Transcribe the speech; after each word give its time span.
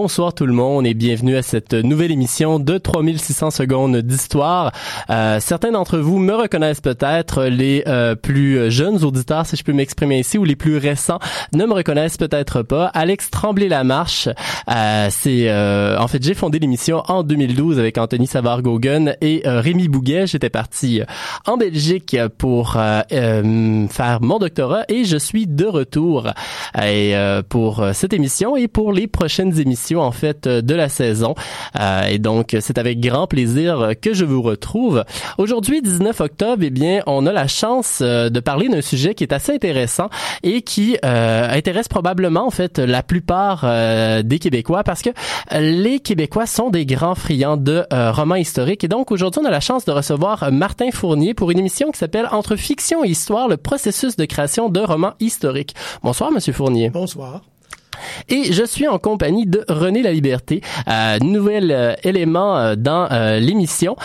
Bonsoir 0.00 0.32
tout 0.32 0.46
le 0.46 0.52
monde 0.52 0.86
et 0.86 0.94
bienvenue 0.94 1.34
à 1.34 1.42
cette 1.42 1.74
nouvelle 1.74 2.12
émission 2.12 2.60
de 2.60 2.78
3600 2.78 3.50
secondes 3.50 3.96
d'histoire. 3.96 4.70
Euh, 5.10 5.40
certains 5.40 5.72
d'entre 5.72 5.98
vous 5.98 6.20
me 6.20 6.36
reconnaissent 6.36 6.80
peut-être, 6.80 7.46
les 7.46 7.82
euh, 7.88 8.14
plus 8.14 8.70
jeunes 8.70 9.02
auditeurs, 9.02 9.44
si 9.44 9.56
je 9.56 9.64
peux 9.64 9.72
m'exprimer 9.72 10.20
ici, 10.20 10.38
ou 10.38 10.44
les 10.44 10.54
plus 10.54 10.76
récents 10.76 11.18
ne 11.52 11.66
me 11.66 11.72
reconnaissent 11.72 12.16
peut-être 12.16 12.62
pas. 12.62 12.86
Alex 12.94 13.28
Tremblay-Lamarche, 13.30 14.28
euh, 14.70 15.08
c'est 15.10 15.50
en 15.98 16.06
fait 16.06 16.22
j'ai 16.22 16.34
fondé 16.34 16.60
l'émission 16.60 17.02
en 17.08 17.24
2012 17.24 17.80
avec 17.80 17.98
Anthony 17.98 18.28
Savard-Gogan 18.28 19.16
et 19.20 19.42
Rémi 19.44 19.88
Bouguet. 19.88 20.28
J'étais 20.28 20.48
parti 20.48 21.02
en 21.44 21.56
Belgique 21.56 22.16
pour 22.38 22.74
faire 22.74 24.18
mon 24.20 24.38
doctorat 24.38 24.84
et 24.88 25.02
je 25.02 25.16
suis 25.16 25.48
de 25.48 25.64
retour 25.64 26.28
et, 26.80 27.14
pour 27.48 27.84
cette 27.94 28.12
émission 28.12 28.54
et 28.54 28.68
pour 28.68 28.92
les 28.92 29.08
prochaines 29.08 29.58
émissions 29.58 29.87
en 29.96 30.12
fait 30.12 30.46
euh, 30.46 30.62
de 30.62 30.74
la 30.74 30.88
saison. 30.88 31.34
Euh, 31.78 32.02
et 32.04 32.18
donc 32.18 32.56
c'est 32.60 32.78
avec 32.78 33.00
grand 33.00 33.26
plaisir 33.26 33.92
que 34.00 34.12
je 34.12 34.24
vous 34.24 34.42
retrouve. 34.42 35.04
Aujourd'hui 35.38 35.82
19 35.82 36.20
octobre, 36.20 36.62
eh 36.64 36.70
bien 36.70 37.02
on 37.06 37.26
a 37.26 37.32
la 37.32 37.46
chance 37.46 38.00
euh, 38.02 38.28
de 38.30 38.40
parler 38.40 38.68
d'un 38.68 38.82
sujet 38.82 39.14
qui 39.14 39.24
est 39.24 39.32
assez 39.32 39.52
intéressant 39.52 40.08
et 40.42 40.62
qui 40.62 40.96
intéresse 41.02 41.88
probablement 41.88 42.46
en 42.46 42.50
fait 42.50 42.78
la 42.78 43.02
plupart 43.02 43.64
des 44.22 44.38
Québécois 44.38 44.82
parce 44.84 45.02
que 45.02 45.10
les 45.52 46.00
Québécois 46.00 46.46
sont 46.46 46.70
des 46.70 46.86
grands 46.86 47.14
friands 47.14 47.56
de 47.56 47.84
romans 47.90 48.36
historiques 48.36 48.84
et 48.84 48.88
donc 48.88 49.10
aujourd'hui 49.10 49.40
on 49.42 49.46
a 49.46 49.50
la 49.50 49.60
chance 49.60 49.84
de 49.84 49.92
recevoir 49.92 50.50
Martin 50.52 50.90
Fournier 50.92 51.34
pour 51.34 51.50
une 51.50 51.58
émission 51.58 51.90
qui 51.90 51.98
s'appelle 51.98 52.28
Entre 52.30 52.56
fiction 52.56 53.04
et 53.04 53.08
histoire, 53.08 53.48
le 53.48 53.56
processus 53.56 54.16
de 54.16 54.24
création 54.24 54.68
de 54.68 54.80
romans 54.80 55.14
historiques. 55.20 55.74
Bonsoir 56.02 56.30
Monsieur 56.30 56.52
Fournier. 56.52 56.90
Bonsoir. 56.90 57.42
Et 58.28 58.52
je 58.52 58.64
suis 58.64 58.88
en 58.88 58.98
compagnie 58.98 59.46
de 59.46 59.64
René 59.68 60.02
La 60.02 60.12
Liberté, 60.12 60.60
euh, 60.88 61.18
nouvel 61.20 61.70
euh, 61.70 61.94
élément 62.02 62.56
euh, 62.56 62.74
dans 62.76 63.08
euh, 63.10 63.38
l'émission 63.38 63.96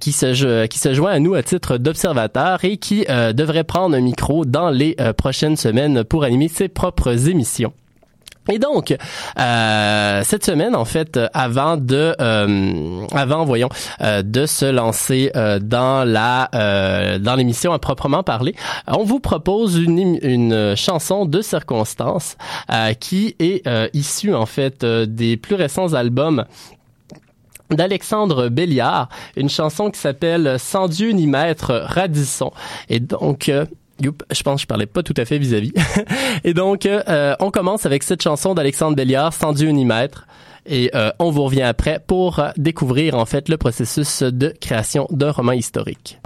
qui 0.00 0.12
se 0.12 0.66
qui 0.66 0.78
se 0.78 0.94
joint 0.94 1.12
à 1.12 1.18
nous 1.18 1.34
à 1.34 1.42
titre 1.42 1.78
d'observateur 1.78 2.64
et 2.64 2.76
qui 2.76 3.04
devrait 3.34 3.64
prendre 3.64 3.96
un 3.96 4.00
micro 4.00 4.44
dans 4.44 4.70
les 4.70 4.96
prochaines 5.16 5.56
semaines 5.56 6.04
pour 6.04 6.24
animer 6.24 6.48
ses 6.48 6.68
propres 6.68 7.28
émissions. 7.28 7.72
Et 8.50 8.58
donc, 8.58 8.96
euh, 9.38 10.22
cette 10.24 10.44
semaine, 10.44 10.74
en 10.74 10.86
fait, 10.86 11.18
avant 11.34 11.76
de, 11.76 12.14
euh, 12.20 13.06
avant, 13.12 13.44
voyons, 13.44 13.68
euh, 14.00 14.22
de 14.22 14.46
se 14.46 14.64
lancer 14.64 15.30
dans 15.60 16.04
la, 16.04 16.48
dans 17.18 17.34
l'émission 17.34 17.72
à 17.72 17.78
proprement 17.78 18.22
parler, 18.22 18.54
on 18.86 19.04
vous 19.04 19.20
propose 19.20 19.76
une, 19.76 20.18
une 20.22 20.74
chanson 20.76 21.26
de 21.26 21.42
circonstance 21.42 22.36
qui 23.00 23.36
est 23.38 23.68
issue 23.94 24.34
en 24.34 24.46
fait 24.46 24.84
des 24.84 25.36
plus 25.36 25.54
récents 25.54 25.94
albums 25.94 26.44
d'Alexandre 27.70 28.48
Béliard, 28.48 29.08
une 29.36 29.50
chanson 29.50 29.90
qui 29.90 30.00
s'appelle 30.00 30.56
Sans 30.58 30.88
Dieu 30.88 31.10
ni 31.10 31.26
maître 31.26 31.82
Radisson. 31.86 32.52
Et 32.88 33.00
donc, 33.00 33.50
Youp, 34.00 34.22
je 34.30 34.42
pense 34.42 34.56
que 34.56 34.62
je 34.62 34.66
parlais 34.66 34.86
pas 34.86 35.02
tout 35.02 35.14
à 35.16 35.24
fait 35.24 35.38
vis-à-vis. 35.38 35.72
et 36.44 36.54
donc, 36.54 36.86
euh, 36.86 37.34
on 37.40 37.50
commence 37.50 37.86
avec 37.86 38.02
cette 38.02 38.22
chanson 38.22 38.54
d'Alexandre 38.54 38.96
Belliard, 38.96 39.32
Sans 39.32 39.52
Dieu 39.52 39.70
ni 39.70 39.84
maître. 39.84 40.26
Et 40.66 40.90
euh, 40.94 41.10
on 41.18 41.30
vous 41.30 41.44
revient 41.44 41.62
après 41.62 41.98
pour 42.06 42.42
découvrir 42.56 43.14
en 43.14 43.24
fait 43.24 43.48
le 43.48 43.56
processus 43.56 44.22
de 44.22 44.54
création 44.60 45.06
d'un 45.10 45.30
roman 45.30 45.52
historique. 45.52 46.20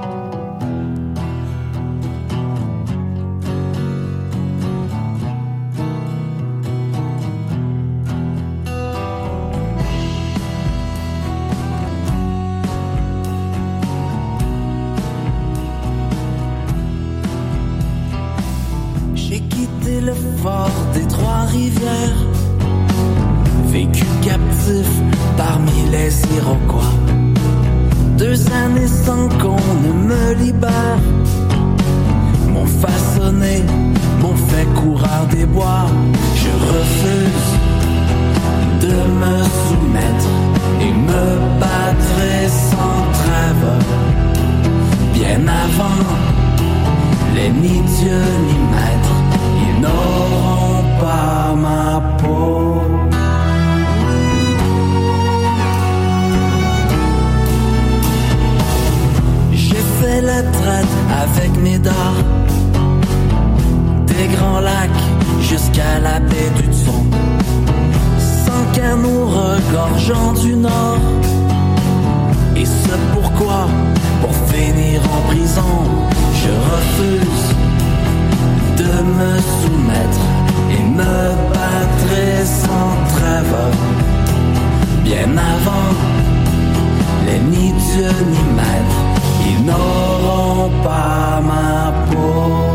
Ni 88.01 88.43
maîtres, 88.57 89.03
ils 89.47 89.65
n'auront 89.65 90.71
pas 90.83 91.41
ma 91.43 91.93
peau. 92.11 92.73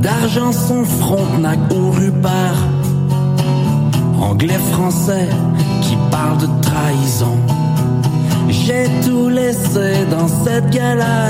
d'argent 0.00 0.52
son 0.52 0.84
frontenac 0.84 1.58
au 1.70 1.90
rupert. 1.90 2.58
Anglais, 4.20 4.60
français 4.72 5.28
galère. 10.76 11.25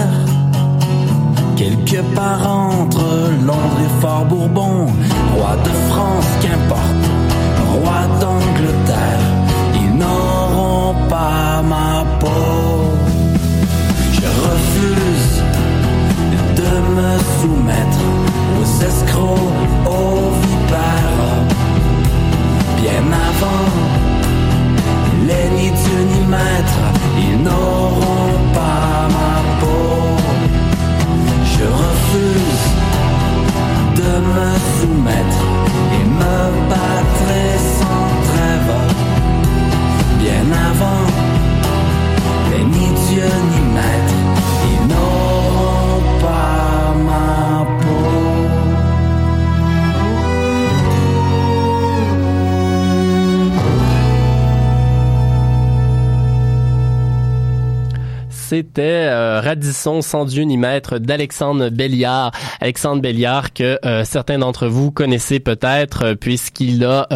Radisson 59.77 60.01
sans 60.01 60.25
Dieu 60.25 60.45
ni 60.45 60.57
maître 60.57 60.99
d'Alexandre 60.99 61.69
Belliard. 61.69 62.31
Alexandre 62.61 63.03
Belliard 63.03 63.53
que 63.53 63.79
certains 64.05 64.39
d'entre 64.39 64.69
vous 64.69 64.91
connaissez 64.91 65.39
peut-être 65.39 66.15
puisqu'il 66.15 66.83
a 66.85 67.07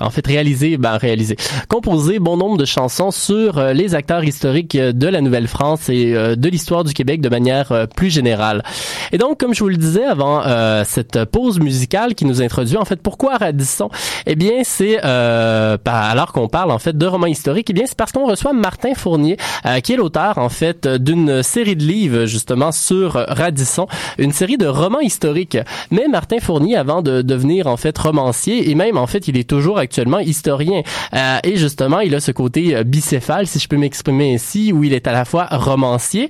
en 0.00 0.10
fait 0.10 0.26
réalisé, 0.26 0.76
ben 0.76 0.96
réalisé, 0.96 1.36
composé 1.68 2.20
bon 2.20 2.36
nombre 2.36 2.56
de 2.56 2.64
chansons 2.64 3.10
sur 3.10 3.60
les 3.60 3.96
acteurs 3.96 4.22
historiques 4.22 4.76
de 4.76 5.06
la 5.08 5.20
Nouvelle-France 5.20 5.88
et 5.88 6.12
de 6.12 6.48
l'histoire 6.48 6.84
du 6.84 6.94
Québec 6.94 7.20
de 7.20 7.28
manière 7.28 7.88
plus 7.96 8.10
générale. 8.10 8.62
Et 9.10 9.18
donc, 9.18 9.40
comme 9.40 9.52
je 9.52 9.64
vous 9.64 9.70
le 9.70 9.76
disais 9.76 10.04
avant 10.04 10.42
cette 10.84 11.24
pause 11.24 11.58
musicale 11.58 12.14
qui 12.14 12.26
nous 12.26 12.42
introduit, 12.42 12.76
en 12.76 12.84
fait, 12.84 13.02
pourquoi 13.02 13.38
Radisson? 13.38 13.90
Eh 14.26 14.36
bien, 14.36 14.60
c'est 14.62 15.00
euh, 15.04 15.76
alors 15.84 16.32
qu'on 16.32 16.48
parle 16.48 16.70
en 16.70 16.78
fait 16.78 16.96
de 16.96 17.06
romans 17.06 17.26
historiques, 17.26 17.70
eh 17.70 17.72
bien, 17.72 17.84
c'est 17.86 17.96
parce 17.96 18.12
qu'on 18.12 18.26
reçoit 18.26 18.52
Martin 18.52 18.94
Fournier, 18.94 19.36
euh, 19.64 19.80
qui 19.80 19.94
est 19.94 19.96
l'auteur 19.96 20.38
en 20.38 20.48
fait 20.48 20.86
d'une 20.86 21.42
série 21.56 21.74
de 21.74 21.84
livres 21.84 22.26
justement 22.26 22.70
sur 22.70 23.12
Radisson, 23.14 23.86
une 24.18 24.32
série 24.32 24.58
de 24.58 24.66
romans 24.66 25.00
historiques. 25.00 25.56
Mais 25.90 26.06
Martin 26.06 26.38
Fournier, 26.38 26.76
avant 26.76 27.00
de 27.00 27.22
devenir 27.22 27.66
en 27.66 27.78
fait 27.78 27.96
romancier, 27.96 28.68
et 28.68 28.74
même 28.74 28.98
en 28.98 29.06
fait, 29.06 29.26
il 29.26 29.38
est 29.38 29.48
toujours 29.48 29.78
actuellement 29.78 30.18
historien. 30.18 30.82
Euh, 31.14 31.38
et 31.44 31.56
justement, 31.56 32.00
il 32.00 32.14
a 32.14 32.20
ce 32.20 32.30
côté 32.30 32.84
bicéphale, 32.84 33.46
si 33.46 33.58
je 33.58 33.68
peux 33.68 33.78
m'exprimer 33.78 34.34
ainsi, 34.34 34.70
où 34.70 34.84
il 34.84 34.92
est 34.92 35.06
à 35.06 35.12
la 35.12 35.24
fois 35.24 35.46
romancier, 35.50 36.28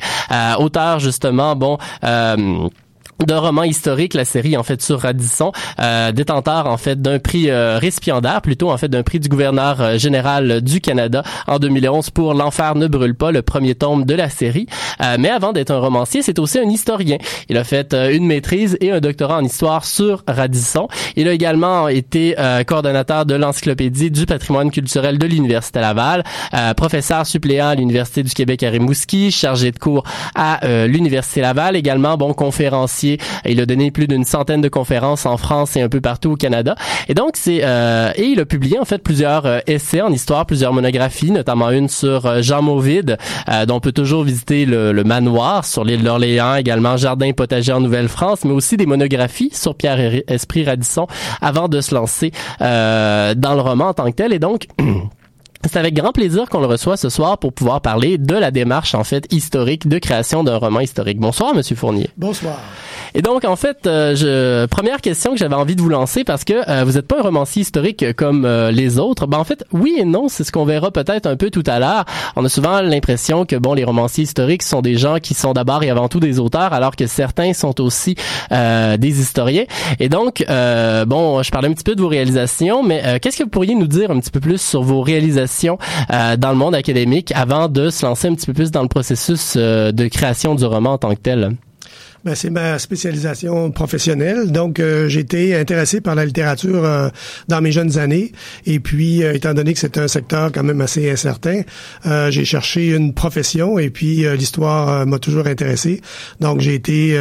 auteur 0.60 1.00
justement, 1.00 1.56
bon 1.56 1.76
de 3.24 3.34
romans 3.34 3.62
historiques, 3.62 4.14
la 4.14 4.24
série 4.24 4.56
en 4.56 4.62
fait 4.62 4.82
sur 4.82 5.00
Radisson, 5.00 5.52
euh, 5.80 6.12
détenteur 6.12 6.66
en 6.66 6.76
fait 6.76 7.00
d'un 7.00 7.18
prix 7.18 7.50
euh, 7.50 7.78
récipiendaire, 7.78 8.42
plutôt 8.42 8.70
en 8.70 8.76
fait 8.76 8.88
d'un 8.88 9.02
prix 9.02 9.20
du 9.20 9.28
gouverneur 9.28 9.80
euh, 9.80 9.98
général 9.98 10.60
du 10.60 10.80
Canada 10.80 11.22
en 11.46 11.58
2011 11.58 12.10
pour 12.10 12.34
L'enfer 12.34 12.74
ne 12.74 12.86
brûle 12.86 13.14
pas, 13.14 13.32
le 13.32 13.42
premier 13.42 13.74
tome 13.74 14.04
de 14.04 14.14
la 14.14 14.28
série. 14.28 14.66
Euh, 15.00 15.16
mais 15.18 15.30
avant 15.30 15.52
d'être 15.52 15.70
un 15.70 15.78
romancier, 15.78 16.22
c'est 16.22 16.38
aussi 16.38 16.58
un 16.58 16.68
historien. 16.68 17.16
Il 17.48 17.56
a 17.56 17.64
fait 17.64 17.94
une 17.94 18.26
maîtrise 18.26 18.76
et 18.80 18.90
un 18.90 19.00
doctorat 19.00 19.38
en 19.38 19.44
histoire 19.44 19.84
sur 19.84 20.22
Radisson. 20.28 20.88
Il 21.16 21.28
a 21.28 21.32
également 21.32 21.88
été 21.88 22.34
coordonnateur 22.66 23.26
de 23.26 23.34
l'encyclopédie 23.34 24.10
du 24.10 24.26
patrimoine 24.26 24.70
culturel 24.70 25.18
de 25.18 25.26
l'université 25.26 25.80
Laval, 25.80 26.24
professeur 26.76 27.26
suppléant 27.26 27.68
à 27.68 27.74
l'université 27.74 28.22
du 28.22 28.32
Québec 28.32 28.62
à 28.62 28.70
Rimouski, 28.70 29.30
chargé 29.30 29.70
de 29.70 29.78
cours 29.78 30.04
à 30.34 30.60
l'université 30.86 31.40
Laval, 31.40 31.76
également 31.76 32.16
bon 32.16 32.32
conférencier 32.34 33.05
il 33.44 33.60
a 33.60 33.66
donné 33.66 33.90
plus 33.90 34.06
d'une 34.06 34.24
centaine 34.24 34.60
de 34.60 34.68
conférences 34.68 35.26
en 35.26 35.36
France 35.36 35.76
et 35.76 35.82
un 35.82 35.88
peu 35.88 36.00
partout 36.00 36.32
au 36.32 36.36
Canada. 36.36 36.74
Et 37.08 37.14
donc 37.14 37.32
c'est 37.34 37.60
euh, 37.62 38.12
et 38.16 38.24
il 38.24 38.40
a 38.40 38.44
publié 38.44 38.78
en 38.78 38.84
fait 38.84 39.02
plusieurs 39.02 39.46
euh, 39.46 39.58
essais 39.66 40.00
en 40.00 40.12
histoire, 40.12 40.46
plusieurs 40.46 40.72
monographies, 40.72 41.30
notamment 41.30 41.70
une 41.70 41.88
sur 41.88 42.26
euh, 42.26 42.42
Jean 42.42 42.62
Mauvide, 42.62 43.18
dont 43.66 43.76
on 43.76 43.80
peut 43.80 43.92
toujours 43.92 44.24
visiter 44.24 44.64
le, 44.64 45.04
manoir 45.04 45.64
sur 45.64 45.84
l'île 45.84 46.02
d'Orléans, 46.02 46.56
également 46.56 46.96
Jardin 46.96 47.32
potager 47.32 47.72
en 47.72 47.80
Nouvelle-France, 47.80 48.44
mais 48.44 48.52
aussi 48.52 48.76
des 48.76 48.86
monographies 48.86 49.50
sur 49.52 49.74
Pierre 49.74 50.22
Esprit 50.26 50.64
Radisson 50.64 51.06
avant 51.40 51.68
de 51.68 51.80
se 51.80 51.94
lancer 51.94 52.32
dans 52.60 53.54
le 53.54 53.60
roman 53.60 53.88
en 53.88 53.94
tant 53.94 54.06
que 54.06 54.16
tel. 54.16 54.32
Et 54.32 54.38
donc 54.38 54.66
C'est 55.64 55.78
avec 55.78 55.94
grand 55.94 56.12
plaisir 56.12 56.48
qu'on 56.48 56.60
le 56.60 56.66
reçoit 56.66 56.96
ce 56.96 57.08
soir 57.08 57.38
pour 57.38 57.52
pouvoir 57.52 57.80
parler 57.80 58.18
de 58.18 58.34
la 58.34 58.50
démarche 58.50 58.94
en 58.94 59.04
fait 59.04 59.26
historique 59.32 59.88
de 59.88 59.98
création 59.98 60.44
d'un 60.44 60.56
roman 60.58 60.80
historique. 60.80 61.18
Bonsoir 61.18 61.54
Monsieur 61.54 61.76
Fournier. 61.76 62.08
Bonsoir. 62.16 62.58
Et 63.14 63.22
donc 63.22 63.44
en 63.44 63.56
fait, 63.56 63.86
euh, 63.86 64.14
je, 64.14 64.66
première 64.66 65.00
question 65.00 65.32
que 65.32 65.38
j'avais 65.38 65.54
envie 65.54 65.74
de 65.74 65.80
vous 65.80 65.88
lancer 65.88 66.22
parce 66.22 66.44
que 66.44 66.68
euh, 66.68 66.84
vous 66.84 66.92
n'êtes 66.92 67.06
pas 67.06 67.18
un 67.18 67.22
romancier 67.22 67.62
historique 67.62 68.12
comme 68.14 68.44
euh, 68.44 68.70
les 68.70 68.98
autres. 68.98 69.26
Ben 69.26 69.38
en 69.38 69.44
fait, 69.44 69.64
oui 69.72 69.96
et 69.98 70.04
non, 70.04 70.28
c'est 70.28 70.44
ce 70.44 70.52
qu'on 70.52 70.64
verra 70.64 70.90
peut-être 70.90 71.26
un 71.26 71.36
peu 71.36 71.50
tout 71.50 71.64
à 71.66 71.78
l'heure. 71.78 72.04
On 72.36 72.44
a 72.44 72.48
souvent 72.48 72.80
l'impression 72.82 73.44
que 73.46 73.56
bon, 73.56 73.74
les 73.74 73.84
romanciers 73.84 74.24
historiques 74.24 74.62
sont 74.62 74.82
des 74.82 74.96
gens 74.96 75.18
qui 75.18 75.34
sont 75.34 75.52
d'abord 75.52 75.82
et 75.82 75.90
avant 75.90 76.08
tout 76.08 76.20
des 76.20 76.38
auteurs, 76.38 76.72
alors 76.72 76.94
que 76.94 77.06
certains 77.06 77.52
sont 77.54 77.80
aussi 77.80 78.16
des 78.50 79.20
historiens. 79.20 79.64
Et 79.98 80.08
donc 80.08 80.44
bon, 80.48 81.42
je 81.42 81.50
parlais 81.50 81.68
un 81.68 81.72
petit 81.72 81.84
peu 81.84 81.94
de 81.94 82.02
vos 82.02 82.08
réalisations, 82.08 82.82
mais 82.82 83.18
qu'est-ce 83.20 83.38
que 83.38 83.44
vous 83.44 83.50
pourriez 83.50 83.74
nous 83.74 83.86
dire 83.86 84.10
un 84.10 84.20
petit 84.20 84.30
peu 84.30 84.40
plus 84.40 84.60
sur 84.60 84.82
vos 84.82 85.00
réalisations 85.00 85.45
euh, 86.12 86.36
dans 86.36 86.50
le 86.50 86.56
monde 86.56 86.74
académique 86.74 87.32
avant 87.34 87.68
de 87.68 87.90
se 87.90 88.04
lancer 88.04 88.28
un 88.28 88.34
petit 88.34 88.46
peu 88.46 88.52
plus 88.52 88.70
dans 88.70 88.82
le 88.82 88.88
processus 88.88 89.54
euh, 89.56 89.92
de 89.92 90.08
création 90.08 90.54
du 90.54 90.64
roman 90.64 90.92
en 90.94 90.98
tant 90.98 91.14
que 91.14 91.20
tel? 91.20 91.56
Ben, 92.26 92.34
c'est 92.34 92.50
ma 92.50 92.76
spécialisation 92.80 93.70
professionnelle. 93.70 94.50
Donc, 94.50 94.80
euh, 94.80 95.06
j'ai 95.06 95.20
été 95.20 95.54
intéressé 95.54 96.00
par 96.00 96.16
la 96.16 96.24
littérature 96.24 96.84
euh, 96.84 97.08
dans 97.46 97.60
mes 97.60 97.70
jeunes 97.70 97.98
années. 97.98 98.32
Et 98.66 98.80
puis, 98.80 99.22
euh, 99.22 99.32
étant 99.32 99.54
donné 99.54 99.74
que 99.74 99.78
c'est 99.78 99.96
un 99.96 100.08
secteur 100.08 100.50
quand 100.50 100.64
même 100.64 100.80
assez 100.80 101.08
incertain, 101.08 101.62
j'ai 102.30 102.44
cherché 102.44 102.88
une 102.88 103.14
profession. 103.14 103.78
Et 103.78 103.90
puis, 103.90 104.24
l'histoire 104.36 105.06
m'a 105.06 105.20
toujours 105.20 105.46
intéressé. 105.46 106.00
Donc, 106.40 106.60
j'ai 106.60 106.74
été 106.74 107.16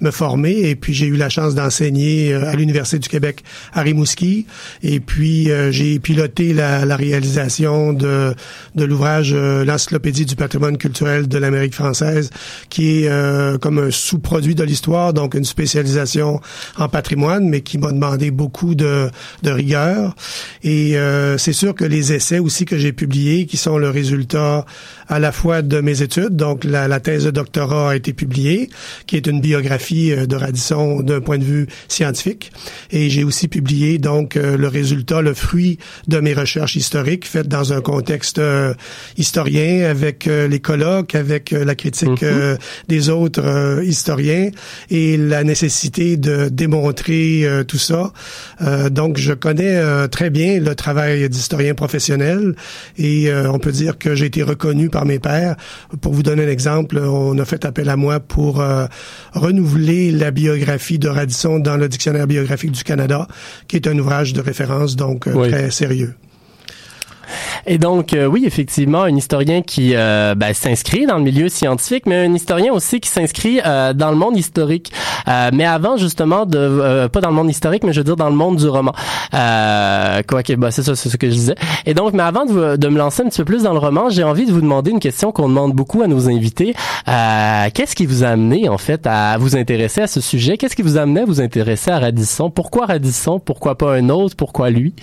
me 0.00 0.10
former. 0.10 0.68
Et 0.68 0.76
puis, 0.76 0.92
j'ai 0.92 1.06
eu 1.06 1.16
la 1.16 1.28
chance 1.28 1.54
d'enseigner 1.54 2.34
à 2.34 2.54
l'Université 2.54 2.98
du 2.98 3.08
Québec 3.08 3.42
à 3.72 3.82
Rimouski. 3.82 4.46
Et 4.82 5.00
puis, 5.00 5.50
j'ai 5.70 5.98
piloté 5.98 6.52
la, 6.52 6.84
la, 6.84 6.96
réalisation 6.96 7.92
de, 7.92 8.34
de 8.74 8.84
l'ouvrage 8.84 9.34
L'Encyclopédie 9.34 10.26
du 10.26 10.36
patrimoine 10.36 10.76
culturel 10.76 11.28
de 11.28 11.38
l'Amérique 11.38 11.74
française, 11.74 12.30
qui 12.68 13.04
est 13.04 13.60
comme 13.60 13.78
un 13.78 13.90
sous 13.90 14.18
produit 14.34 14.56
de 14.56 14.64
l'histoire, 14.64 15.12
donc 15.12 15.34
une 15.34 15.44
spécialisation 15.44 16.40
en 16.76 16.88
patrimoine, 16.88 17.48
mais 17.48 17.60
qui 17.60 17.78
m'a 17.78 17.92
demandé 17.92 18.32
beaucoup 18.32 18.74
de, 18.74 19.08
de 19.44 19.50
rigueur. 19.52 20.16
Et 20.64 20.96
euh, 20.96 21.38
c'est 21.38 21.52
sûr 21.52 21.72
que 21.72 21.84
les 21.84 22.12
essais 22.12 22.40
aussi 22.40 22.64
que 22.64 22.76
j'ai 22.76 22.92
publiés, 22.92 23.46
qui 23.46 23.56
sont 23.56 23.78
le 23.78 23.90
résultat 23.90 24.66
à 25.08 25.20
la 25.20 25.30
fois 25.30 25.62
de 25.62 25.80
mes 25.80 26.02
études, 26.02 26.34
donc 26.34 26.64
la, 26.64 26.88
la 26.88 26.98
thèse 26.98 27.26
de 27.26 27.30
doctorat 27.30 27.92
a 27.92 27.94
été 27.94 28.12
publiée, 28.12 28.70
qui 29.06 29.14
est 29.16 29.28
une 29.28 29.40
biographie 29.40 30.10
euh, 30.10 30.26
de 30.26 30.34
Radisson 30.34 31.00
d'un 31.00 31.20
point 31.20 31.38
de 31.38 31.44
vue 31.44 31.68
scientifique, 31.86 32.50
et 32.90 33.10
j'ai 33.10 33.22
aussi 33.22 33.46
publié 33.46 33.98
donc 33.98 34.36
euh, 34.36 34.56
le 34.56 34.66
résultat, 34.66 35.22
le 35.22 35.34
fruit 35.34 35.78
de 36.08 36.18
mes 36.18 36.34
recherches 36.34 36.74
historiques 36.74 37.24
faites 37.24 37.46
dans 37.46 37.72
un 37.72 37.80
contexte 37.80 38.40
historien 39.16 39.84
avec 39.88 40.26
les 40.26 40.58
colloques, 40.58 41.14
avec 41.14 41.52
la 41.52 41.76
critique 41.76 42.22
mm-hmm. 42.22 42.58
des 42.88 43.10
autres 43.10 43.80
historiens 43.84 44.23
et 44.90 45.16
la 45.16 45.44
nécessité 45.44 46.16
de 46.16 46.48
démontrer 46.48 47.44
euh, 47.44 47.64
tout 47.64 47.78
ça. 47.78 48.12
Euh, 48.62 48.90
donc, 48.90 49.18
je 49.18 49.32
connais 49.32 49.76
euh, 49.76 50.06
très 50.08 50.30
bien 50.30 50.60
le 50.60 50.74
travail 50.74 51.28
d'historien 51.28 51.74
professionnel 51.74 52.54
et 52.98 53.32
on 53.34 53.58
peut 53.58 53.72
dire 53.72 53.98
que 53.98 54.14
j'ai 54.14 54.26
été 54.26 54.42
reconnu 54.42 54.88
par 54.88 55.04
mes 55.04 55.18
pairs. 55.18 55.56
Pour 56.00 56.12
vous 56.12 56.22
donner 56.22 56.44
un 56.44 56.48
exemple, 56.48 56.98
on 56.98 57.38
a 57.38 57.44
fait 57.44 57.64
appel 57.64 57.88
à 57.88 57.96
moi 57.96 58.20
pour 58.20 58.62
renouveler 59.32 60.10
la 60.10 60.30
biographie 60.30 60.98
de 60.98 61.08
Radisson 61.08 61.58
dans 61.58 61.76
le 61.76 61.88
Dictionnaire 61.88 62.26
biographique 62.26 62.72
du 62.72 62.84
Canada, 62.84 63.26
qui 63.68 63.76
est 63.76 63.86
un 63.86 63.98
ouvrage 63.98 64.32
de 64.32 64.40
référence 64.40 64.96
donc 64.96 65.28
très 65.48 65.70
sérieux. 65.70 66.14
Et 67.66 67.78
donc, 67.78 68.12
euh, 68.12 68.26
oui, 68.26 68.44
effectivement, 68.46 69.02
un 69.02 69.16
historien 69.16 69.62
qui 69.62 69.92
euh, 69.94 70.34
ben, 70.34 70.52
s'inscrit 70.52 71.06
dans 71.06 71.16
le 71.16 71.22
milieu 71.22 71.48
scientifique, 71.48 72.04
mais 72.06 72.26
un 72.26 72.34
historien 72.34 72.72
aussi 72.72 73.00
qui 73.00 73.08
s'inscrit 73.08 73.60
euh, 73.64 73.92
dans 73.92 74.10
le 74.10 74.16
monde 74.16 74.36
historique. 74.36 74.92
mais 75.26 75.64
avant, 75.64 75.96
justement, 75.96 76.46
de 76.46 77.06
pas 77.08 77.20
dans 77.20 77.30
le 77.30 77.34
monde 77.34 77.50
historique, 77.50 77.84
mais 77.84 77.92
je 77.92 78.00
veux 78.00 78.04
dire 78.04 78.16
dans 78.16 78.28
le 78.28 78.36
monde 78.36 78.56
du 78.56 78.68
roman. 78.68 78.92
quoi 79.32 80.42
que, 80.42 80.54
bah, 80.54 80.70
c'est 80.70 80.82
ça, 80.82 80.94
c'est 80.94 81.08
ce 81.08 81.16
que 81.16 81.28
je 81.28 81.34
disais. 81.34 81.54
Et 81.86 81.94
donc, 81.94 82.12
mais 82.12 82.22
avant 82.22 82.44
de, 82.44 82.76
de, 82.76 82.88
me 82.88 82.98
lancer 82.98 83.22
un 83.22 83.28
petit 83.28 83.38
peu 83.38 83.44
plus 83.44 83.62
dans 83.62 83.72
le 83.72 83.78
roman, 83.78 84.10
j'ai 84.10 84.24
envie 84.24 84.46
de 84.46 84.52
vous 84.52 84.60
demander 84.60 84.90
une 84.90 85.00
question 85.00 85.32
qu'on 85.32 85.48
demande 85.48 85.72
beaucoup 85.72 86.02
à 86.02 86.06
nos 86.06 86.28
invités. 86.28 86.74
Qu'est-ce 87.06 87.94
qui 87.94 88.06
vous 88.06 88.24
a 88.24 88.28
amené, 88.28 88.68
en 88.68 88.78
fait, 88.78 89.06
à 89.06 89.38
vous 89.38 89.56
intéresser 89.56 90.02
à 90.02 90.06
ce 90.06 90.20
sujet? 90.20 90.56
Qu'est-ce 90.56 90.76
qui 90.76 90.82
vous 90.82 90.98
a 90.98 91.02
amené 91.02 91.22
à 91.22 91.24
vous 91.24 91.40
intéresser 91.40 91.90
à 91.90 91.98
Radisson? 91.98 92.50
Pourquoi 92.50 92.86
Radisson? 92.86 93.38
Pourquoi 93.38 93.76
pas 93.76 93.94
un 93.94 94.08
autre? 94.08 94.36
Pourquoi 94.36 94.70
lui? 94.70 94.94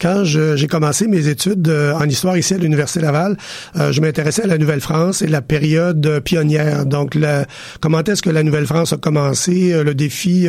Quand 0.00 0.22
j'ai 0.22 0.66
commencé 0.68 1.08
mes 1.08 1.26
études 1.26 1.68
euh, 1.68 1.92
en 1.94 2.04
histoire 2.04 2.36
ici 2.36 2.54
à 2.54 2.58
l'Université 2.58 3.00
Laval, 3.00 3.36
euh, 3.76 3.90
je 3.90 4.00
m'intéressais 4.00 4.44
à 4.44 4.46
la 4.46 4.56
Nouvelle-France 4.56 5.22
et 5.22 5.26
la 5.26 5.42
période 5.42 6.20
pionnière. 6.20 6.86
Donc, 6.86 7.16
la, 7.16 7.46
comment 7.80 8.04
est-ce 8.04 8.22
que 8.22 8.30
la 8.30 8.44
Nouvelle-France 8.44 8.92
a 8.92 8.96
commencé, 8.96 9.72
euh, 9.72 9.82
le 9.82 9.94
défi 9.94 10.46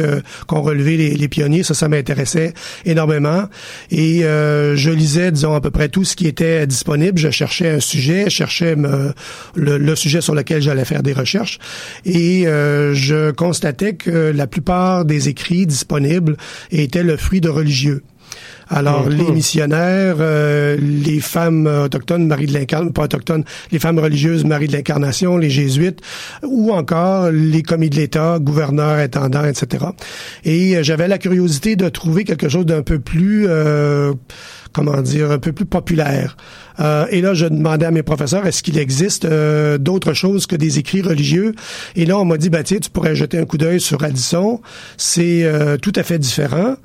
qu'ont 0.48 0.62
relevé 0.62 0.98
les, 0.98 1.16
les, 1.16 1.28
pionniers, 1.28 1.64
ça, 1.64 1.74
ça 1.74 1.88
m'intéressait 1.88 2.54
énormément. 2.86 3.46
Et 3.90 4.20
je 4.22 4.90
lisais, 4.90 5.32
disons, 5.32 5.56
à 5.56 5.62
peu 5.62 5.72
près 5.72 5.90
tout 5.90 6.04
ce 6.04 6.16
qui 6.16 6.28
était 6.28 6.68
disponible. 6.68 7.18
Je 7.18 7.30
cherchais 7.30 7.70
un 7.70 7.80
sujet, 7.80 8.26
je 8.26 8.30
cherchais 8.30 8.76
me, 8.76 9.14
le, 9.56 9.78
le, 9.78 9.96
sujet 9.96 10.22
sur 10.22 10.36
lequel 10.36 10.62
j'allais 10.62 10.86
faire 10.86 11.04
des 11.04 11.14
recherches. 11.14 11.60
Et 12.06 12.44
je 12.44 13.32
constatais 13.32 13.94
que 13.94 14.32
la 14.36 14.48
plupart 14.48 15.06
des 15.06 15.30
écrits 15.30 15.66
disponibles 15.66 16.38
étaient 16.72 17.04
le 17.04 17.18
fruit 17.18 17.42
de 17.42 17.50
religieux. 17.50 18.04
Alors, 18.70 19.10
les 19.10 19.32
missionnaires, 19.32 20.18
euh, 20.20 20.78
les 20.80 21.20
femmes 21.20 21.66
autochtones, 21.66 22.28
Marie 22.28 22.46
de 22.46 22.54
l'Incarnation, 22.54 22.92
pas 22.92 23.04
autochtones, 23.04 23.44
les 23.72 23.80
femmes 23.80 23.98
religieuses, 23.98 24.46
Marie 24.46 24.68
de 24.68 24.74
l'Incarnation, 24.74 25.38
les 25.38 25.50
jésuites, 25.50 26.02
ou 26.44 26.72
encore 26.72 27.32
les 27.32 27.64
commis 27.64 27.90
de 27.90 27.96
l'État, 27.96 28.38
gouverneurs, 28.40 28.98
intendants, 29.00 29.46
etc. 29.46 29.86
Et 30.44 30.78
euh, 30.78 30.84
j'avais 30.84 31.08
la 31.08 31.18
curiosité 31.18 31.76
de 31.76 31.90
trouver 31.90 32.24
quelque 32.24 32.48
chose 32.48 32.66
d'un 32.66 32.84
peu 32.84 33.00
plus... 33.00 33.46
Euh, 33.48 34.14
comment 34.72 35.02
dire, 35.02 35.32
un 35.32 35.40
peu 35.40 35.52
plus 35.52 35.66
populaire. 35.66 36.38
Euh, 36.80 37.06
et 37.10 37.22
là, 37.22 37.34
je 37.34 37.46
demandais 37.46 37.86
à 37.86 37.92
mes 37.92 38.04
professeurs, 38.04 38.46
est-ce 38.48 38.64
qu'il 38.64 38.78
existe 38.78 39.26
euh, 39.26 39.78
d'autres 39.78 40.14
choses 40.14 40.46
que 40.46 40.56
des 40.56 40.80
écrits 40.80 41.02
religieux? 41.02 41.54
Et 41.96 42.06
là, 42.06 42.18
on 42.18 42.26
m'a 42.26 42.38
dit, 42.38 42.50
bah, 42.50 42.64
tiens, 42.64 42.80
tu 42.80 42.90
pourrais 42.90 43.16
jeter 43.16 43.38
un 43.38 43.46
coup 43.46 43.58
d'œil 43.58 43.82
sur 43.82 44.00
Radisson. 44.00 44.62
C'est 44.98 45.44
euh, 45.44 45.78
tout 45.78 45.94
à 45.96 46.04
fait 46.04 46.20
différent. 46.20 46.76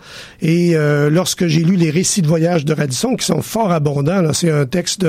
Et 0.43 0.75
lorsque 1.11 1.47
j'ai 1.47 1.63
lu 1.63 1.77
les 1.77 1.91
récits 1.91 2.23
de 2.23 2.27
voyage 2.27 2.65
de 2.65 2.73
Radisson, 2.73 3.17
qui 3.17 3.25
sont 3.25 3.43
fort 3.43 3.73
abondants, 3.73 4.21
là, 4.21 4.33
c'est 4.33 4.51
un 4.51 4.67
texte 4.67 5.07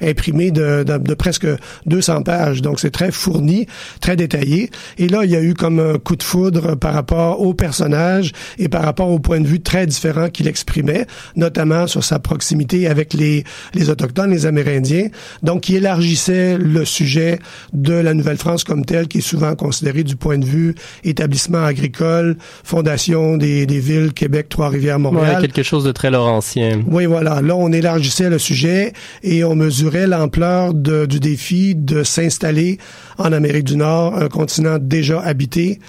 imprimé 0.00 0.50
de, 0.50 0.84
de, 0.84 0.98
de, 0.98 1.14
presque 1.14 1.46
200 1.86 2.22
pages, 2.22 2.62
donc 2.62 2.78
c'est 2.78 2.90
très 2.90 3.10
fourni, 3.10 3.66
très 4.00 4.16
détaillé. 4.16 4.70
Et 4.98 5.08
là, 5.08 5.24
il 5.24 5.30
y 5.30 5.36
a 5.36 5.42
eu 5.42 5.54
comme 5.54 5.80
un 5.80 5.98
coup 5.98 6.16
de 6.16 6.22
foudre 6.22 6.76
par 6.76 6.94
rapport 6.94 7.40
au 7.40 7.54
personnage 7.54 8.32
et 8.58 8.68
par 8.68 8.82
rapport 8.82 9.10
au 9.10 9.18
point 9.18 9.40
de 9.40 9.46
vue 9.46 9.60
très 9.60 9.86
différent 9.86 10.28
qu'il 10.28 10.46
exprimait, 10.46 11.06
notamment 11.34 11.86
sur 11.86 12.04
sa 12.04 12.18
proximité 12.18 12.86
avec 12.86 13.14
les, 13.14 13.44
les 13.74 13.90
Autochtones 13.90 14.17
les 14.26 14.46
Amérindiens, 14.46 15.08
donc 15.42 15.62
qui 15.62 15.76
élargissait 15.76 16.56
le 16.58 16.84
sujet 16.84 17.38
de 17.72 17.92
la 17.92 18.14
Nouvelle-France 18.14 18.64
comme 18.64 18.84
telle, 18.84 19.08
qui 19.08 19.18
est 19.18 19.22
souvent 19.22 19.54
considérée 19.54 20.04
du 20.04 20.16
point 20.16 20.38
de 20.38 20.44
vue 20.44 20.74
établissement 21.04 21.64
agricole, 21.64 22.36
fondation 22.64 23.36
des, 23.36 23.66
des 23.66 23.80
villes 23.80 24.12
Québec, 24.12 24.48
Trois-Rivières, 24.48 24.98
Montréal. 24.98 25.36
Ouais, 25.40 25.48
quelque 25.48 25.62
chose 25.62 25.84
de 25.84 25.92
très 25.92 26.10
laurentien. 26.10 26.82
Oui, 26.86 27.06
voilà. 27.06 27.40
Là, 27.42 27.56
on 27.56 27.72
élargissait 27.72 28.30
le 28.30 28.38
sujet 28.38 28.92
et 29.22 29.44
on 29.44 29.54
mesurait 29.54 30.06
l'ampleur 30.06 30.74
du 30.74 31.20
défi 31.20 31.74
de 31.74 32.02
s'installer 32.02 32.78
en 33.18 33.32
Amérique 33.32 33.64
du 33.64 33.76
Nord, 33.76 34.16
un 34.16 34.28
continent 34.28 34.78
déjà 34.80 35.20
habité 35.20 35.80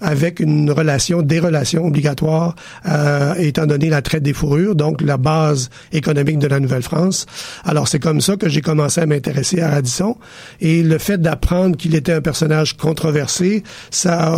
avec 0.00 0.40
une 0.40 0.70
relation, 0.70 1.22
des 1.22 1.40
relations 1.40 1.86
obligatoires, 1.86 2.54
euh, 2.88 3.34
étant 3.34 3.66
donné 3.66 3.88
la 3.88 4.02
traite 4.02 4.22
des 4.22 4.32
fourrures, 4.32 4.74
donc 4.74 5.00
la 5.00 5.16
base 5.16 5.70
économique 5.92 6.38
de 6.38 6.46
la 6.46 6.60
Nouvelle-France. 6.60 7.26
Alors 7.64 7.88
c'est 7.88 8.00
comme 8.00 8.20
ça 8.20 8.36
que 8.36 8.48
j'ai 8.48 8.60
commencé 8.60 9.00
à 9.00 9.06
m'intéresser 9.06 9.60
à 9.60 9.70
Radisson 9.70 10.16
et 10.60 10.82
le 10.82 10.98
fait 10.98 11.20
d'apprendre 11.20 11.76
qu'il 11.76 11.94
était 11.94 12.12
un 12.12 12.20
personnage 12.20 12.76
controversé, 12.76 13.62
ça 13.90 14.34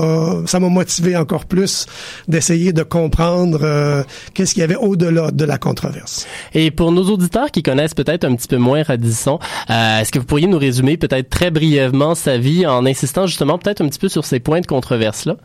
ça 0.47 0.61
m'a 0.61 0.69
motivé 0.69 1.17
encore 1.17 1.45
plus 1.45 1.87
d'essayer 2.29 2.73
de 2.73 2.83
comprendre 2.83 3.61
euh, 3.63 4.03
qu'est-ce 4.35 4.55
qu'il 4.55 4.61
y 4.61 4.65
avait 4.65 4.77
au-delà 4.77 5.31
de 5.31 5.45
la 5.45 5.59
controverse. 5.59 6.27
Et 6.55 6.71
pour 6.71 6.93
nos 6.93 7.05
auditeurs 7.05 7.51
qui 7.51 7.63
connaissent 7.63 7.95
peut-être 7.95 8.25
un 8.25 8.35
petit 8.35 8.49
peu 8.49 8.57
moins 8.57 8.83
Radisson, 8.83 9.39
euh, 9.71 10.01
est-ce 10.01 10.13
que 10.13 10.19
vous 10.19 10.25
pourriez 10.25 10.47
nous 10.47 10.59
résumer 10.59 10.97
peut-être 10.97 11.29
très 11.29 11.51
brièvement 11.51 12.15
sa 12.15 12.39
vie 12.39 12.67
en 12.67 12.87
insistant 12.87 13.27
justement 13.27 13.59
peut-être 13.59 13.81
un 13.81 13.89
petit 13.89 13.99
peu 13.99 14.09
sur 14.09 14.25
ces 14.25 14.41
points 14.41 14.61
de 14.61 14.67
controverse 14.67 15.27
là? 15.27 15.37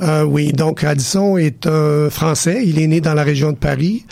Euh, 0.00 0.24
oui, 0.24 0.52
donc 0.52 0.80
Radisson 0.80 1.36
est 1.36 1.66
un 1.66 2.10
Français. 2.10 2.62
Il 2.64 2.78
est 2.78 2.86
né 2.86 3.00
dans 3.00 3.14
la 3.14 3.22
région 3.22 3.52
de 3.52 3.56
Paris. 3.56 4.04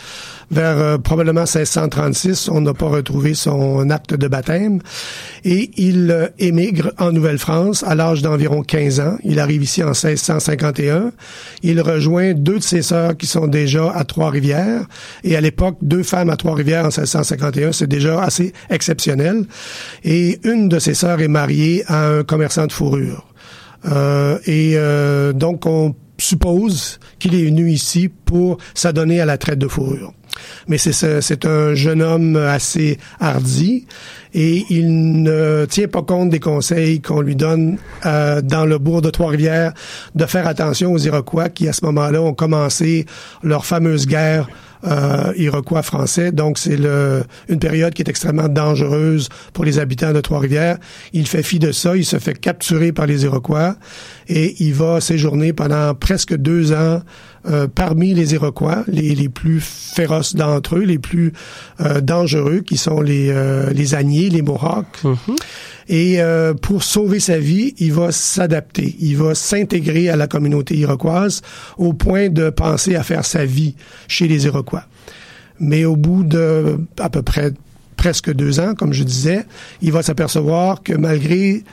Vers 0.51 0.77
euh, 0.77 0.97
probablement 0.99 1.41
1636, 1.41 2.49
on 2.49 2.61
n'a 2.61 2.73
pas 2.75 2.85
retrouvé 2.85 3.33
son 3.33 3.89
acte 3.89 4.13
de 4.13 4.27
baptême. 4.27 4.81
Et 5.43 5.71
il 5.77 6.11
euh, 6.11 6.27
émigre 6.37 6.91
en 6.99 7.11
Nouvelle-France 7.11 7.83
à 7.87 7.95
l'âge 7.95 8.21
d'environ 8.21 8.61
15 8.61 8.99
ans. 8.99 9.17
Il 9.23 9.39
arrive 9.39 9.63
ici 9.63 9.81
en 9.81 9.93
1651. 9.93 11.11
Il 11.63 11.81
rejoint 11.81 12.33
deux 12.33 12.59
de 12.59 12.63
ses 12.63 12.83
sœurs 12.83 13.17
qui 13.17 13.25
sont 13.25 13.47
déjà 13.47 13.91
à 13.91 14.03
Trois-Rivières. 14.03 14.85
Et 15.23 15.35
à 15.35 15.41
l'époque, 15.41 15.77
deux 15.81 16.03
femmes 16.03 16.29
à 16.29 16.37
Trois-Rivières 16.37 16.85
en 16.85 16.89
1651, 16.89 17.71
c'est 17.71 17.87
déjà 17.87 18.21
assez 18.21 18.53
exceptionnel. 18.69 19.45
Et 20.03 20.39
une 20.43 20.69
de 20.69 20.77
ses 20.77 20.93
sœurs 20.93 21.21
est 21.21 21.27
mariée 21.27 21.83
à 21.87 22.09
un 22.09 22.23
commerçant 22.23 22.67
de 22.67 22.71
fourrure. 22.71 23.32
Euh, 23.85 24.39
et 24.45 24.73
euh, 24.75 25.33
donc, 25.33 25.65
on 25.65 25.95
suppose 26.17 26.99
qu'il 27.19 27.35
est 27.35 27.45
venu 27.45 27.71
ici 27.71 28.09
pour 28.09 28.57
s'adonner 28.73 29.19
à 29.19 29.25
la 29.25 29.37
traite 29.37 29.59
de 29.59 29.67
fourrure. 29.67 30.13
Mais 30.67 30.77
c'est 30.77 31.45
un 31.45 31.73
jeune 31.75 32.01
homme 32.01 32.35
assez 32.35 32.97
hardi 33.19 33.85
et 34.33 34.65
il 34.69 35.21
ne 35.21 35.65
tient 35.69 35.87
pas 35.87 36.01
compte 36.01 36.29
des 36.29 36.39
conseils 36.39 37.01
qu'on 37.01 37.21
lui 37.21 37.35
donne 37.35 37.77
euh, 38.05 38.41
dans 38.41 38.65
le 38.65 38.77
bourg 38.79 39.01
de 39.01 39.09
Trois-Rivières 39.09 39.73
de 40.15 40.25
faire 40.25 40.47
attention 40.47 40.91
aux 40.91 40.97
Iroquois 40.97 41.49
qui, 41.49 41.67
à 41.67 41.73
ce 41.73 41.85
moment-là, 41.85 42.21
ont 42.21 42.33
commencé 42.33 43.05
leur 43.43 43.65
fameuse 43.65 44.07
guerre 44.07 44.47
euh, 44.85 45.31
iroquois 45.37 45.81
français. 45.81 46.33
Donc, 46.33 46.57
c'est 46.57 46.77
une 47.47 47.59
période 47.59 47.93
qui 47.93 48.01
est 48.01 48.09
extrêmement 48.09 48.49
dangereuse 48.49 49.29
pour 49.53 49.63
les 49.63 49.79
habitants 49.79 50.11
de 50.11 50.19
Trois-Rivières. 50.19 50.77
Il 51.13 51.25
fait 51.25 51.43
fi 51.43 51.57
de 51.57 51.71
ça. 51.71 51.95
Il 51.95 52.05
se 52.05 52.19
fait 52.19 52.37
capturer 52.37 52.91
par 52.91 53.05
les 53.05 53.23
Iroquois 53.23 53.75
et 54.27 54.55
il 54.59 54.73
va 54.73 54.99
séjourner 54.99 55.53
pendant 55.53 55.93
presque 55.95 56.35
deux 56.35 56.73
ans 56.73 57.01
euh, 57.45 57.67
parmi 57.67 58.13
les 58.13 58.33
Iroquois, 58.33 58.85
les, 58.87 59.15
les 59.15 59.27
plus 59.27 59.59
féroces 59.61 60.33
d'entre 60.35 60.77
eux, 60.77 60.83
les 60.83 60.99
plus 60.99 61.33
euh, 61.81 61.99
dangereux, 61.99 62.61
qui 62.61 62.77
sont 62.77 63.01
les, 63.01 63.29
euh, 63.29 63.71
les 63.71 63.95
Agniers, 63.95 64.29
les 64.29 64.41
Mohawks. 64.41 65.03
Mm-hmm. 65.03 65.35
Et 65.89 66.19
pour 66.61 66.81
sauver 66.81 67.19
sa 67.19 67.39
vie, 67.39 67.75
il 67.77 67.91
va 67.91 68.13
s'adapter, 68.13 68.95
il 69.01 69.17
va 69.17 69.35
s'intégrer 69.35 70.09
à 70.09 70.15
la 70.15 70.27
communauté 70.27 70.77
iroquoise 70.77 71.41
au 71.77 71.91
point 71.91 72.29
de 72.29 72.49
penser 72.49 72.95
à 72.95 73.03
faire 73.03 73.25
sa 73.25 73.43
vie 73.43 73.75
chez 74.07 74.29
les 74.29 74.45
Iroquois. 74.45 74.85
Mais 75.59 75.83
au 75.83 75.97
bout 75.97 76.23
de 76.23 76.79
à 76.99 77.09
peu 77.09 77.21
près 77.21 77.51
presque 77.97 78.33
deux 78.33 78.61
ans, 78.61 78.75
comme 78.75 78.93
je 78.93 79.03
disais, 79.03 79.45
il 79.81 79.91
va 79.91 80.03
s'apercevoir 80.03 80.83
que 80.83 80.93
malgré 80.93 81.65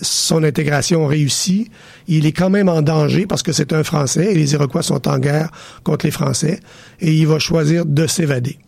son 0.00 0.44
intégration 0.44 1.06
réussie, 1.06 1.70
il 2.06 2.26
est 2.26 2.32
quand 2.32 2.50
même 2.50 2.68
en 2.68 2.82
danger 2.82 3.26
parce 3.26 3.42
que 3.42 3.52
c'est 3.52 3.72
un 3.72 3.84
Français 3.84 4.32
et 4.32 4.34
les 4.34 4.52
Iroquois 4.54 4.82
sont 4.82 5.08
en 5.08 5.18
guerre 5.18 5.50
contre 5.82 6.06
les 6.06 6.12
Français 6.12 6.60
et 7.00 7.12
il 7.12 7.26
va 7.26 7.38
choisir 7.38 7.84
de 7.84 8.06
s'évader. 8.06 8.58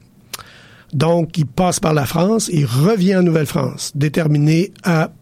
Donc, 0.93 1.39
il 1.39 1.47
passe 1.47 1.79
par 1.79 1.95
la 1.95 2.05
France, 2.05 2.51
il 2.53 2.67
revient 2.67 3.17
en 3.17 3.23
Nouvelle-France, 3.23 3.93
déterminé 3.95 4.73
à 4.83 5.13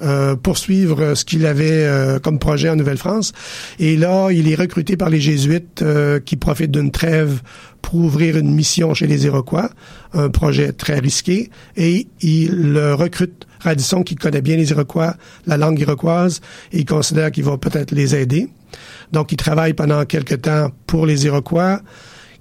euh, 0.00 0.34
poursuivre 0.34 1.14
ce 1.14 1.24
qu'il 1.24 1.46
avait 1.46 1.84
euh, 1.84 2.18
comme 2.18 2.38
projet 2.38 2.68
en 2.68 2.76
Nouvelle-France. 2.76 3.32
Et 3.78 3.96
là, 3.96 4.30
il 4.30 4.50
est 4.50 4.54
recruté 4.54 4.96
par 4.96 5.10
les 5.10 5.20
Jésuites 5.20 5.82
euh, 5.82 6.18
qui 6.18 6.36
profitent 6.36 6.72
d'une 6.72 6.90
trêve 6.90 7.40
pour 7.82 7.96
ouvrir 7.96 8.36
une 8.36 8.52
mission 8.52 8.94
chez 8.94 9.06
les 9.06 9.26
Iroquois, 9.26 9.70
un 10.12 10.28
projet 10.28 10.72
très 10.72 10.98
risqué, 10.98 11.50
et 11.76 12.06
il 12.20 12.78
recrute 12.78 13.46
Radisson 13.60 14.02
qui 14.02 14.14
connaît 14.14 14.40
bien 14.40 14.56
les 14.56 14.70
Iroquois, 14.70 15.14
la 15.46 15.56
langue 15.56 15.78
iroquoise, 15.80 16.40
et 16.72 16.78
il 16.78 16.84
considère 16.84 17.30
qu'il 17.30 17.44
va 17.44 17.58
peut-être 17.58 17.90
les 17.90 18.14
aider. 18.14 18.48
Donc, 19.12 19.32
il 19.32 19.36
travaille 19.36 19.74
pendant 19.74 20.04
quelque 20.04 20.34
temps 20.34 20.70
pour 20.86 21.06
les 21.06 21.26
Iroquois. 21.26 21.80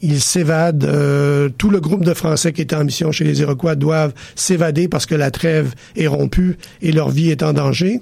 Il 0.01 0.19
s'évade. 0.19 0.83
Euh, 0.83 1.49
tout 1.57 1.69
le 1.69 1.79
groupe 1.79 2.03
de 2.03 2.13
Français 2.13 2.53
qui 2.53 2.61
est 2.61 2.73
en 2.73 2.83
mission 2.83 3.11
chez 3.11 3.23
les 3.23 3.41
Iroquois 3.41 3.75
doivent 3.75 4.13
s'évader 4.35 4.87
parce 4.87 5.05
que 5.05 5.15
la 5.15 5.31
trêve 5.31 5.73
est 5.95 6.07
rompue 6.07 6.57
et 6.81 6.91
leur 6.91 7.09
vie 7.09 7.29
est 7.29 7.43
en 7.43 7.53
danger. 7.53 8.01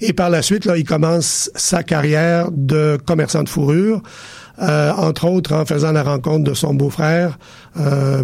Et 0.00 0.12
par 0.12 0.30
la 0.30 0.42
suite, 0.42 0.64
là, 0.64 0.76
il 0.76 0.84
commence 0.84 1.50
sa 1.54 1.82
carrière 1.82 2.50
de 2.50 2.98
commerçant 3.04 3.42
de 3.42 3.48
fourrure. 3.48 4.02
Euh, 4.62 4.92
entre 4.92 5.24
autres 5.26 5.54
en 5.54 5.64
faisant 5.64 5.90
la 5.90 6.02
rencontre 6.02 6.44
de 6.44 6.52
son 6.52 6.74
beau-frère, 6.74 7.38
euh, 7.78 8.22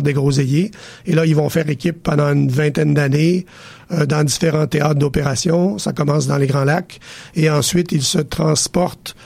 des 0.00 0.12
Groseilliers. 0.14 0.70
Et 1.04 1.12
là, 1.12 1.26
ils 1.26 1.36
vont 1.36 1.50
faire 1.50 1.68
équipe 1.68 2.02
pendant 2.02 2.32
une 2.32 2.48
vingtaine 2.48 2.94
d'années 2.94 3.44
euh, 3.92 4.06
dans 4.06 4.24
différents 4.24 4.66
théâtres 4.66 4.98
d'opération. 4.98 5.78
Ça 5.78 5.92
commence 5.92 6.26
dans 6.28 6.38
les 6.38 6.46
Grands 6.46 6.64
Lacs. 6.64 6.98
Et 7.34 7.50
ensuite, 7.50 7.92
ils 7.92 8.02
se 8.02 8.18
transportent 8.18 9.16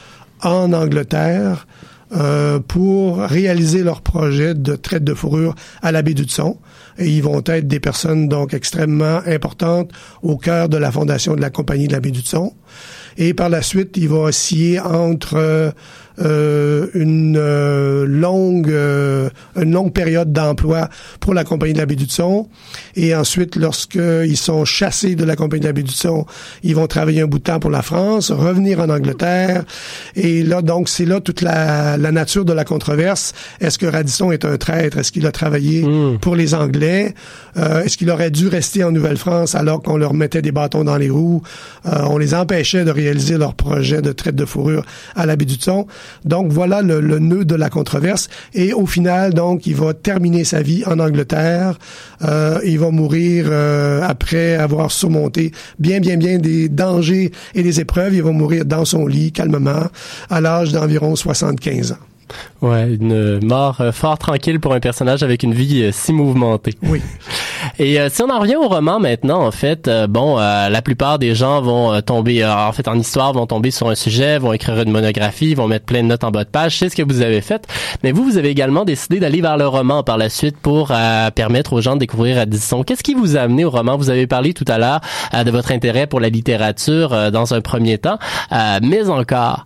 en 0.43 0.73
Angleterre 0.73 1.69
euh, 2.13 2.59
pour 2.59 3.19
réaliser 3.19 3.83
leur 3.83 4.01
projet 4.01 4.55
de 4.55 4.75
traite 4.75 5.05
de 5.05 5.15
fourrure 5.15 5.55
à 5.83 5.93
la 5.93 6.03
baie 6.03 6.15
du 6.15 6.25
Tson. 6.25 6.59
Et 6.99 7.09
ils 7.09 7.23
vont 7.23 7.43
être 7.47 7.69
des 7.69 7.81
personnes 7.81 8.29
donc 8.29 8.53
extrêmement 8.53 9.21
importantes 9.27 9.93
au 10.23 10.37
cœur 10.37 10.69
de 10.69 10.77
la 10.77 10.91
fondation 10.91 11.37
de 11.37 11.41
la 11.41 11.51
Compagnie 11.51 11.87
de 11.87 11.93
la 11.93 12.01
baie 12.01 12.11
du 12.11 12.21
Tson. 12.21 12.53
Et 13.17 13.35
par 13.35 13.49
la 13.49 13.63
suite, 13.63 13.97
il 13.97 14.09
va 14.09 14.19
osciller 14.19 14.81
entre 14.81 15.37
euh, 15.37 15.71
une 16.21 17.37
euh, 17.39 18.05
longue 18.07 18.71
euh, 18.71 19.31
une 19.57 19.73
longue 19.73 19.93
période 19.93 20.33
d'emploi 20.33 20.89
pour 21.19 21.35
la 21.35 21.45
compagnie 21.45 21.73
de 21.73 21.79
la 21.79 21.87
baie 21.87 21.97
du 21.97 22.09
Son. 22.09 22.49
Et 22.95 23.15
ensuite, 23.15 23.57
lorsqu'ils 23.57 24.37
sont 24.37 24.65
chassés 24.65 25.15
de 25.15 25.25
la 25.25 25.37
compagnie 25.37 25.63
de 25.63 25.67
la 25.67 25.73
baie 25.73 25.83
du 25.83 25.93
Son, 25.93 26.27
ils 26.63 26.75
vont 26.75 26.87
travailler 26.87 27.23
un 27.23 27.27
bout 27.27 27.39
de 27.39 27.45
temps 27.45 27.61
pour 27.61 27.71
la 27.71 27.83
France, 27.83 28.31
revenir 28.31 28.81
en 28.81 28.91
Angleterre. 28.91 29.65
Et 30.15 30.43
là, 30.43 30.63
donc, 30.63 30.89
c'est 30.89 31.05
là 31.05 31.21
toute 31.21 31.41
la, 31.41 31.97
la, 31.97 32.13
nature 32.13 32.45
de 32.45 32.53
la 32.53 32.65
controverse. 32.65 33.33
Est-ce 33.61 33.79
que 33.79 33.87
Radisson 33.87 34.33
est 34.33 34.45
un 34.45 34.57
traître? 34.57 34.99
Est-ce 34.99 35.13
qu'il 35.13 35.27
a 35.27 35.33
travaillé 35.33 35.85
hmm. 35.85 36.19
pour 36.19 36.37
les 36.37 36.55
Anglais? 36.55 37.15
Est-ce 37.57 37.97
qu'il 37.97 38.11
aurait 38.11 38.31
dû 38.31 38.49
rester 38.49 38.85
en 38.85 38.93
Nouvelle-France 38.93 39.55
alors 39.55 39.83
qu'on 39.83 39.97
leur 39.97 40.15
mettait 40.15 40.43
des 40.43 40.53
bâtons 40.53 40.85
dans 40.85 40.97
les 40.97 41.11
roues? 41.11 41.43
on 41.85 42.19
les 42.19 42.35
empêchait 42.35 42.85
de 42.85 42.91
réaliser 42.91 43.39
leur 43.39 43.55
projet 43.55 44.03
de 44.03 44.13
traite 44.13 44.37
de 44.37 44.45
fourrure 44.45 44.85
à 45.17 45.27
la 45.27 45.37
baie 45.37 45.45
du 45.45 45.57
Son. 45.59 45.87
Donc 46.25 46.53
voilà 46.53 46.83
le, 46.83 47.01
nœud 47.19 47.45
de 47.45 47.55
la 47.55 47.71
controverse. 47.71 48.29
Et 48.55 48.73
au 48.73 48.87
final, 48.87 49.35
donc, 49.35 49.67
il 49.67 49.75
va 49.75 49.95
terminer 49.95 50.45
sa 50.45 50.63
vie 50.63 50.85
en 50.87 50.99
Angleterre. 50.99 51.79
Euh, 52.23 52.59
il 52.65 52.79
va 52.79 52.91
mourir 52.91 53.47
euh, 53.49 54.03
après 54.03 54.55
avoir 54.55 54.91
surmonté 54.91 55.53
bien, 55.79 56.01
bien, 56.01 56.17
bien 56.17 56.39
des 56.39 56.69
dangers 56.69 57.33
et 57.55 57.63
des 57.63 57.81
épreuves. 57.81 58.15
Il 58.15 58.23
va 58.23 58.33
mourir 58.33 58.65
dans 58.65 58.85
son 58.85 59.07
lit 59.07 59.33
calmement 59.33 59.87
à 60.29 60.41
l'âge 60.41 60.73
d'environ 60.73 61.17
75 61.17 61.93
ans. 61.93 61.97
Ouais, 62.63 62.95
une 62.95 63.45
mort 63.45 63.81
euh, 63.81 63.93
fort 63.93 64.19
tranquille 64.19 64.61
pour 64.61 64.75
un 64.75 64.81
personnage 64.81 65.23
avec 65.23 65.43
une 65.43 65.55
vie 65.55 65.83
euh, 65.85 65.93
si 65.93 66.13
mouvementée. 66.13 66.75
Oui. 66.83 67.01
Et 67.81 67.99
euh, 67.99 68.11
si 68.11 68.23
on 68.23 68.29
en 68.29 68.39
revient 68.39 68.57
au 68.57 68.69
roman 68.69 69.01
maintenant, 69.01 69.43
en 69.43 69.51
fait, 69.51 69.91
bon, 70.09 70.37
la 70.37 70.83
plupart 70.83 71.19
des 71.19 71.35
gens 71.35 71.63
vont 71.63 72.01
tomber, 72.03 72.45
en 72.45 72.73
fait, 72.73 72.87
en 72.89 72.99
histoire, 72.99 73.33
vont 73.33 73.47
tomber 73.47 73.71
sur 73.71 73.89
un 73.89 73.95
sujet, 73.95 74.39
vont 74.39 74.53
écrire 74.53 74.79
une 74.83 74.91
monographie, 74.91 75.55
vont 75.55 75.67
mettre 75.67 75.87
plein 75.87 76.03
de 76.03 76.09
notes 76.09 76.23
en 76.23 76.31
bas 76.31 76.45
de 76.45 76.51
page. 76.51 76.79
C'est 76.79 76.91
ce 76.91 76.97
que 76.97 77.03
vous 77.03 77.23
avez 77.23 77.41
fait. 77.41 77.67
Mais 78.05 78.13
vous, 78.13 78.23
vous 78.23 78.37
avez 78.37 78.51
également 78.51 78.85
décidé 78.85 79.19
d'aller 79.19 79.41
vers 79.41 79.57
le 79.57 79.67
roman 79.67 80.03
par 80.03 80.19
la 80.19 80.29
suite 80.29 80.59
pour 80.59 80.93
permettre 81.35 81.73
aux 81.73 81.81
gens 81.81 81.95
de 81.95 82.01
découvrir 82.01 82.39
Addison. 82.39 82.83
Qu'est-ce 82.83 83.03
qui 83.03 83.15
vous 83.15 83.39
a 83.39 83.41
amené 83.41 83.65
au 83.65 83.71
roman? 83.71 83.97
Vous 83.97 84.11
avez 84.11 84.27
parlé 84.27 84.53
tout 84.53 84.67
à 84.69 84.77
l'heure 84.77 85.01
de 85.33 85.51
votre 85.51 85.73
intérêt 85.73 86.07
pour 86.07 86.21
la 86.21 86.29
littérature 86.29 87.31
dans 87.33 87.55
un 87.55 87.63
premier 87.63 87.97
temps, 87.97 88.19
mais 88.83 89.09
encore. 89.09 89.65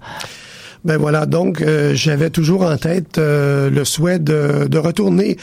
Ben 0.85 0.99
voilà, 0.99 1.25
donc 1.25 1.62
euh, 1.62 1.94
j'avais 1.94 2.28
toujours 2.28 2.62
en 2.62 2.76
tête 2.76 3.16
euh, 3.16 3.71
le 3.71 3.87
souhait 3.87 4.18
de, 4.18 4.66
de 4.68 4.78
retourner, 4.78 5.38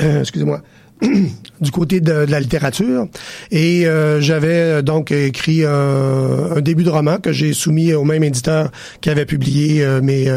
euh, 0.00 0.20
excusez-moi, 0.20 0.62
du 1.60 1.70
côté 1.70 2.00
de, 2.00 2.12
la 2.12 2.40
littérature. 2.40 3.06
Et 3.50 3.86
j'avais 4.20 4.82
donc 4.82 5.12
écrit 5.12 5.64
un, 5.64 6.60
début 6.60 6.84
de 6.84 6.90
roman 6.90 7.18
que 7.18 7.32
j'ai 7.32 7.52
soumis 7.52 7.92
au 7.94 8.04
même 8.04 8.24
éditeur 8.24 8.70
qui 9.00 9.10
avait 9.10 9.26
publié 9.26 9.86
mes 10.02 10.34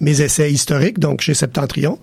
mes 0.00 0.20
essais 0.22 0.50
historiques 0.50 0.98
donc 0.98 1.20
chez 1.20 1.34
Septentrion. 1.34 1.98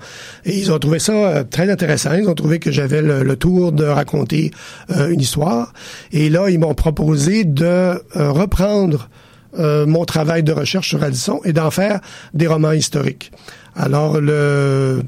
Et 0.45 0.57
ils 0.57 0.71
ont 0.71 0.79
trouvé 0.79 0.99
ça 0.99 1.43
très 1.43 1.69
intéressant. 1.69 2.13
Ils 2.13 2.29
ont 2.29 2.35
trouvé 2.35 2.59
que 2.59 2.71
j'avais 2.71 3.01
le, 3.01 3.23
le, 3.23 3.35
tour 3.35 3.71
de 3.71 3.85
raconter 3.85 4.51
une 4.89 5.19
histoire. 5.19 5.73
Et 6.11 6.29
là 6.29 6.49
ils 6.49 6.59
m'ont 6.59 6.75
proposé 6.75 7.43
de 7.43 8.01
reprendre 8.13 9.09
euh, 9.59 9.87
mon 9.87 10.05
travail 10.05 10.43
de 10.43 10.51
recherche 10.51 10.89
sur 10.89 11.03
Addison 11.03 11.39
et 11.43 11.53
d'en 11.53 11.71
faire 11.71 11.99
des 12.33 12.45
romans 12.47 12.73
historiques. 12.73 13.31
Alors 13.75 14.21
le 14.21 15.01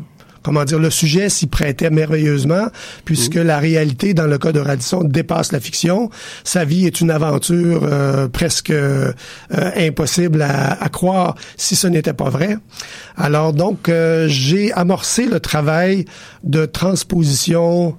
comment 0.44 0.64
dire, 0.66 0.80
le 0.80 0.90
sujet 0.90 1.30
s'y 1.30 1.48
prêtait 1.48 1.90
merveilleusement, 1.90 2.68
puisque 3.06 3.38
mmh. 3.38 3.42
la 3.42 3.60
réalité, 3.60 4.14
dans 4.14 4.28
le 4.28 4.38
cas 4.38 4.52
de 4.52 4.60
Radisson, 4.60 5.04
dépasse 5.04 5.52
la 5.52 5.60
fiction. 5.60 6.10
Sa 6.44 6.66
vie 6.66 6.86
est 6.86 7.02
une 7.02 7.12
aventure 7.12 7.82
euh, 7.84 8.28
presque 8.28 8.70
euh, 8.70 9.12
impossible 9.50 10.42
à, 10.42 10.82
à, 10.82 10.90
croire 10.90 11.36
si 11.58 11.76
ce 11.76 11.88
n'était 11.88 12.14
pas 12.14 12.30
vrai. 12.30 12.58
Alors 13.18 13.54
donc, 13.54 13.92
j'ai 14.28 14.72
amorcé 14.74 15.26
le 15.26 15.40
travail 15.40 16.06
de 16.44 16.66
transposition 16.66 17.96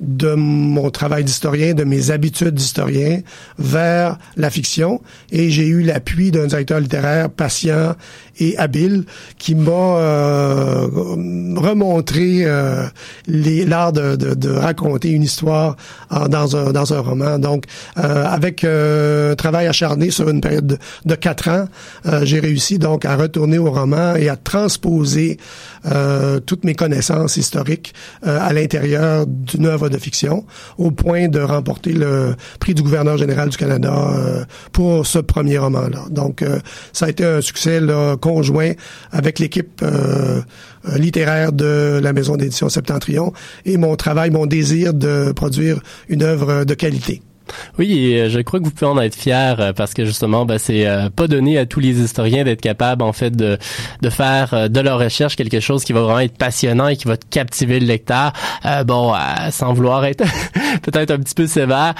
de 0.00 0.34
mon 0.34 0.90
travail 0.90 1.24
d'historien, 1.24 1.74
de 1.74 1.84
mes 1.84 2.10
habitudes 2.10 2.54
d'historien 2.54 3.20
vers 3.58 4.18
la 4.36 4.50
fiction 4.50 5.02
et 5.30 5.50
j'ai 5.50 5.66
eu 5.66 5.82
l'appui 5.82 6.30
d'un 6.30 6.46
directeur 6.46 6.80
littéraire 6.80 7.30
patient 7.30 7.94
et 8.38 8.56
habile 8.56 9.04
qui 9.38 9.54
m'a 9.54 9.70
euh, 9.70 10.86
remontré 11.56 12.44
euh, 12.44 12.84
l'art 13.26 13.92
de, 13.92 14.16
de, 14.16 14.34
de, 14.34 14.50
raconter 14.50 15.10
une 15.10 15.22
histoire 15.22 15.76
dans, 16.10 16.56
un, 16.56 16.72
dans 16.72 16.92
un 16.92 17.00
roman. 17.00 17.38
Donc, 17.38 17.64
euh, 17.98 18.24
avec 18.26 18.64
un 18.64 19.34
travail 19.36 19.66
acharné 19.66 20.10
sur 20.10 20.28
une 20.28 20.40
période 20.40 20.78
de, 21.04 21.14
quatre 21.14 21.48
ans, 21.48 21.66
j'ai 22.22 22.40
réussi 22.40 22.78
donc 22.78 23.04
à 23.04 23.16
retourner 23.16 23.58
au 23.58 23.70
roman 23.70 24.14
et 24.14 24.28
à 24.28 24.36
transposer 24.36 25.38
toutes 26.46 26.64
mes 26.64 26.74
connaissances 26.74 27.36
historiques 27.36 27.94
à 28.22 28.52
l'intérieur 28.52 29.26
d'une 29.26 29.66
œuvre 29.66 29.88
de 29.88 29.98
fiction, 29.98 30.44
au 30.76 30.90
point 30.90 31.28
de 31.28 31.40
remporter 31.40 31.92
le 31.92 32.34
prix 32.60 32.74
du 32.74 32.82
gouverneur 32.82 33.16
général 33.16 33.48
du 33.48 33.56
Canada 33.56 34.46
pour 34.72 35.06
ce 35.06 35.18
premier 35.18 35.58
roman-là. 35.58 36.04
Donc, 36.10 36.44
ça 36.92 37.06
a 37.06 37.08
été 37.08 37.24
un 37.24 37.40
succès 37.40 37.80
là, 37.80 38.16
conjoint 38.28 38.72
avec 39.10 39.38
l'équipe 39.38 39.80
euh, 39.82 40.42
euh, 40.88 40.98
littéraire 40.98 41.52
de 41.52 41.98
la 42.02 42.12
maison 42.12 42.36
d'édition 42.36 42.68
Septentrion 42.68 43.32
et 43.64 43.78
mon 43.78 43.96
travail, 43.96 44.30
mon 44.30 44.44
désir 44.44 44.92
de 44.92 45.32
produire 45.32 45.80
une 46.10 46.22
œuvre 46.22 46.64
de 46.64 46.74
qualité. 46.74 47.22
Oui, 47.78 47.92
et 47.92 48.22
euh, 48.22 48.28
je 48.28 48.40
crois 48.40 48.60
que 48.60 48.64
vous 48.64 48.70
pouvez 48.70 48.90
en 48.90 49.00
être 49.00 49.14
fier 49.14 49.56
euh, 49.60 49.72
parce 49.72 49.94
que 49.94 50.04
justement, 50.04 50.44
ben, 50.44 50.58
c'est 50.58 50.86
euh, 50.86 51.10
pas 51.10 51.26
donné 51.26 51.58
à 51.58 51.66
tous 51.66 51.80
les 51.80 52.00
historiens 52.00 52.44
d'être 52.44 52.60
capables 52.60 53.02
en 53.02 53.12
fait 53.12 53.36
de 53.36 53.58
faire 54.10 54.70
de 54.70 54.80
leur 54.80 54.98
recherche 54.98 55.36
quelque 55.36 55.60
chose 55.60 55.84
qui 55.84 55.92
va 55.92 56.00
vraiment 56.00 56.20
être 56.20 56.36
passionnant 56.36 56.88
et 56.88 56.96
qui 56.96 57.06
va 57.06 57.16
captiver 57.16 57.78
le 57.78 57.86
lecteur. 57.86 58.32
bon, 58.86 59.12
sans 59.50 59.72
vouloir 59.72 60.04
être 60.04 60.24
peut-être 60.82 61.10
un 61.10 61.18
petit 61.18 61.34
peu 61.34 61.46
sévère, 61.46 61.94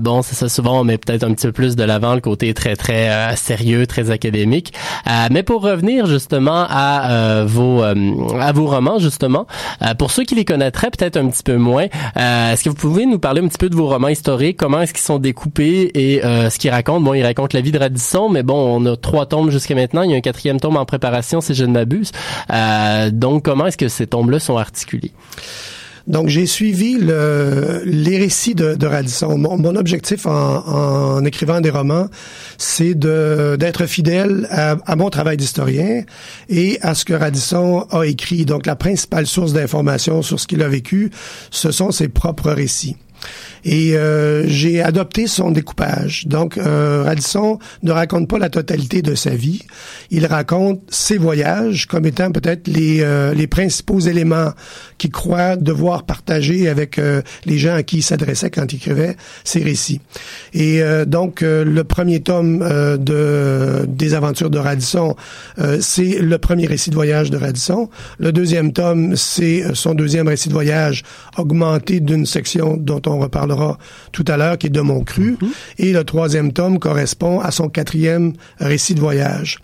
bon, 0.00 0.22
c'est 0.22 0.34
ça 0.34 0.48
souvent 0.48 0.80
on 0.80 0.84
met 0.84 0.98
peut-être 0.98 1.24
un 1.24 1.34
petit 1.34 1.46
peu 1.46 1.52
plus 1.52 1.76
de 1.76 1.84
l'avant 1.84 2.14
le 2.14 2.20
côté 2.20 2.54
très 2.54 2.74
très 2.74 3.36
sérieux, 3.36 3.86
très 3.86 4.10
académique. 4.10 4.72
mais 5.30 5.42
pour 5.42 5.62
revenir 5.62 6.06
justement 6.06 6.66
à 6.68 7.44
vos 7.46 7.82
à 7.82 8.52
vos 8.52 8.66
romans 8.66 8.98
justement, 8.98 9.46
pour 9.98 10.10
ceux 10.10 10.24
qui 10.24 10.34
les 10.34 10.44
connaîtraient 10.44 10.90
peut-être 10.90 11.16
un 11.16 11.28
petit 11.28 11.42
peu 11.42 11.56
moins, 11.56 11.86
est-ce 12.16 12.64
que 12.64 12.70
vous 12.70 12.76
pouvez 12.76 13.06
nous 13.06 13.18
parler 13.18 13.42
un 13.42 13.48
petit 13.48 13.58
peu 13.58 13.68
de 13.68 13.76
vos 13.76 13.88
romans 13.88 14.08
historiques? 14.08 14.58
Comment 14.66 14.80
est-ce 14.80 14.92
qu'ils 14.92 15.04
sont 15.04 15.20
découpés 15.20 15.92
et 15.94 16.24
euh, 16.24 16.50
ce 16.50 16.58
qu'ils 16.58 16.72
racontent. 16.72 17.00
Bon, 17.00 17.14
ils 17.14 17.22
racontent 17.22 17.56
la 17.56 17.60
vie 17.60 17.70
de 17.70 17.78
Radisson, 17.78 18.28
mais 18.28 18.42
bon, 18.42 18.56
on 18.56 18.84
a 18.86 18.96
trois 18.96 19.24
tombes 19.24 19.52
jusqu'à 19.52 19.76
maintenant. 19.76 20.02
Il 20.02 20.10
y 20.10 20.14
a 20.14 20.16
un 20.16 20.20
quatrième 20.20 20.58
tome 20.58 20.76
en 20.76 20.84
préparation, 20.84 21.40
si 21.40 21.54
je 21.54 21.64
ne 21.64 21.70
m'abuse. 21.70 22.10
Euh, 22.52 23.10
donc, 23.12 23.44
comment 23.44 23.66
est-ce 23.68 23.76
que 23.76 23.86
ces 23.86 24.08
tombes-là 24.08 24.40
sont 24.40 24.56
articulées? 24.56 25.12
Donc, 26.08 26.30
j'ai 26.30 26.46
suivi 26.46 26.98
le, 26.98 27.82
les 27.84 28.18
récits 28.18 28.56
de, 28.56 28.74
de 28.74 28.86
Radisson. 28.88 29.38
Mon, 29.38 29.76
objectif 29.76 30.26
en, 30.26 30.66
en, 30.66 31.24
écrivant 31.24 31.60
des 31.60 31.70
romans, 31.70 32.08
c'est 32.58 32.94
d'être 32.94 33.86
fidèle 33.86 34.48
à, 34.50 34.78
à, 34.84 34.96
mon 34.96 35.10
travail 35.10 35.36
d'historien 35.36 36.02
et 36.48 36.80
à 36.82 36.96
ce 36.96 37.04
que 37.04 37.14
Radisson 37.14 37.86
a 37.92 38.02
écrit. 38.02 38.44
Donc, 38.44 38.66
la 38.66 38.74
principale 38.74 39.28
source 39.28 39.52
d'information 39.52 40.22
sur 40.22 40.40
ce 40.40 40.48
qu'il 40.48 40.64
a 40.64 40.68
vécu, 40.68 41.12
ce 41.52 41.70
sont 41.70 41.92
ses 41.92 42.08
propres 42.08 42.50
récits. 42.50 42.96
Et 43.68 43.96
euh, 43.96 44.46
j'ai 44.46 44.80
adopté 44.80 45.26
son 45.26 45.50
découpage. 45.50 46.28
Donc, 46.28 46.56
euh, 46.56 47.02
Radisson 47.04 47.58
ne 47.82 47.90
raconte 47.90 48.28
pas 48.28 48.38
la 48.38 48.48
totalité 48.48 49.02
de 49.02 49.16
sa 49.16 49.30
vie. 49.30 49.62
Il 50.12 50.24
raconte 50.24 50.82
ses 50.88 51.18
voyages 51.18 51.86
comme 51.86 52.06
étant 52.06 52.30
peut-être 52.30 52.68
les, 52.68 53.00
euh, 53.00 53.34
les 53.34 53.48
principaux 53.48 53.98
éléments 53.98 54.52
qu'il 54.98 55.10
croit 55.10 55.56
devoir 55.56 56.04
partager 56.04 56.68
avec 56.68 57.00
euh, 57.00 57.22
les 57.44 57.58
gens 57.58 57.74
à 57.74 57.82
qui 57.82 57.96
il 57.96 58.02
s'adressait 58.02 58.50
quand 58.50 58.72
il 58.72 58.76
écrivait 58.76 59.16
ses 59.42 59.64
récits. 59.64 60.00
Et 60.54 60.80
donc, 61.06 61.40
le 61.40 61.82
premier 61.82 62.20
tome 62.20 62.60
de 62.98 63.84
des 63.88 64.14
aventures 64.14 64.50
de 64.50 64.58
Radisson, 64.58 65.16
c'est 65.80 66.18
le 66.20 66.38
premier 66.38 66.66
récit 66.66 66.90
de 66.90 66.94
voyage 66.94 67.30
de 67.30 67.36
Radisson. 67.36 67.88
Le 68.18 68.32
deuxième 68.32 68.72
tome, 68.72 69.16
c'est 69.16 69.74
son 69.74 69.94
deuxième 69.94 70.28
récit 70.28 70.48
de 70.48 70.54
voyage 70.54 71.02
augmenté 71.36 72.00
d'une 72.00 72.26
section 72.26 72.76
dont 72.76 73.02
on 73.06 73.18
reparlera 73.18 73.55
tout 74.12 74.24
à 74.28 74.36
l'heure, 74.36 74.58
qui 74.58 74.68
est 74.68 74.70
de 74.70 74.80
mon 74.80 75.02
cru. 75.02 75.36
Mhm. 75.40 75.48
Et 75.78 75.92
le 75.92 76.04
troisième 76.04 76.52
tome 76.52 76.78
correspond 76.78 77.40
à 77.40 77.50
son 77.50 77.68
quatrième 77.68 78.32
récit 78.58 78.94
de 78.94 79.00
voyage. 79.00 79.58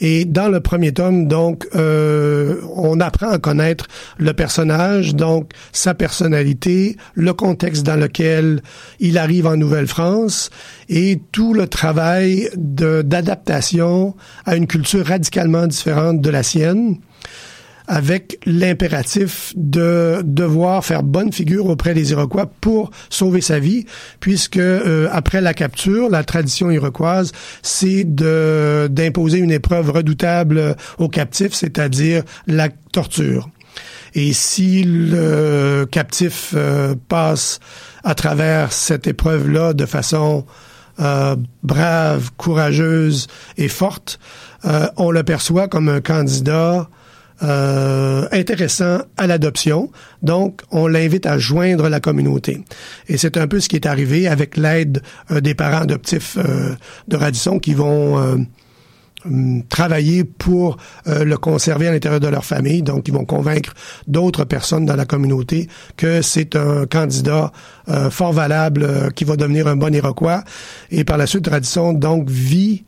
Et 0.00 0.24
dans 0.24 0.48
le 0.48 0.60
premier 0.60 0.92
tome, 0.92 1.26
donc, 1.26 1.66
euh, 1.74 2.60
on 2.74 3.00
apprend 3.00 3.30
à 3.30 3.38
connaître 3.38 3.86
le 4.18 4.32
personnage, 4.32 5.14
donc 5.14 5.52
sa 5.72 5.94
personnalité, 5.94 6.96
le 7.14 7.32
contexte 7.32 7.84
dans 7.84 7.96
lequel 7.96 8.62
il 9.00 9.18
arrive 9.18 9.46
en 9.46 9.56
Nouvelle-France 9.56 10.50
et 10.88 11.20
tout 11.32 11.54
le 11.54 11.66
travail 11.66 12.48
d'adaptation 12.56 14.14
à 14.44 14.56
une 14.56 14.66
culture 14.66 15.06
radicalement 15.06 15.66
différente 15.66 16.20
de 16.20 16.30
la 16.30 16.42
sienne 16.42 16.98
avec 17.88 18.38
l'impératif 18.46 19.52
de 19.56 20.20
devoir 20.24 20.84
faire 20.84 21.02
bonne 21.02 21.32
figure 21.32 21.66
auprès 21.66 21.94
des 21.94 22.10
Iroquois 22.12 22.50
pour 22.60 22.90
sauver 23.10 23.40
sa 23.40 23.58
vie, 23.58 23.86
puisque 24.20 24.56
euh, 24.56 25.08
après 25.12 25.40
la 25.40 25.54
capture, 25.54 26.10
la 26.10 26.24
tradition 26.24 26.70
iroquoise, 26.70 27.32
c'est 27.62 28.04
d'imposer 28.04 29.38
une 29.38 29.52
épreuve 29.52 29.90
redoutable 29.90 30.76
aux 30.98 31.08
captifs, 31.08 31.54
c'est-à-dire 31.54 32.22
la 32.46 32.68
torture. 32.92 33.48
Et 34.14 34.32
si 34.32 34.82
le 34.84 35.86
captif 35.90 36.54
euh, 36.56 36.94
passe 37.08 37.60
à 38.02 38.14
travers 38.14 38.72
cette 38.72 39.06
épreuve-là 39.06 39.74
de 39.74 39.84
façon 39.84 40.46
euh, 40.98 41.36
brave, 41.62 42.30
courageuse 42.36 43.26
et 43.58 43.68
forte, 43.68 44.18
on 44.96 45.12
le 45.12 45.22
perçoit 45.22 45.68
comme 45.68 45.88
un 45.88 46.00
candidat 46.00 46.88
euh, 47.42 48.26
intéressant 48.32 49.00
à 49.18 49.26
l'adoption. 49.26 49.90
Donc, 50.22 50.62
on 50.70 50.86
l'invite 50.86 51.26
à 51.26 51.38
joindre 51.38 51.90
la 51.90 52.00
communauté. 52.00 52.64
Et 53.08 53.18
c'est 53.18 53.36
un 53.36 53.46
peu 53.46 53.60
ce 53.60 53.68
qui 53.68 53.76
est 53.76 53.84
arrivé 53.84 54.26
avec 54.26 54.56
l'aide 54.56 55.02
euh, 55.30 55.42
des 55.42 55.54
parents 55.54 55.82
adoptifs 55.82 56.38
euh, 56.38 56.74
de 57.08 57.16
Radisson 57.16 57.58
qui 57.58 57.74
vont 57.74 58.46
hum, 59.24 59.64
travailler 59.68 60.24
pour 60.24 60.78
le 61.04 61.34
conserver 61.34 61.88
à 61.88 61.92
l'intérieur 61.92 62.20
de 62.20 62.28
leur 62.28 62.44
famille. 62.44 62.82
Donc, 62.82 63.06
ils 63.08 63.12
vont 63.12 63.24
convaincre 63.26 63.74
d'autres 64.06 64.44
personnes 64.44 64.86
dans 64.86 64.96
la 64.96 65.04
communauté 65.04 65.68
que 65.96 66.22
c'est 66.22 66.56
un 66.56 66.86
candidat 66.86 67.50
fort 68.10 68.32
valable 68.32 69.12
qui 69.14 69.24
va 69.24 69.36
devenir 69.36 69.66
un 69.66 69.74
bon 69.74 69.92
Iroquois. 69.92 70.44
Et 70.92 71.02
par 71.02 71.16
la 71.16 71.26
suite, 71.26 71.48
Radisson 71.48 71.92
donc 71.92 72.30
vit 72.30 72.84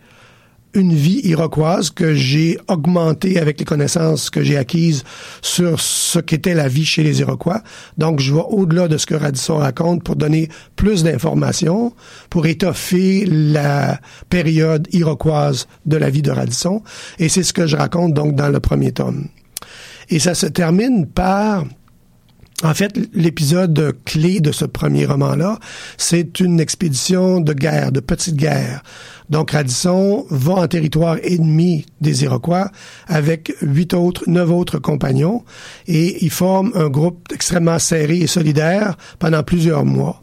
une 0.78 0.94
vie 0.94 1.20
iroquoise 1.24 1.90
que 1.90 2.14
j'ai 2.14 2.58
augmentée 2.68 3.38
avec 3.38 3.58
les 3.58 3.64
connaissances 3.64 4.30
que 4.30 4.42
j'ai 4.42 4.56
acquises 4.56 5.04
sur 5.42 5.80
ce 5.80 6.18
qu'était 6.18 6.54
la 6.54 6.68
vie 6.68 6.84
chez 6.84 7.02
les 7.02 7.20
Iroquois. 7.20 7.62
Donc, 7.98 8.20
je 8.20 8.32
vais 8.32 8.42
au-delà 8.48 8.88
de 8.88 8.96
ce 8.96 9.06
que 9.06 9.14
Radisson 9.14 9.56
raconte 9.56 10.02
pour 10.02 10.16
donner 10.16 10.48
plus 10.76 11.02
d'informations, 11.02 11.92
pour 12.30 12.46
étoffer 12.46 13.26
la 13.26 14.00
période 14.30 14.88
iroquoise 14.92 15.66
de 15.86 15.96
la 15.96 16.10
vie 16.10 16.22
de 16.22 16.30
Radisson. 16.30 16.82
Et 17.18 17.28
c'est 17.28 17.42
ce 17.42 17.52
que 17.52 17.66
je 17.66 17.76
raconte 17.76 18.14
donc 18.14 18.34
dans 18.34 18.48
le 18.48 18.60
premier 18.60 18.92
tome. 18.92 19.28
Et 20.08 20.18
ça 20.18 20.34
se 20.34 20.46
termine 20.46 21.06
par 21.06 21.64
en 22.64 22.74
fait, 22.74 22.98
l'épisode 23.14 23.96
clé 24.04 24.40
de 24.40 24.50
ce 24.50 24.64
premier 24.64 25.06
roman-là, 25.06 25.60
c'est 25.96 26.40
une 26.40 26.58
expédition 26.58 27.40
de 27.40 27.52
guerre, 27.52 27.92
de 27.92 28.00
petite 28.00 28.34
guerre. 28.34 28.82
Donc, 29.30 29.52
Radisson 29.52 30.26
va 30.30 30.54
en 30.54 30.66
territoire 30.66 31.18
ennemi 31.22 31.86
des 32.00 32.24
Iroquois 32.24 32.70
avec 33.06 33.52
huit 33.62 33.94
autres, 33.94 34.24
neuf 34.26 34.50
autres 34.50 34.78
compagnons 34.78 35.44
et 35.86 36.24
il 36.24 36.30
forme 36.30 36.72
un 36.74 36.88
groupe 36.88 37.28
extrêmement 37.32 37.78
serré 37.78 38.18
et 38.18 38.26
solidaire 38.26 38.96
pendant 39.20 39.44
plusieurs 39.44 39.84
mois. 39.84 40.22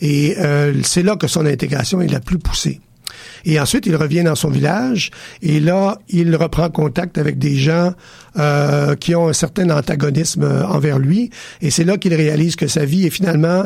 Et 0.00 0.36
euh, 0.38 0.80
c'est 0.82 1.02
là 1.02 1.16
que 1.16 1.26
son 1.26 1.44
intégration 1.44 2.00
est 2.00 2.08
la 2.08 2.20
plus 2.20 2.38
poussée. 2.38 2.80
Et 3.44 3.60
ensuite, 3.60 3.86
il 3.86 3.96
revient 3.96 4.22
dans 4.22 4.34
son 4.34 4.48
village 4.48 5.10
et 5.42 5.60
là, 5.60 5.98
il 6.08 6.34
reprend 6.34 6.68
contact 6.70 7.18
avec 7.18 7.38
des 7.38 7.56
gens 7.56 7.92
euh, 8.38 8.96
qui 8.96 9.14
ont 9.14 9.28
un 9.28 9.32
certain 9.32 9.70
antagonisme 9.70 10.42
euh, 10.42 10.66
envers 10.66 10.98
lui. 10.98 11.30
Et 11.62 11.70
c'est 11.70 11.84
là 11.84 11.96
qu'il 11.96 12.14
réalise 12.14 12.56
que 12.56 12.66
sa 12.66 12.84
vie 12.84 13.06
est 13.06 13.10
finalement 13.10 13.64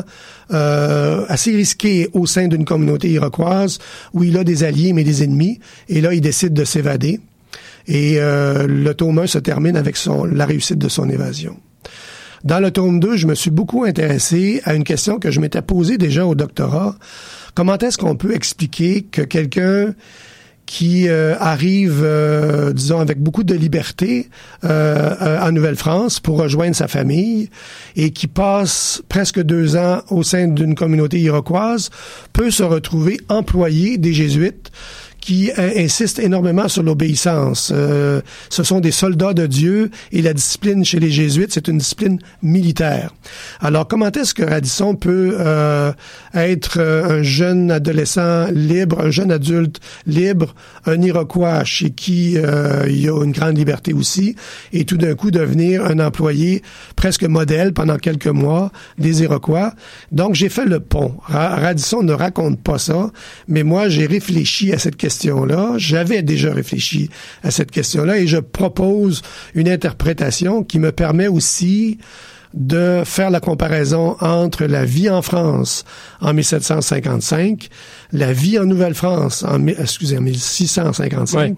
euh, 0.53 1.25
assez 1.27 1.51
risquée 1.51 2.09
au 2.13 2.25
sein 2.25 2.47
d'une 2.47 2.65
communauté 2.65 3.09
iroquoise 3.09 3.79
où 4.13 4.23
il 4.23 4.37
a 4.37 4.43
des 4.43 4.63
alliés 4.63 4.93
mais 4.93 5.03
des 5.03 5.23
ennemis. 5.23 5.59
Et 5.89 6.01
là, 6.01 6.13
il 6.13 6.21
décide 6.21 6.53
de 6.53 6.63
s'évader. 6.63 7.19
Et 7.87 8.19
le 8.19 8.91
tome 8.93 9.17
1 9.17 9.27
se 9.27 9.39
termine 9.39 9.75
avec 9.75 9.97
la 10.31 10.45
réussite 10.45 10.77
de 10.77 10.87
son 10.87 11.09
évasion. 11.09 11.57
Dans 12.43 12.59
le 12.59 12.71
tome 12.71 12.99
2, 12.99 13.17
je 13.17 13.27
me 13.27 13.35
suis 13.35 13.51
beaucoup 13.51 13.83
intéressé 13.83 14.61
à 14.65 14.73
une 14.73 14.83
question 14.83 15.19
que 15.19 15.29
je 15.29 15.39
m'étais 15.39 15.61
posée 15.61 15.97
déjà 15.97 16.25
au 16.25 16.33
doctorat. 16.33 16.95
Comment 17.53 17.77
est-ce 17.77 17.97
qu'on 17.97 18.15
peut 18.15 18.33
expliquer 18.33 19.03
que 19.03 19.21
quelqu'un 19.21 19.93
qui 20.71 21.09
euh, 21.09 21.35
arrive, 21.37 22.01
euh, 22.01 22.71
disons, 22.71 22.99
avec 23.01 23.19
beaucoup 23.19 23.43
de 23.43 23.53
liberté 23.53 24.29
euh, 24.63 25.39
en 25.41 25.51
Nouvelle-France 25.51 26.21
pour 26.21 26.37
rejoindre 26.37 26.77
sa 26.77 26.87
famille 26.87 27.49
et 27.97 28.11
qui 28.11 28.27
passe 28.27 29.03
presque 29.09 29.41
deux 29.41 29.75
ans 29.75 30.01
au 30.09 30.23
sein 30.23 30.47
d'une 30.47 30.75
communauté 30.75 31.19
iroquoise, 31.19 31.89
peut 32.31 32.51
se 32.51 32.63
retrouver 32.63 33.19
employé 33.27 33.97
des 33.97 34.13
Jésuites 34.13 34.71
qui 35.21 35.51
euh, 35.57 35.71
insiste 35.77 36.19
énormément 36.19 36.67
sur 36.67 36.83
l'obéissance. 36.83 37.71
Euh, 37.73 38.21
ce 38.49 38.63
sont 38.63 38.79
des 38.79 38.91
soldats 38.91 39.33
de 39.33 39.45
Dieu 39.45 39.91
et 40.11 40.21
la 40.21 40.33
discipline 40.33 40.83
chez 40.83 40.99
les 40.99 41.11
jésuites, 41.11 41.53
c'est 41.53 41.67
une 41.67 41.77
discipline 41.77 42.19
militaire. 42.41 43.13
Alors, 43.61 43.87
comment 43.87 44.11
est-ce 44.11 44.33
que 44.33 44.43
Radisson 44.43 44.95
peut 44.95 45.35
euh, 45.39 45.93
être 46.33 46.81
un 46.81 47.21
jeune 47.21 47.71
adolescent 47.71 48.47
libre, 48.51 48.99
un 48.99 49.11
jeune 49.11 49.31
adulte 49.31 49.79
libre, 50.07 50.55
un 50.85 51.01
Iroquois 51.01 51.63
chez 51.63 51.91
qui 51.91 52.31
il 52.31 53.01
y 53.01 53.07
a 53.07 53.23
une 53.23 53.31
grande 53.31 53.57
liberté 53.57 53.93
aussi, 53.93 54.35
et 54.73 54.85
tout 54.85 54.97
d'un 54.97 55.13
coup 55.13 55.29
devenir 55.29 55.85
un 55.85 55.99
employé 55.99 56.63
presque 56.95 57.23
modèle 57.23 57.73
pendant 57.73 57.97
quelques 57.97 58.27
mois 58.27 58.71
des 58.97 59.21
Iroquois? 59.21 59.73
Donc, 60.11 60.33
j'ai 60.33 60.49
fait 60.49 60.65
le 60.65 60.79
pont. 60.79 61.15
Radisson 61.27 62.01
ne 62.01 62.13
raconte 62.13 62.59
pas 62.59 62.79
ça, 62.79 63.11
mais 63.47 63.63
moi, 63.63 63.87
j'ai 63.87 64.07
réfléchi 64.07 64.73
à 64.73 64.79
cette 64.79 64.95
question 64.95 65.10
J'avais 65.77 66.21
déjà 66.21 66.53
réfléchi 66.53 67.09
à 67.43 67.51
cette 67.51 67.71
question-là 67.71 68.17
et 68.17 68.27
je 68.27 68.37
propose 68.37 69.21
une 69.55 69.69
interprétation 69.69 70.63
qui 70.63 70.79
me 70.79 70.91
permet 70.91 71.27
aussi 71.27 71.97
de 72.53 73.03
faire 73.05 73.29
la 73.29 73.39
comparaison 73.39 74.17
entre 74.19 74.65
la 74.65 74.83
vie 74.83 75.09
en 75.09 75.21
France 75.21 75.85
en 76.19 76.33
1755, 76.33 77.69
la 78.13 78.33
vie 78.33 78.59
en 78.59 78.65
Nouvelle-France 78.65 79.43
en, 79.43 79.65
excusez, 79.67 80.19
1655, 80.19 81.57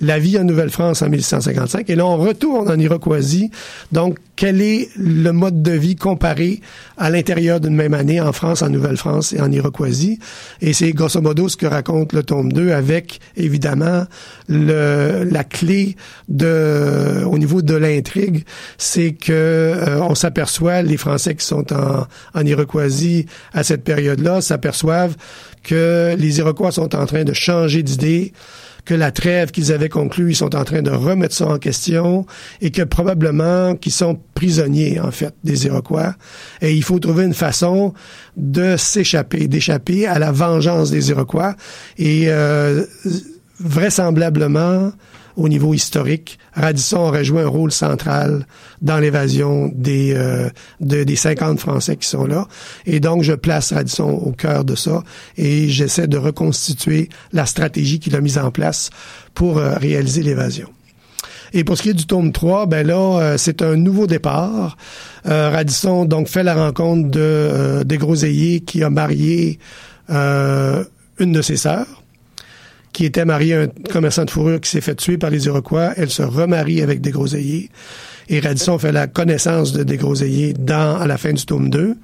la 0.00 0.18
vie 0.18 0.38
en 0.38 0.44
Nouvelle-France 0.44 1.02
en 1.02 1.08
1655, 1.08 1.88
et 1.88 1.94
là 1.94 2.06
on 2.06 2.16
retourne 2.16 2.70
en 2.70 2.78
Iroquoisie. 2.78 3.50
Donc, 3.92 4.18
quel 4.34 4.60
est 4.60 4.88
le 4.96 5.30
mode 5.30 5.62
de 5.62 5.72
vie 5.72 5.94
comparé 5.94 6.60
à 6.96 7.10
l'intérieur 7.10 7.60
d'une 7.60 7.76
même 7.76 7.94
année 7.94 8.20
en 8.20 8.32
France, 8.32 8.62
en 8.62 8.70
Nouvelle-France 8.70 9.32
et 9.32 9.40
en 9.40 9.52
Iroquoisie? 9.52 10.18
Et 10.60 10.72
c'est 10.72 10.92
grosso 10.92 11.20
modo 11.20 11.48
ce 11.48 11.56
que 11.56 11.66
raconte 11.66 12.12
le 12.12 12.22
tome 12.22 12.52
2 12.52 12.72
avec, 12.72 13.20
évidemment, 13.36 14.04
le, 14.48 15.24
la 15.30 15.44
clé 15.44 15.96
de, 16.28 17.24
au 17.24 17.38
niveau 17.38 17.62
de 17.62 17.74
l'intrigue, 17.74 18.44
c'est 18.78 19.12
que 19.12 19.32
euh, 19.32 20.00
on 20.02 20.14
s'aperçoit, 20.14 20.82
les 20.82 20.96
Français 20.96 21.34
qui 21.34 21.46
sont 21.46 21.72
en, 21.72 22.06
en 22.34 22.46
Iroquoisie 22.46 23.26
à 23.52 23.62
cette 23.62 23.84
période-là, 23.84 24.40
s'aperçoivent 24.40 25.16
que 25.62 26.14
les 26.18 26.38
Iroquois 26.38 26.72
sont 26.72 26.94
en 26.94 27.06
train 27.06 27.24
de 27.24 27.32
changer 27.32 27.82
d'idée, 27.82 28.32
que 28.84 28.94
la 28.94 29.12
trêve 29.12 29.50
qu'ils 29.52 29.72
avaient 29.72 29.88
conclue, 29.88 30.32
ils 30.32 30.36
sont 30.36 30.56
en 30.56 30.64
train 30.64 30.82
de 30.82 30.90
remettre 30.90 31.34
ça 31.34 31.46
en 31.46 31.58
question 31.58 32.26
et 32.60 32.70
que 32.70 32.82
probablement 32.82 33.76
qu'ils 33.76 33.92
sont 33.92 34.18
prisonniers, 34.34 34.98
en 34.98 35.12
fait, 35.12 35.34
des 35.44 35.66
Iroquois. 35.66 36.14
Et 36.60 36.74
il 36.74 36.82
faut 36.82 36.98
trouver 36.98 37.24
une 37.24 37.34
façon 37.34 37.94
de 38.36 38.76
s'échapper, 38.76 39.46
d'échapper 39.46 40.06
à 40.06 40.18
la 40.18 40.32
vengeance 40.32 40.90
des 40.90 41.10
Iroquois. 41.10 41.54
Et 41.96 42.24
euh, 42.26 42.84
vraisemblablement, 43.60 44.92
au 45.36 45.48
niveau 45.48 45.74
historique, 45.74 46.38
Radisson 46.54 46.98
aurait 46.98 47.24
joué 47.24 47.42
un 47.42 47.48
rôle 47.48 47.72
central 47.72 48.46
dans 48.80 48.98
l'évasion 48.98 49.70
des, 49.74 50.12
euh, 50.14 50.50
des 50.80 51.16
50 51.16 51.58
Français 51.58 51.96
qui 51.96 52.08
sont 52.08 52.26
là. 52.26 52.46
Et 52.86 53.00
donc, 53.00 53.22
je 53.22 53.32
place 53.32 53.72
Radisson 53.72 54.08
au 54.08 54.32
cœur 54.32 54.64
de 54.64 54.74
ça 54.74 55.02
et 55.36 55.68
j'essaie 55.68 56.06
de 56.06 56.18
reconstituer 56.18 57.08
la 57.32 57.46
stratégie 57.46 57.98
qu'il 57.98 58.14
a 58.16 58.20
mise 58.20 58.38
en 58.38 58.50
place 58.50 58.90
pour 59.34 59.58
euh, 59.58 59.74
réaliser 59.76 60.22
l'évasion. 60.22 60.68
Et 61.54 61.64
pour 61.64 61.76
ce 61.76 61.82
qui 61.82 61.90
est 61.90 61.94
du 61.94 62.06
tome 62.06 62.32
3, 62.32 62.66
ben 62.66 62.86
là, 62.86 62.94
euh, 63.20 63.38
c'est 63.38 63.62
un 63.62 63.76
nouveau 63.76 64.06
départ. 64.06 64.76
Radisson 65.24 66.04
donc 66.04 66.26
fait 66.26 66.42
la 66.42 66.54
rencontre 66.54 67.08
de 67.08 67.84
des 67.84 67.96
Groseilliers 67.96 68.58
qui 68.58 68.82
a 68.82 68.90
marié 68.90 69.60
une 70.08 71.32
de 71.32 71.42
ses 71.42 71.56
sœurs 71.56 72.01
qui 72.92 73.04
était 73.04 73.24
mariée 73.24 73.54
à 73.54 73.60
un 73.62 73.68
commerçant 73.90 74.24
de 74.24 74.30
fourrure 74.30 74.60
qui 74.60 74.70
s'est 74.70 74.80
fait 74.80 74.94
tuer 74.94 75.18
par 75.18 75.30
les 75.30 75.46
Iroquois. 75.46 75.92
Elle 75.96 76.10
se 76.10 76.22
remarie 76.22 76.82
avec 76.82 77.00
des 77.00 77.10
groseilliers. 77.10 77.70
Et 78.28 78.40
Radisson 78.40 78.78
fait 78.78 78.92
la 78.92 79.06
connaissance 79.06 79.72
de 79.72 79.82
des 79.82 79.96
groseilliers 79.96 80.52
dans, 80.52 80.98
à 80.98 81.06
la 81.06 81.18
fin 81.18 81.32
du 81.32 81.44
tome 81.44 81.70
2. 81.70 81.96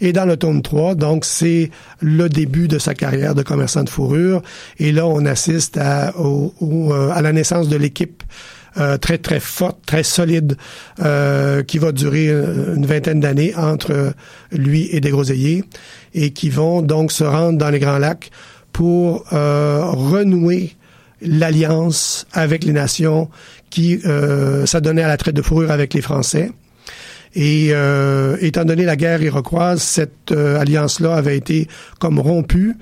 Et 0.00 0.12
dans 0.12 0.24
le 0.24 0.36
tome 0.36 0.62
3, 0.62 0.94
donc, 0.96 1.24
c'est 1.24 1.70
le 2.00 2.28
début 2.28 2.68
de 2.68 2.78
sa 2.78 2.94
carrière 2.94 3.34
de 3.34 3.42
commerçant 3.42 3.84
de 3.84 3.88
fourrure. 3.88 4.42
Et 4.78 4.92
là, 4.92 5.06
on 5.06 5.24
assiste 5.26 5.78
à, 5.78 6.12
euh, 6.18 7.20
la 7.20 7.32
naissance 7.32 7.68
de 7.68 7.76
l'équipe 7.76 8.22
euh, 8.78 8.96
très, 8.96 9.18
très 9.18 9.38
forte, 9.38 9.78
très 9.86 10.02
solide, 10.02 10.56
euh, 11.00 11.62
qui 11.62 11.78
va 11.78 11.92
durer 11.92 12.28
une 12.28 12.86
vingtaine 12.86 13.20
d'années 13.20 13.54
entre 13.54 14.14
lui 14.50 14.88
et 14.90 15.00
des 15.00 15.10
groseilliers 15.10 15.64
et 16.14 16.30
qui 16.30 16.50
vont 16.50 16.82
donc 16.82 17.12
se 17.12 17.24
rendre 17.24 17.58
dans 17.58 17.70
les 17.70 17.78
Grands 17.78 17.98
Lacs 17.98 18.30
pour 18.72 19.24
euh, 19.32 19.84
renouer 19.84 20.76
l'alliance 21.20 22.26
avec 22.32 22.64
les 22.64 22.72
nations 22.72 23.28
qui 23.70 24.00
euh, 24.04 24.66
s'adonnaient 24.66 25.02
à 25.02 25.08
la 25.08 25.16
traite 25.16 25.36
de 25.36 25.42
fourrure 25.42 25.70
avec 25.70 25.94
les 25.94 26.02
Français. 26.02 26.50
Et 27.34 27.68
euh, 27.70 28.36
étant 28.40 28.64
donné 28.64 28.84
la 28.84 28.96
guerre 28.96 29.22
iroquoise, 29.22 29.80
cette 29.80 30.32
euh, 30.32 30.60
alliance-là 30.60 31.14
avait 31.14 31.36
été 31.36 31.66
comme 31.98 32.18
rompue. 32.18 32.74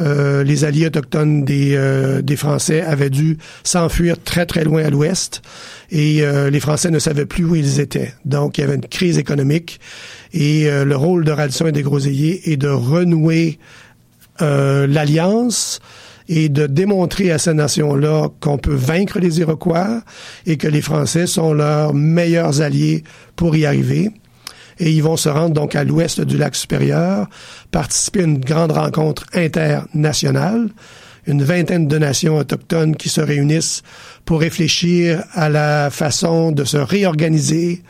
Euh, 0.00 0.42
les 0.42 0.64
alliés 0.64 0.86
autochtones 0.86 1.44
des, 1.44 1.78
des 2.22 2.36
Français 2.36 2.80
avaient 2.80 3.10
dû 3.10 3.38
s'enfuir 3.62 4.16
très 4.22 4.46
très 4.46 4.64
loin 4.64 4.82
à 4.84 4.90
l'ouest 4.90 5.42
et 5.90 6.22
les 6.50 6.60
Français 6.60 6.90
ne 6.90 6.98
savaient 6.98 7.26
plus 7.26 7.44
où 7.44 7.54
ils 7.54 7.78
étaient. 7.78 8.14
Donc 8.24 8.56
il 8.56 8.62
y 8.62 8.64
avait 8.64 8.76
une 8.76 8.80
crise 8.80 9.18
économique 9.18 9.80
et 10.32 10.66
le 10.70 10.96
rôle 10.96 11.24
de 11.24 11.30
Radisson 11.30 11.66
et 11.66 11.72
des 11.72 11.82
Groseilliers 11.82 12.40
est 12.50 12.56
de 12.56 12.68
renouer 12.68 13.58
euh, 14.40 14.86
l'alliance 14.86 15.80
et 16.28 16.48
de 16.48 16.66
démontrer 16.66 17.30
à 17.30 17.38
ces 17.38 17.54
nations-là 17.54 18.28
qu'on 18.40 18.58
peut 18.58 18.74
vaincre 18.74 19.18
les 19.18 19.40
Iroquois 19.40 20.02
et 20.46 20.56
que 20.56 20.68
les 20.68 20.80
Français 20.80 21.26
sont 21.26 21.52
leurs 21.52 21.94
meilleurs 21.94 22.62
alliés 22.62 23.04
pour 23.36 23.56
y 23.56 23.66
arriver. 23.66 24.10
Et 24.78 24.90
ils 24.90 25.02
vont 25.02 25.16
se 25.16 25.28
rendre 25.28 25.54
donc 25.54 25.74
à 25.74 25.84
l'ouest 25.84 26.20
du 26.20 26.38
lac 26.38 26.54
supérieur, 26.54 27.28
participer 27.70 28.20
à 28.20 28.24
une 28.24 28.40
grande 28.40 28.72
rencontre 28.72 29.26
internationale, 29.34 30.70
une 31.26 31.42
vingtaine 31.42 31.86
de 31.86 31.98
nations 31.98 32.38
autochtones 32.38 32.96
qui 32.96 33.08
se 33.08 33.20
réunissent 33.20 33.82
pour 34.24 34.40
réfléchir 34.40 35.22
à 35.34 35.48
la 35.48 35.90
façon 35.90 36.50
de 36.50 36.64
se 36.64 36.78
réorganiser 36.78 37.82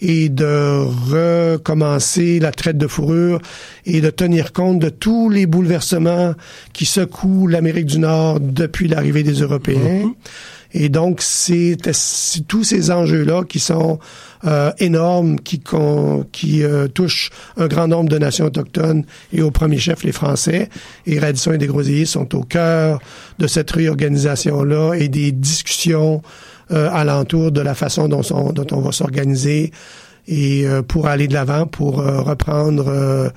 et 0.00 0.28
de 0.28 0.84
recommencer 1.10 2.38
la 2.38 2.52
traite 2.52 2.78
de 2.78 2.86
fourrure 2.86 3.40
et 3.84 4.00
de 4.00 4.10
tenir 4.10 4.52
compte 4.52 4.78
de 4.78 4.88
tous 4.88 5.30
les 5.30 5.46
bouleversements 5.46 6.34
qui 6.72 6.86
secouent 6.86 7.46
l'Amérique 7.48 7.86
du 7.86 7.98
Nord 7.98 8.40
depuis 8.40 8.88
l'arrivée 8.88 9.22
des 9.22 9.40
Européens. 9.40 10.06
Mm-hmm. 10.06 10.14
Et 10.78 10.88
donc, 10.90 11.22
c'est 11.22 11.76
tous 12.48 12.64
ces 12.64 12.90
enjeux-là 12.90 13.44
qui 13.44 13.60
sont 13.60 13.98
euh, 14.44 14.72
énormes, 14.78 15.40
qui, 15.40 15.62
qui 16.32 16.62
euh, 16.62 16.86
touchent 16.88 17.30
un 17.56 17.66
grand 17.66 17.88
nombre 17.88 18.10
de 18.10 18.18
nations 18.18 18.44
autochtones 18.44 19.04
et 19.32 19.40
au 19.40 19.50
premier 19.50 19.78
chef 19.78 20.02
les 20.04 20.12
Français. 20.12 20.68
Et 21.06 21.18
Radisson 21.18 21.52
et 21.52 21.58
Desgroseilliers 21.58 22.04
sont 22.04 22.34
au 22.34 22.42
cœur 22.42 22.98
de 23.38 23.46
cette 23.46 23.70
réorganisation-là 23.70 24.94
et 24.94 25.08
des 25.08 25.32
discussions 25.32 26.22
euh, 26.70 26.90
alentour 26.92 27.52
de 27.52 27.60
la 27.60 27.74
façon 27.74 28.08
dont, 28.08 28.22
on 28.30 28.80
va 28.80 28.92
s'organiser 28.92 29.72
et 30.26 30.66
euh, 30.66 30.82
pour 30.82 31.06
aller 31.06 31.28
de 31.28 31.34
l'avant, 31.34 31.66
pour 31.66 31.96
reprendre 31.96 33.32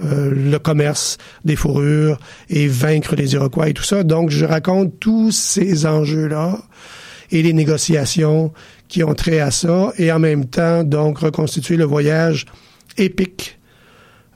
le 0.00 0.58
commerce 0.58 1.18
des 1.44 1.54
fourrures 1.54 2.18
et 2.50 2.66
vaincre 2.66 3.14
les 3.14 3.34
Iroquois 3.34 3.68
et 3.68 3.74
tout 3.74 3.84
ça. 3.84 4.02
Donc, 4.02 4.30
je 4.30 4.44
raconte 4.44 4.98
tous 4.98 5.30
ces 5.30 5.86
enjeux-là 5.86 6.58
et 7.30 7.42
les 7.42 7.52
négociations 7.52 8.52
qui 8.88 9.02
ont 9.04 9.14
trait 9.14 9.40
à 9.40 9.50
ça, 9.50 9.92
et 9.98 10.12
en 10.12 10.18
même 10.18 10.46
temps, 10.46 10.84
donc, 10.84 11.18
reconstituer 11.18 11.76
le 11.76 11.84
voyage 11.84 12.46
épique 12.96 13.58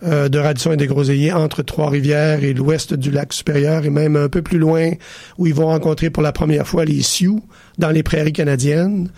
euh, 0.04 0.28
de 0.28 0.38
Radisson 0.38 0.72
et 0.72 0.76
des 0.76 0.86
Groseilliers 0.86 1.32
entre 1.32 1.62
Trois-Rivières 1.62 2.44
et 2.44 2.54
l'ouest 2.54 2.94
du 2.94 3.10
lac 3.10 3.32
supérieur, 3.32 3.84
et 3.84 3.90
même 3.90 4.16
un 4.16 4.28
peu 4.28 4.42
plus 4.42 4.58
loin, 4.58 4.92
où 5.38 5.46
ils 5.46 5.54
vont 5.54 5.66
rencontrer 5.66 6.10
pour 6.10 6.22
la 6.22 6.32
première 6.32 6.66
fois 6.66 6.84
les 6.84 7.02
Sioux 7.02 7.40
dans 7.78 7.90
les 7.90 8.02
prairies 8.02 8.32
canadiennes 8.32 9.10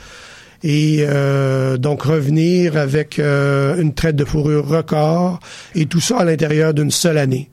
et 0.62 0.98
euh, 1.00 1.76
donc 1.78 2.02
revenir 2.02 2.76
avec 2.76 3.18
euh, 3.18 3.80
une 3.80 3.94
traite 3.94 4.16
de 4.16 4.24
fourrure 4.24 4.66
record 4.66 5.40
et 5.74 5.86
tout 5.86 6.00
ça 6.00 6.18
à 6.18 6.24
l'intérieur 6.24 6.74
d'une 6.74 6.90
seule 6.90 7.18
année. 7.18 7.50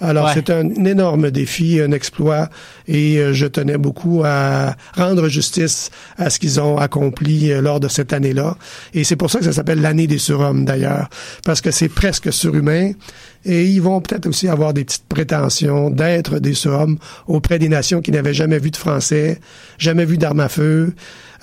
Alors 0.00 0.30
c'est 0.30 0.50
un, 0.50 0.68
énorme 0.84 1.32
défi, 1.32 1.80
un 1.80 1.90
exploit, 1.90 2.50
et 2.88 3.18
euh, 3.18 3.32
je 3.32 3.46
tenais 3.46 3.78
beaucoup 3.78 4.22
à 4.24 4.74
rendre 4.96 5.28
justice 5.28 5.90
à 6.16 6.30
ce 6.30 6.40
qu'ils 6.40 6.60
ont 6.60 6.78
accompli 6.78 7.50
lors 7.60 7.78
de 7.78 7.86
cette 7.86 8.12
année-là. 8.12 8.56
Et 8.94 9.04
c'est 9.04 9.16
pour 9.16 9.30
ça 9.30 9.38
que 9.38 9.44
ça 9.44 9.52
s'appelle 9.52 9.80
l'année 9.80 10.08
des 10.08 10.18
surhommes 10.18 10.64
d'ailleurs, 10.64 11.08
parce 11.44 11.60
que 11.60 11.70
c'est 11.70 11.88
presque 11.88 12.32
surhumain. 12.32 12.92
Et 13.44 13.66
ils 13.66 13.80
vont 13.80 14.00
peut-être 14.00 14.26
aussi 14.26 14.48
avoir 14.48 14.74
des 14.74 14.84
petites 14.84 15.06
prétentions 15.08 15.90
d'être 15.90 16.40
des 16.40 16.54
surhommes 16.54 16.98
auprès 17.28 17.58
des 17.58 17.68
nations 17.68 18.00
qui 18.00 18.10
n'avaient 18.10 18.34
jamais 18.34 18.58
vu 18.58 18.70
de 18.70 18.76
Français, 18.76 19.40
jamais 19.78 20.04
vu 20.04 20.18
d'armes 20.18 20.40
à 20.40 20.48
feu, 20.48 20.92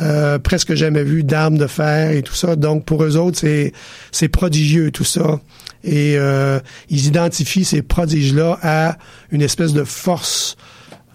euh, 0.02 0.40
presque 0.40 0.74
jamais 0.74 1.04
vu 1.04 1.24
d'armes 1.24 1.58
de 1.58 1.68
fer 1.68 2.12
et 2.12 2.22
tout 2.22 2.34
ça. 2.34 2.56
Donc 2.56 2.84
pour 2.86 3.04
eux 3.04 3.16
autres, 3.16 3.38
c'est 3.40 3.72
c'est 4.12 4.28
prodigieux 4.28 4.92
tout 4.92 5.06
ça. 5.06 5.40
Et 5.84 6.16
euh, 6.18 6.60
ils 6.90 7.08
identifient 7.08 7.64
ces 7.64 7.82
prodiges-là 7.82 8.60
à 8.62 8.98
une 9.32 9.42
espèce 9.42 9.74
de 9.74 9.84
force 9.84 10.58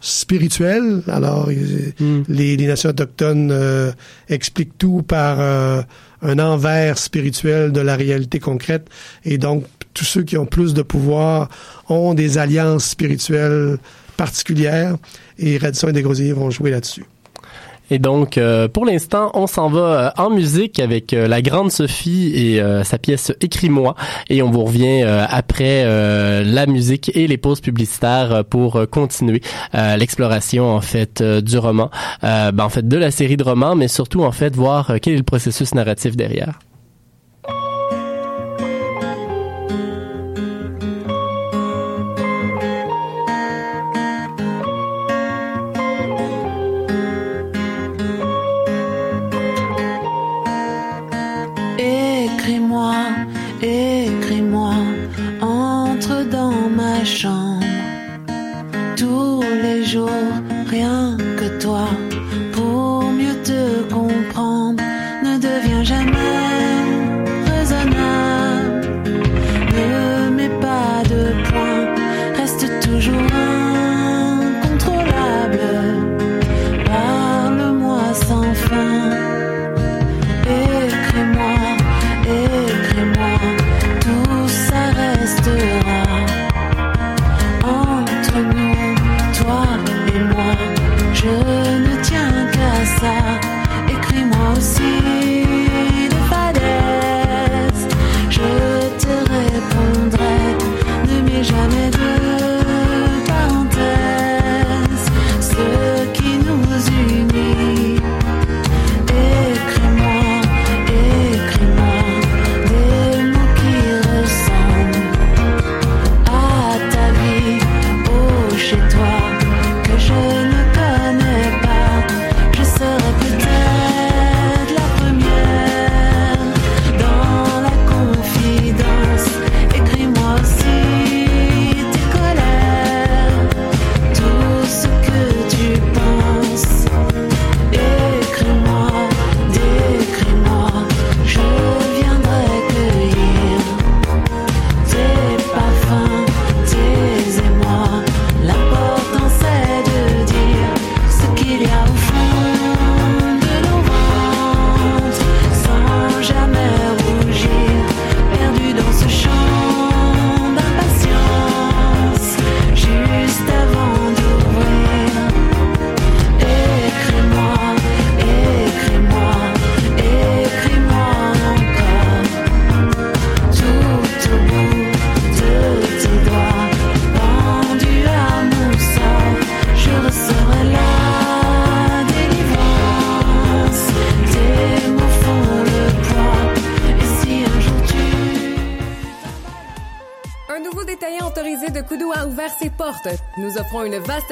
spirituelle. 0.00 1.02
Alors 1.08 1.48
hmm. 1.48 2.22
les, 2.28 2.56
les, 2.56 2.66
nations 2.66 2.90
autochtones 2.90 3.50
euh, 3.52 3.92
expliquent 4.28 4.76
tout 4.78 5.02
par 5.02 5.40
un 6.22 6.38
envers 6.38 6.98
spirituel 6.98 7.72
de 7.72 7.80
la 7.80 7.96
réalité 7.96 8.38
concrète. 8.38 8.88
Et 9.24 9.38
donc 9.38 9.64
tous 9.94 10.04
ceux 10.04 10.22
qui 10.22 10.36
ont 10.36 10.46
plus 10.46 10.74
de 10.74 10.82
pouvoir 10.82 11.48
ont 11.88 12.14
des 12.14 12.38
alliances 12.38 12.86
spirituelles 12.86 13.78
particulières. 14.16 14.96
Et 15.38 15.58
Radisson 15.58 15.88
et 15.88 15.92
Desgrosiers 15.92 16.32
vont 16.32 16.50
jouer 16.50 16.70
là-dessus. 16.70 17.04
Et 17.90 17.98
donc, 17.98 18.38
euh, 18.38 18.68
pour 18.68 18.86
l'instant, 18.86 19.30
on 19.34 19.46
s'en 19.46 19.68
va 19.68 19.80
euh, 19.80 20.10
en 20.22 20.30
musique 20.30 20.78
avec 20.78 21.12
euh, 21.12 21.26
la 21.26 21.42
grande 21.42 21.70
Sophie 21.70 22.32
et 22.34 22.62
sa 22.84 22.98
pièce 22.98 23.32
Écris-moi. 23.40 23.94
Et 24.28 24.42
on 24.42 24.50
vous 24.50 24.64
revient 24.64 25.02
après 25.02 25.84
la 26.44 26.66
musique 26.66 27.10
et 27.14 27.26
les 27.26 27.38
pauses 27.38 27.60
publicitaires 27.60 28.44
pour 28.48 28.80
continuer 28.90 29.40
l'exploration 29.72 30.70
en 30.70 30.80
fait 30.80 31.22
du 31.22 31.58
roman, 31.58 31.90
ben, 32.22 32.52
en 32.58 32.68
fait 32.68 32.86
de 32.86 32.96
la 32.96 33.10
série 33.10 33.36
de 33.36 33.44
romans, 33.44 33.74
mais 33.74 33.88
surtout 33.88 34.22
en 34.22 34.32
fait 34.32 34.54
voir 34.54 34.92
quel 35.00 35.14
est 35.14 35.18
le 35.18 35.22
processus 35.22 35.74
narratif 35.74 36.16
derrière. 36.16 36.58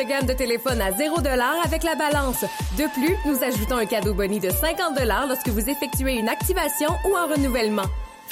Gamme 0.02 0.26
de 0.26 0.32
téléphones 0.32 0.80
à 0.80 0.92
0 0.92 1.16
avec 1.64 1.82
la 1.82 1.94
balance. 1.94 2.44
De 2.76 2.92
plus, 2.94 3.16
nous 3.26 3.42
ajoutons 3.42 3.76
un 3.76 3.86
cadeau 3.86 4.14
boni 4.14 4.40
de 4.40 4.50
50 4.50 4.98
lorsque 5.28 5.48
vous 5.48 5.68
effectuez 5.68 6.14
une 6.14 6.28
activation 6.28 6.90
ou 7.04 7.16
un 7.16 7.26
renouvellement. 7.26 7.86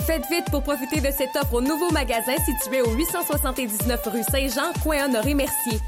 Faites 0.06 0.26
vite 0.30 0.44
pour 0.50 0.62
profiter 0.62 1.00
de 1.00 1.10
cette 1.10 1.34
offre 1.36 1.54
au 1.54 1.60
nouveau 1.60 1.90
magasin 1.90 2.34
situé 2.44 2.82
au 2.82 2.90
879 2.90 4.00
rue 4.06 4.22
Saint-Jean, 4.22 4.72
coin 4.82 5.06
Honoré-Mercier. 5.06 5.80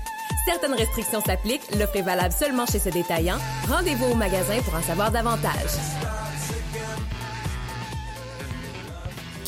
Certaines 0.44 0.74
restrictions 0.74 1.20
s'appliquent. 1.20 1.74
L'offre 1.78 1.96
est 1.96 2.02
valable 2.02 2.32
seulement 2.32 2.66
chez 2.66 2.78
ce 2.78 2.88
détaillant. 2.88 3.38
Rendez-vous 3.68 4.06
au 4.06 4.14
magasin 4.14 4.60
pour 4.64 4.74
en 4.74 4.82
savoir 4.82 5.10
davantage. 5.10 5.97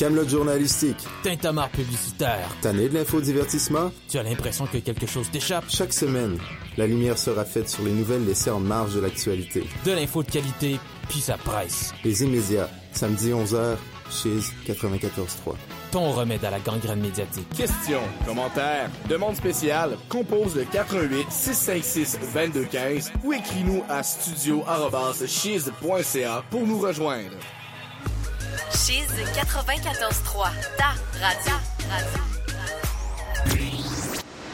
Camelot 0.01 0.27
journalistique. 0.27 0.97
Tintamarre 1.23 1.69
publicitaire. 1.69 2.49
Tanné 2.63 2.89
de 2.89 2.95
l'infodivertissement? 2.95 3.93
Tu 4.09 4.17
as 4.17 4.23
l'impression 4.23 4.67
que 4.67 4.79
quelque 4.79 5.07
chose 5.07 5.31
t'échappe? 5.31 5.67
Chaque 5.69 5.93
semaine, 5.93 6.39
la 6.79 6.87
lumière 6.87 7.19
sera 7.19 7.45
faite 7.45 7.69
sur 7.69 7.85
les 7.85 7.93
nouvelles 7.93 8.25
laissées 8.25 8.49
en 8.49 8.61
marge 8.61 8.95
de 8.95 9.01
l'actualité. 9.01 9.63
De 9.85 9.93
l'info 9.93 10.23
de 10.23 10.31
qualité, 10.31 10.81
puis 11.11 11.21
ça 11.21 11.37
presse. 11.37 11.93
Les 12.03 12.23
immédiats, 12.23 12.71
samedi 12.93 13.29
11h, 13.29 13.77
chez 14.11 14.39
94.3. 14.73 15.57
Ton 15.91 16.13
remède 16.13 16.47
à 16.47 16.51
la 16.51 16.61
gangrène 16.61 17.03
médiatique. 17.03 17.51
Questions, 17.55 18.01
commentaires, 18.25 18.89
demande 19.07 19.37
spéciale, 19.37 19.99
compose 20.09 20.57
le 20.57 20.65
88 20.65 21.27
656 21.29 22.19
2215 22.33 23.13
ou 23.23 23.35
écris-nous 23.35 23.85
à 23.87 24.03
studio@chiz.ca 24.03 26.43
pour 26.49 26.67
nous 26.67 26.79
rejoindre. 26.79 27.37
Chiz 28.73 29.07
94.3, 29.35 30.51
ta 30.77 30.95
radio. 31.21 31.55
radio. 31.91 32.23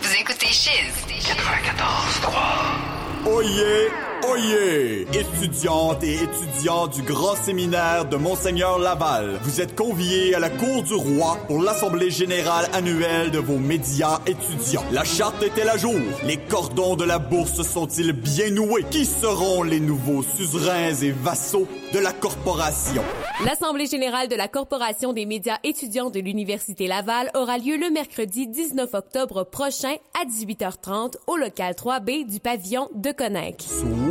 Vous 0.03 0.15
écoutez 0.21 0.47
Chiz 0.47 0.93
94.3. 1.09 3.27
Oyez, 3.27 3.91
oyez, 4.31 5.07
étudiantes 5.12 6.03
et 6.03 6.15
étudiants 6.15 6.87
du 6.87 7.03
grand 7.03 7.37
séminaire 7.37 8.05
de 8.07 8.17
Monseigneur 8.17 8.79
Laval, 8.79 9.39
vous 9.43 9.61
êtes 9.61 9.75
conviés 9.75 10.35
à 10.35 10.39
la 10.39 10.51
cour 10.51 10.83
du 10.83 10.95
roi 10.95 11.39
pour 11.47 11.62
l'assemblée 11.62 12.11
générale 12.11 12.67
annuelle 12.73 13.31
de 13.31 13.39
vos 13.39 13.59
médias 13.59 14.21
étudiants. 14.27 14.85
La 14.93 15.05
charte 15.05 15.43
est-elle 15.43 15.69
à 15.69 15.77
jour? 15.77 15.95
Les 16.25 16.37
cordons 16.37 16.97
de 16.97 17.05
la 17.05 17.19
bourse 17.19 17.62
sont-ils 17.62 18.12
bien 18.12 18.51
noués? 18.51 18.85
Qui 18.91 19.05
seront 19.05 19.62
les 19.62 19.81
nouveaux 19.81 20.23
suzerains 20.23 20.95
et 21.03 21.11
vassaux 21.12 21.67
de 21.93 21.99
la 21.99 22.12
corporation? 22.12 23.03
L'assemblée 23.45 23.87
générale 23.87 24.29
de 24.29 24.37
la 24.37 24.49
corporation 24.49 25.12
des 25.12 25.27
médias 25.27 25.59
étudiants 25.65 26.11
de 26.11 26.21
l'Université 26.21 26.87
Laval 26.87 27.31
aura 27.35 27.59
lieu 27.59 27.77
le 27.77 27.91
mercredi 27.91 28.47
19 28.47 28.93
octobre 28.95 29.45
prochain 29.45 29.95
à 30.21 30.27
18h30 30.27 31.15
au 31.27 31.37
local 31.37 31.75
3B 31.75 32.27
du 32.27 32.41
pavillon 32.41 32.89
de 32.95 33.12
Connect. 33.12 33.67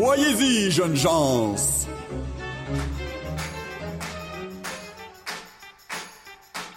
Soyez-y, 0.06 0.70
jeunes 0.70 0.96
gens! 0.96 1.56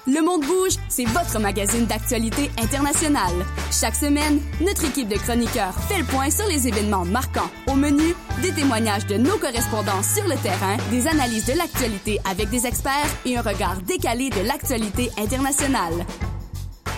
Le 0.07 0.23
Monde 0.25 0.47
Bouge, 0.47 0.77
c'est 0.89 1.05
votre 1.05 1.39
magazine 1.39 1.85
d'actualité 1.85 2.51
internationale. 2.59 3.35
Chaque 3.71 3.97
semaine, 3.97 4.41
notre 4.63 4.87
équipe 4.87 5.09
de 5.09 5.17
chroniqueurs 5.17 5.75
fait 5.75 5.99
le 5.99 6.05
point 6.05 6.31
sur 6.31 6.47
les 6.47 6.69
événements 6.69 7.05
marquants. 7.05 7.51
Au 7.67 7.75
menu, 7.75 8.15
des 8.41 8.53
témoignages 8.53 9.05
de 9.05 9.19
nos 9.19 9.37
correspondants 9.37 10.03
sur 10.03 10.27
le 10.27 10.37
terrain, 10.37 10.79
des 10.91 11.07
analyses 11.07 11.45
de 11.45 11.53
l'actualité 11.53 12.19
avec 12.25 12.49
des 12.49 12.67
experts 12.67 13.15
et 13.27 13.37
un 13.37 13.43
regard 13.43 13.83
décalé 13.83 14.31
de 14.31 14.41
l'actualité 14.41 15.11
internationale. 15.19 16.07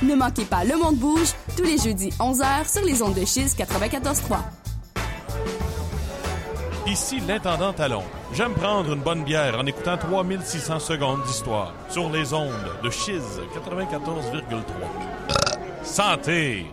Ne 0.04 0.14
manquez 0.14 0.44
pas 0.44 0.62
Le 0.62 0.76
Monde 0.76 0.96
Bouge 0.96 1.32
tous 1.56 1.64
les 1.64 1.78
jeudis 1.78 2.10
11h 2.20 2.72
sur 2.72 2.84
les 2.84 3.02
ondes 3.02 3.14
de 3.14 3.24
Chiz 3.24 3.56
94.3. 3.58 4.38
Ici 6.90 7.20
l'intendant 7.20 7.72
Talon. 7.72 8.02
J'aime 8.32 8.52
prendre 8.52 8.92
une 8.92 9.00
bonne 9.00 9.22
bière 9.22 9.56
en 9.56 9.64
écoutant 9.64 9.96
3600 9.96 10.80
secondes 10.80 11.22
d'histoire 11.22 11.72
sur 11.88 12.10
les 12.10 12.34
ondes 12.34 12.50
de 12.82 12.90
Chiz 12.90 13.22
94,3. 13.54 15.84
Santé! 15.84 16.66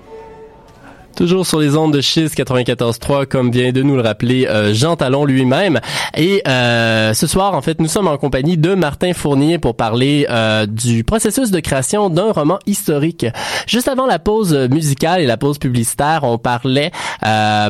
Toujours 1.18 1.48
sur 1.48 1.60
les 1.60 1.76
ondes 1.76 1.94
de 1.94 2.00
Chiz 2.00 2.36
94.3, 2.36 3.26
comme 3.26 3.50
vient 3.50 3.72
de 3.72 3.82
nous 3.82 3.96
le 3.96 4.04
rappeler 4.04 4.46
euh, 4.46 4.72
Jean 4.76 4.96
Talon 4.96 5.26
lui-même. 5.26 5.80
Et 6.16 6.44
euh, 6.48 7.16
ce 7.16 7.26
soir, 7.26 7.56
en 7.56 7.62
fait, 7.64 7.82
nous 7.82 7.88
sommes 7.88 8.08
en 8.08 8.18
compagnie 8.18 8.56
de 8.56 8.76
Martin 8.76 9.14
Fournier 9.14 9.58
pour 9.58 9.76
parler 9.76 10.28
euh, 10.30 10.68
du 10.68 11.04
processus 11.04 11.50
de 11.50 11.60
création 11.60 12.12
d'un 12.12 12.32
roman 12.32 12.60
historique. 12.68 13.26
Juste 13.66 13.88
avant 13.88 14.06
la 14.06 14.20
pause 14.20 14.54
musicale 14.70 15.22
et 15.22 15.26
la 15.26 15.38
pause 15.38 15.58
publicitaire, 15.58 16.20
on 16.22 16.38
parlait 16.38 16.92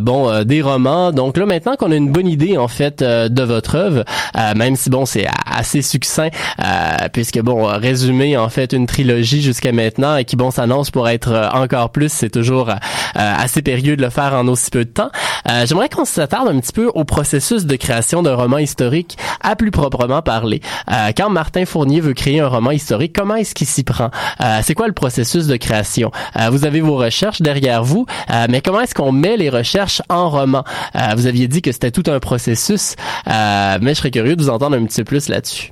bon 0.02 0.44
des 0.44 0.62
romans. 0.62 1.14
Donc 1.14 1.38
là, 1.38 1.46
maintenant 1.46 1.78
qu'on 1.78 1.94
a 1.94 1.96
une 1.96 2.12
bonne 2.12 2.28
idée 2.28 2.58
en 2.58 2.68
fait 2.68 3.02
de 3.02 3.44
votre 3.44 3.76
œuvre, 3.76 4.04
même 4.56 4.76
si 4.76 4.90
bon 4.90 5.06
c'est 5.06 5.26
assez 5.50 5.82
succinct, 5.82 6.30
puisque 7.14 7.40
bon 7.40 7.66
résumer 7.66 8.36
en 8.36 8.50
fait 8.50 8.74
une 8.74 8.88
trilogie 8.88 9.42
jusqu'à 9.42 9.72
maintenant 9.72 10.18
et 10.18 10.26
qui 10.26 10.36
bon 10.36 10.52
s'annonce 10.52 10.92
pour 10.92 11.08
être 11.08 11.50
encore 11.54 11.92
plus, 11.92 12.12
c'est 12.12 12.30
toujours 12.30 12.70
assez 13.38 13.62
périlleux 13.62 13.96
de 13.96 14.02
le 14.02 14.10
faire 14.10 14.34
en 14.34 14.48
aussi 14.48 14.70
peu 14.70 14.86
de 14.86 14.90
temps. 14.90 15.10
Euh, 15.50 15.66
J'aimerais 15.66 15.90
qu'on 15.90 16.06
s'attarde 16.06 16.48
un 16.50 16.60
petit 16.60 16.74
peu 16.74 16.88
au 16.94 17.04
processus 17.04 17.66
de 17.66 17.76
création 17.76 18.24
d'un 18.24 18.36
roman 18.36 18.58
historique 18.58 19.18
à 19.42 19.56
plus 19.56 19.72
proprement 19.72 20.22
parler. 20.22 20.62
Euh, 20.92 21.12
quand 21.16 21.30
Martin 21.30 21.66
Fournier 21.66 22.02
veut 22.02 22.14
créer 22.14 22.40
un 22.40 22.48
roman 22.48 22.72
historique, 22.72 23.14
comment 23.16 23.36
est-ce 23.36 23.54
qu'il 23.56 23.68
s'y 23.68 23.84
prend? 23.84 24.10
Euh, 24.42 24.60
C'est 24.64 24.74
quoi 24.74 24.88
le 24.88 24.94
processus 24.94 25.48
de 25.48 25.56
création? 25.58 26.12
Vous 26.52 26.66
avez 26.66 26.82
vos 26.82 26.98
recherches 26.98 27.42
derrière 27.42 27.84
vous, 27.84 28.06
mais 28.50 28.62
comment 28.62 28.82
est-ce 28.82 28.96
qu'on 28.96 29.12
met 29.12 29.38
les 29.38 29.50
recherches 29.50 30.02
en 30.10 30.30
roman? 30.30 30.64
Vous 31.16 31.28
aviez 31.28 31.48
dit 31.48 31.62
que 31.62 31.72
c'était 31.72 31.92
tout 31.92 32.04
un 32.08 32.20
processus, 32.20 32.96
mais 33.26 33.80
je 33.82 33.94
serais 33.94 34.12
curieux 34.12 34.36
de 34.36 34.42
vous 34.42 34.50
entendre 34.50 34.78
un 34.78 34.86
petit 34.86 35.02
peu 35.02 35.06
plus 35.06 35.30
là-dessus. 35.30 35.72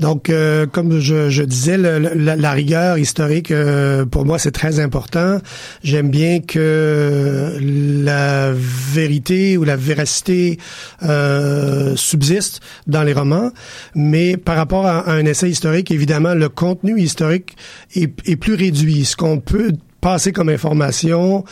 Donc, 0.00 0.30
euh, 0.30 0.66
comme 0.66 0.98
je, 0.98 1.28
je 1.28 1.42
disais, 1.42 1.76
le, 1.76 1.98
la, 1.98 2.34
la, 2.34 2.52
rigueur 2.52 2.96
historique, 2.96 3.50
euh, 3.50 4.06
pour 4.06 4.24
moi, 4.24 4.38
c'est 4.38 4.50
très 4.50 4.80
important. 4.80 5.38
J'aime 5.84 6.08
bien 6.08 6.40
que 6.40 7.58
la 7.60 8.50
vérité 8.54 9.58
ou 9.58 9.64
la 9.64 9.76
véracité 9.76 10.58
euh, 11.02 11.94
subsiste 11.96 12.60
dans 12.86 13.02
les 13.02 13.12
romans, 13.12 13.50
mais 13.94 14.38
par 14.38 14.56
rapport 14.56 14.86
à, 14.86 15.00
à, 15.00 15.12
un 15.12 15.26
essai 15.26 15.50
historique, 15.50 15.90
évidemment, 15.90 16.34
le 16.34 16.48
contenu 16.48 16.98
historique 16.98 17.56
est, 17.94 18.10
est 18.26 18.36
plus 18.36 18.54
réduit. 18.54 19.04
Ce 19.04 19.16
qu'on 19.16 19.38
peut 19.38 19.72
passer 20.00 20.32
comme 20.32 20.48
information 20.48 21.44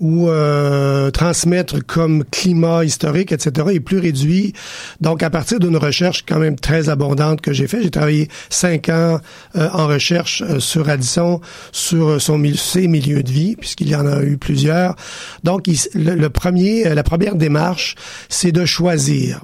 ou 0.00 0.28
euh, 0.28 1.10
transmettre 1.10 1.84
comme 1.84 2.24
climat 2.24 2.84
historique, 2.84 3.32
etc., 3.32 3.68
est 3.72 3.80
plus 3.80 3.98
réduit. 3.98 4.52
Donc, 5.00 5.22
à 5.22 5.30
partir 5.30 5.60
d'une 5.60 5.76
recherche 5.76 6.24
quand 6.26 6.38
même 6.38 6.56
très 6.56 6.88
abondante 6.88 7.40
que 7.40 7.52
j'ai 7.52 7.66
fait, 7.66 7.82
j'ai 7.82 7.90
travaillé 7.90 8.28
cinq 8.50 8.88
ans 8.88 9.20
euh, 9.56 9.68
en 9.72 9.86
recherche 9.86 10.42
euh, 10.42 10.60
sur 10.60 10.88
Addison, 10.88 11.40
sur 11.72 12.20
son 12.20 12.42
ses 12.54 12.88
milieux 12.88 13.22
de 13.22 13.30
vie, 13.30 13.56
puisqu'il 13.56 13.88
y 13.88 13.96
en 13.96 14.06
a 14.06 14.22
eu 14.22 14.36
plusieurs. 14.36 14.96
Donc, 15.44 15.66
le, 15.94 16.28
premier, 16.28 16.84
la 16.94 17.02
première 17.02 17.36
démarche, 17.36 17.94
c'est 18.28 18.52
de 18.52 18.64
choisir. 18.64 19.40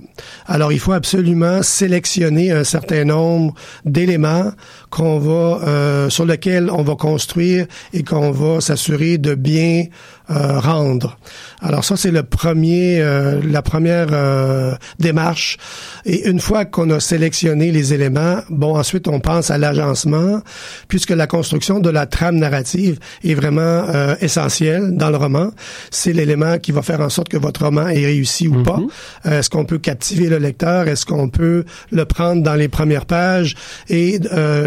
Alors, 0.46 0.72
il 0.72 0.78
faut 0.78 0.92
absolument 0.92 1.62
sélectionner 1.62 2.52
un 2.52 2.64
certain 2.64 3.04
nombre 3.04 3.54
d'éléments 3.84 4.52
qu'on 4.90 5.18
va, 5.18 6.10
sur 6.10 6.26
lesquels 6.26 6.68
on 6.70 6.82
va 6.82 6.94
construire 6.96 7.66
et 7.94 8.02
qu'on 8.02 8.32
va 8.32 8.60
s'assurer 8.60 9.16
de 9.18 9.34
bien 9.34 9.86
euh, 10.30 10.58
rendre. 10.60 11.18
Alors 11.62 11.84
ça 11.84 11.96
c'est 11.96 12.10
le 12.10 12.22
premier, 12.22 13.00
euh, 13.00 13.40
la 13.44 13.62
première 13.62 14.08
euh, 14.12 14.74
démarche. 14.98 15.58
Et 16.06 16.28
une 16.28 16.40
fois 16.40 16.64
qu'on 16.64 16.88
a 16.90 17.00
sélectionné 17.00 17.70
les 17.70 17.92
éléments, 17.92 18.38
bon 18.48 18.76
ensuite 18.76 19.08
on 19.08 19.20
pense 19.20 19.50
à 19.50 19.58
l'agencement, 19.58 20.40
puisque 20.88 21.10
la 21.10 21.26
construction 21.26 21.80
de 21.80 21.90
la 21.90 22.06
trame 22.06 22.36
narrative 22.36 22.98
est 23.24 23.34
vraiment 23.34 23.60
euh, 23.60 24.14
essentielle 24.20 24.96
dans 24.96 25.10
le 25.10 25.16
roman. 25.16 25.50
C'est 25.90 26.12
l'élément 26.12 26.58
qui 26.58 26.72
va 26.72 26.82
faire 26.82 27.00
en 27.00 27.10
sorte 27.10 27.28
que 27.28 27.36
votre 27.36 27.64
roman 27.64 27.88
est 27.88 28.06
réussi 28.06 28.48
ou 28.48 28.54
mm 28.54 28.62
-hmm. 28.62 28.88
pas. 29.24 29.30
Est-ce 29.30 29.50
qu'on 29.50 29.64
peut 29.66 29.78
captiver 29.78 30.28
le 30.28 30.38
lecteur? 30.38 30.88
Est-ce 30.88 31.04
qu'on 31.04 31.28
peut 31.28 31.64
le 31.90 32.04
prendre 32.04 32.42
dans 32.42 32.56
les 32.56 32.68
premières 32.68 33.06
pages 33.06 33.54
et 33.88 34.18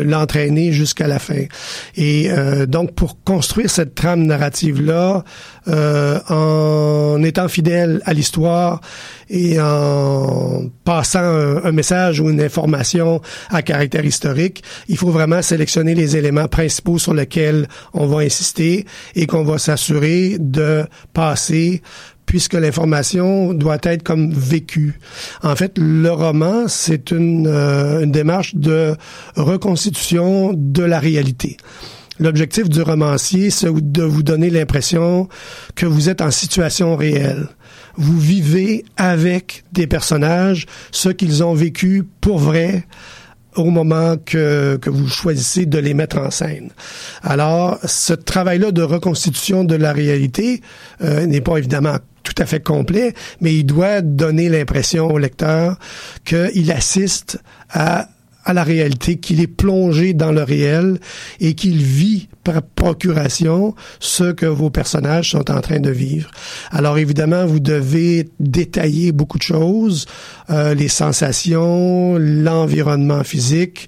l'entraîner 0.05 0.71
jusqu'à 0.71 1.07
la 1.07 1.19
fin? 1.19 1.45
Et 1.95 2.29
donc 2.67 2.93
pour 2.93 3.11
construire 3.23 3.69
cette 3.69 3.93
trame 3.95 4.23
narrative 4.25 4.77
là 4.81 5.23
euh, 5.67 6.19
en 6.29 7.23
étant 7.23 7.47
fidèle 7.47 8.01
à 8.05 8.13
l'histoire 8.13 8.81
et 9.29 9.59
en 9.59 10.63
passant 10.83 11.19
un, 11.19 11.71
message 11.71 12.19
ou 12.19 12.29
une 12.29 12.41
information 12.41 13.21
à 13.49 13.61
caractère 13.61 14.05
historique, 14.05 14.63
il 14.87 14.97
faut 14.97 15.09
vraiment 15.09 15.41
sélectionner 15.41 15.95
les 15.95 16.17
éléments 16.17 16.47
principaux 16.47 16.99
sur 16.99 17.13
lesquels 17.13 17.67
on 17.93 18.05
va 18.05 18.19
insister 18.19 18.85
et 19.15 19.25
qu'on 19.25 19.43
va 19.43 19.57
s'assurer 19.57 20.37
de 20.39 20.85
passer 21.13 21.81
puisque 22.25 22.53
l'information 22.53 23.53
doit 23.53 23.79
être 23.83 24.03
comme 24.03 24.31
vécue. 24.31 24.99
En 25.43 25.55
fait, 25.55 25.77
le 25.77 26.09
roman, 26.11 26.67
c'est 26.67 27.11
une, 27.11 27.47
euh, 27.47 28.03
une 28.03 28.11
démarche 28.11 28.55
de 28.55 28.95
reconstitution 29.35 30.53
de 30.55 30.83
la 30.83 30.99
réalité. 30.99 31.57
L'objectif 32.19 32.69
du 32.69 32.81
romancier, 32.81 33.49
c'est 33.49 33.71
de 33.73 34.03
vous 34.03 34.23
donner 34.23 34.49
l'impression 34.49 35.27
que 35.75 35.85
vous 35.85 36.09
êtes 36.09 36.21
en 36.21 36.31
situation 36.31 36.95
réelle. 36.95 37.47
Vous 37.95 38.19
vivez 38.19 38.85
avec 38.97 39.63
des 39.71 39.87
personnages, 39.87 40.67
ce 40.91 41.09
qu'ils 41.09 41.43
ont 41.43 41.53
vécu 41.53 42.03
pour 42.21 42.37
vrai, 42.37 42.85
au 43.55 43.65
moment 43.65 44.15
que, 44.17 44.77
que 44.77 44.89
vous 44.89 45.07
choisissez 45.07 45.65
de 45.65 45.77
les 45.77 45.93
mettre 45.93 46.17
en 46.17 46.31
scène. 46.31 46.71
Alors, 47.21 47.79
ce 47.83 48.13
travail-là 48.13 48.71
de 48.71 48.81
reconstitution 48.81 49.63
de 49.63 49.75
la 49.75 49.93
réalité 49.93 50.61
euh, 51.01 51.25
n'est 51.25 51.41
pas 51.41 51.57
évidemment 51.57 51.97
tout 52.23 52.33
à 52.37 52.45
fait 52.45 52.61
complet, 52.61 53.13
mais 53.41 53.53
il 53.55 53.65
doit 53.65 54.01
donner 54.01 54.49
l'impression 54.49 55.11
au 55.11 55.17
lecteur 55.17 55.77
qu'il 56.25 56.71
assiste 56.71 57.39
à 57.69 58.07
à 58.45 58.53
la 58.53 58.63
réalité, 58.63 59.17
qu'il 59.17 59.41
est 59.41 59.47
plongé 59.47 60.13
dans 60.13 60.31
le 60.31 60.43
réel 60.43 60.99
et 61.39 61.53
qu'il 61.53 61.77
vit 61.77 62.27
par 62.43 62.61
procuration 62.61 63.73
ce 63.99 64.31
que 64.31 64.45
vos 64.45 64.69
personnages 64.69 65.31
sont 65.31 65.49
en 65.49 65.61
train 65.61 65.79
de 65.79 65.89
vivre. 65.89 66.29
Alors 66.71 66.97
évidemment, 66.97 67.45
vous 67.45 67.59
devez 67.59 68.29
détailler 68.39 69.11
beaucoup 69.11 69.37
de 69.37 69.43
choses, 69.43 70.05
euh, 70.49 70.73
les 70.73 70.89
sensations, 70.89 72.17
l'environnement 72.17 73.23
physique, 73.23 73.87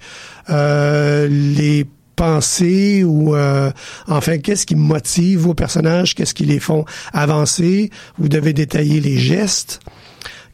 euh, 0.49 1.27
les 1.27 1.85
pensées 2.15 3.03
ou 3.03 3.35
euh, 3.35 3.71
enfin 4.07 4.37
qu'est-ce 4.37 4.65
qui 4.65 4.75
motive 4.75 5.39
vos 5.39 5.53
personnages, 5.53 6.15
qu'est-ce 6.15 6.33
qui 6.33 6.45
les 6.45 6.59
font 6.59 6.85
avancer. 7.13 7.89
Vous 8.17 8.29
devez 8.29 8.53
détailler 8.53 9.01
les 9.01 9.17
gestes 9.17 9.81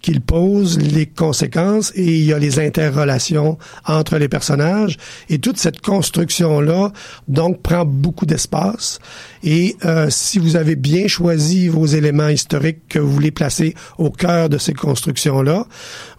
qu'il 0.02 0.22
pose, 0.22 0.80
les 0.80 1.06
conséquences 1.06 1.92
et 1.96 2.20
il 2.20 2.26
y 2.26 2.34
a 2.34 2.40
les 2.40 2.60
interrelations 2.60 3.58
entre 3.86 4.18
les 4.18 4.28
personnages 4.28 4.98
et 5.30 5.40
toute 5.40 5.58
cette 5.58 5.82
construction 5.82 6.62
là 6.62 6.92
donc 7.28 7.62
prend 7.62 7.86
beaucoup 7.86 8.26
d'espace 8.26 9.00
et 9.44 9.76
euh, 9.86 10.08
si 10.10 10.40
vous 10.40 10.56
avez 10.56 10.76
bien 10.76 11.08
choisi 11.08 11.68
vos 11.68 11.86
éléments 11.86 12.28
historiques 12.28 12.88
que 12.90 13.00
vous 13.00 13.12
voulez 13.12 13.32
placer 13.32 13.76
au 13.98 14.10
cœur 14.10 14.50
de 14.50 14.58
ces 14.58 14.74
constructions 14.74 15.42
là, 15.42 15.66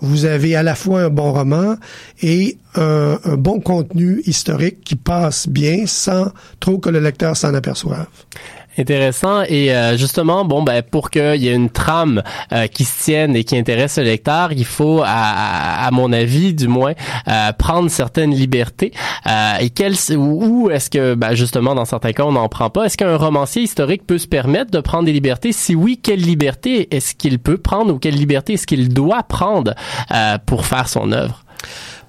vous 0.00 0.24
avez 0.24 0.56
à 0.56 0.62
la 0.62 0.74
fois 0.74 1.02
un 1.02 1.10
bon 1.10 1.32
roman 1.32 1.76
et 2.20 2.58
un, 2.74 3.18
un 3.24 3.36
bon 3.36 3.60
contenu 3.60 4.22
historique 4.26 4.82
qui 4.84 4.96
passe 4.96 5.48
bien 5.48 5.84
sans 5.86 6.32
trop 6.60 6.78
que 6.78 6.88
le 6.88 7.00
lecteur 7.00 7.36
s'en 7.36 7.54
aperçoive. 7.54 8.06
Intéressant. 8.78 9.42
Et 9.48 9.74
euh, 9.74 9.98
justement, 9.98 10.44
bon, 10.44 10.62
ben 10.62 10.82
pour 10.82 11.10
qu'il 11.10 11.36
y 11.36 11.48
ait 11.48 11.54
une 11.54 11.68
trame 11.68 12.22
euh, 12.52 12.66
qui 12.66 12.84
se 12.84 13.04
tienne 13.04 13.36
et 13.36 13.44
qui 13.44 13.56
intéresse 13.56 13.98
le 13.98 14.04
lecteur, 14.04 14.52
il 14.52 14.64
faut, 14.64 15.02
à, 15.04 15.86
à 15.86 15.90
mon 15.90 16.10
avis, 16.12 16.54
du 16.54 16.68
moins, 16.68 16.94
euh, 17.28 17.52
prendre 17.52 17.90
certaines 17.90 18.32
libertés. 18.32 18.92
et 19.60 19.70
quel, 19.70 19.94
où 20.16 20.70
est-ce 20.70 20.88
que, 20.88 21.14
ben, 21.14 21.34
justement, 21.34 21.74
dans 21.74 21.84
certains 21.84 22.12
cas, 22.12 22.24
on 22.24 22.32
n'en 22.32 22.48
prend 22.48 22.70
pas? 22.70 22.84
Est-ce 22.84 22.96
qu'un 22.96 23.16
romancier 23.16 23.62
historique 23.62 24.06
peut 24.06 24.18
se 24.18 24.26
permettre 24.26 24.70
de 24.70 24.80
prendre 24.80 25.04
des 25.04 25.12
libertés? 25.12 25.52
Si 25.52 25.74
oui, 25.74 26.00
quelle 26.02 26.20
liberté 26.20 26.88
est-ce 26.94 27.14
qu'il 27.14 27.38
peut 27.38 27.58
prendre 27.58 27.92
ou 27.92 27.98
quelle 27.98 28.14
liberté 28.14 28.54
est-ce 28.54 28.66
qu'il 28.66 28.88
doit 28.88 29.22
prendre 29.22 29.74
pour 30.46 30.64
faire 30.64 30.88
son 30.88 31.12
œuvre? 31.12 31.44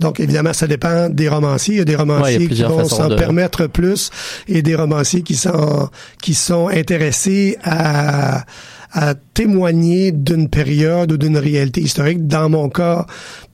Donc, 0.03 0.19
évidemment, 0.19 0.51
ça 0.51 0.67
dépend 0.67 1.09
des 1.09 1.29
romanciers. 1.29 1.75
Il 1.75 1.77
y 1.77 1.81
a 1.81 1.85
des 1.85 1.95
romanciers 1.95 2.47
qui 2.49 2.61
vont 2.63 2.83
s'en 2.83 3.07
permettre 3.15 3.67
plus 3.67 4.09
et 4.49 4.61
des 4.61 4.75
romanciers 4.75 5.21
qui 5.21 5.35
sont, 5.35 5.89
qui 6.21 6.33
sont 6.33 6.67
intéressés 6.67 7.57
à, 7.63 8.43
à 8.91 9.15
témoigner 9.15 10.11
d'une 10.11 10.49
période 10.49 11.13
ou 11.13 11.17
d'une 11.17 11.37
réalité 11.37 11.79
historique. 11.79 12.27
Dans 12.27 12.49
mon 12.49 12.67
cas, 12.67 13.05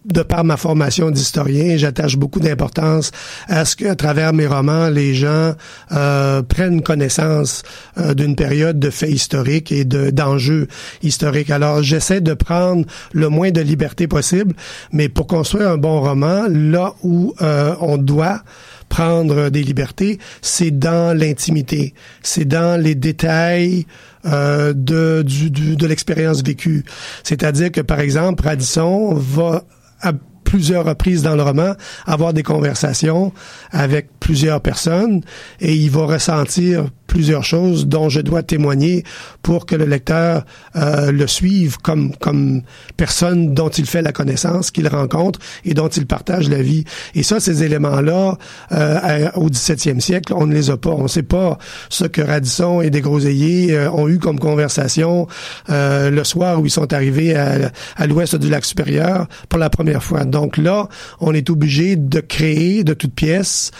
de 0.05 0.21
par 0.21 0.43
ma 0.43 0.57
formation 0.57 1.11
d'historien, 1.11 1.75
j'attache 1.77 2.15
beaucoup 2.15 2.39
d'importance 2.39 3.11
à 3.47 3.65
ce 3.65 3.75
qu'à 3.75 3.95
travers 3.95 4.33
mes 4.33 4.47
romans, 4.47 4.89
les 4.89 5.13
gens 5.13 5.53
euh, 5.91 6.41
prennent 6.41 6.81
connaissance 6.81 7.63
euh, 7.97 8.13
d'une 8.13 8.35
période 8.35 8.79
de 8.79 8.89
faits 8.89 9.11
historiques 9.11 9.71
et 9.71 9.83
de 9.83 10.09
d'enjeux 10.09 10.67
historiques. 11.03 11.49
Alors, 11.49 11.83
j'essaie 11.83 12.21
de 12.21 12.33
prendre 12.33 12.85
le 13.11 13.29
moins 13.29 13.51
de 13.51 13.61
liberté 13.61 14.07
possible, 14.07 14.55
mais 14.93 15.09
pour 15.09 15.27
construire 15.27 15.69
un 15.69 15.77
bon 15.77 15.99
roman, 15.99 16.45
là 16.49 16.93
où 17.03 17.33
euh, 17.41 17.75
on 17.81 17.97
doit 17.97 18.41
prendre 18.87 19.49
des 19.49 19.63
libertés, 19.63 20.17
c'est 20.41 20.71
dans 20.71 21.15
l'intimité, 21.15 21.93
c'est 22.23 22.45
dans 22.45 22.81
les 22.81 22.95
détails 22.95 23.85
euh, 24.25 24.73
de, 24.73 25.23
du, 25.25 25.49
de 25.49 25.87
l'expérience 25.87 26.43
vécue. 26.43 26.83
C'est-à-dire 27.23 27.71
que, 27.71 27.81
par 27.81 27.99
exemple, 27.99 28.43
Radisson 28.43 29.13
va 29.13 29.63
à 30.01 30.13
plusieurs 30.49 30.83
reprises 30.83 31.21
dans 31.21 31.35
le 31.35 31.43
roman 31.43 31.73
avoir 32.07 32.33
des 32.33 32.41
conversations 32.41 33.31
avec 33.71 34.07
plusieurs 34.19 34.61
personnes 34.61 35.21
et 35.59 35.75
il 35.75 35.91
va 35.91 36.07
ressentir 36.07 36.87
plusieurs 37.05 37.43
choses 37.43 37.87
dont 37.87 38.09
je 38.09 38.19
dois 38.19 38.41
témoigner 38.41 39.03
pour 39.43 39.67
que 39.67 39.75
le 39.75 39.85
lecteur 39.85 40.45
euh, 40.75 41.11
le 41.11 41.27
suive 41.27 41.77
comme 41.77 42.15
comme 42.15 42.63
personne 42.97 43.53
dont 43.53 43.69
il 43.69 43.85
fait 43.85 44.01
la 44.01 44.11
connaissance, 44.11 44.71
qu'il 44.71 44.87
rencontre 44.87 45.39
et 45.65 45.73
dont 45.73 45.87
il 45.87 46.05
partage 46.05 46.49
la 46.49 46.61
vie. 46.61 46.83
Et 47.15 47.23
ça, 47.23 47.39
ces 47.39 47.63
éléments-là, 47.63 48.37
euh, 48.71 49.29
au 49.35 49.49
17e 49.49 49.99
siècle, 49.99 50.33
on 50.35 50.45
ne 50.45 50.53
les 50.53 50.69
a 50.69 50.77
pas. 50.77 50.91
On 50.91 51.03
ne 51.03 51.07
sait 51.07 51.23
pas 51.23 51.57
ce 51.89 52.05
que 52.05 52.21
Radisson 52.21 52.81
et 52.81 52.89
des 52.89 53.01
Groseilliers 53.01 53.73
euh, 53.73 53.91
ont 53.91 54.07
eu 54.07 54.19
comme 54.19 54.39
conversation 54.39 55.27
euh, 55.69 56.09
le 56.09 56.23
soir 56.23 56.59
où 56.61 56.65
ils 56.65 56.71
sont 56.71 56.93
arrivés 56.93 57.35
à, 57.35 57.71
à 57.95 58.07
l'ouest 58.07 58.35
du 58.35 58.49
lac 58.49 58.65
supérieur 58.65 59.27
pour 59.47 59.59
la 59.59 59.69
première 59.69 60.03
fois. 60.03 60.25
Là, 60.57 60.87
on 61.19 61.33
est 61.33 61.49
obligé 61.49 61.95
de 61.95 62.19
créer 62.19 62.83
de 62.83 62.93
toutes 62.93 63.13
pièces 63.13 63.71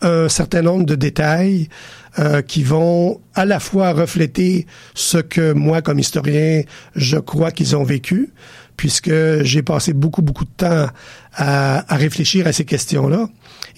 un 0.00 0.28
certain 0.28 0.62
nombre 0.62 0.84
de 0.84 0.94
détails 0.94 1.68
euh, 2.18 2.42
qui 2.42 2.62
vont 2.62 3.20
à 3.34 3.44
la 3.44 3.60
fois 3.60 3.92
refléter 3.92 4.66
ce 4.94 5.18
que 5.18 5.52
moi, 5.52 5.82
comme 5.82 5.98
historien, 5.98 6.62
je 6.94 7.16
crois 7.16 7.50
qu'ils 7.50 7.76
ont 7.76 7.84
vécu, 7.84 8.32
puisque 8.76 9.12
j'ai 9.42 9.62
passé 9.62 9.92
beaucoup, 9.92 10.22
beaucoup 10.22 10.44
de 10.44 10.50
temps 10.56 10.86
à, 11.34 11.96
réfléchir 11.96 12.46
à 12.46 12.52
ces 12.52 12.64
questions-là. 12.64 13.28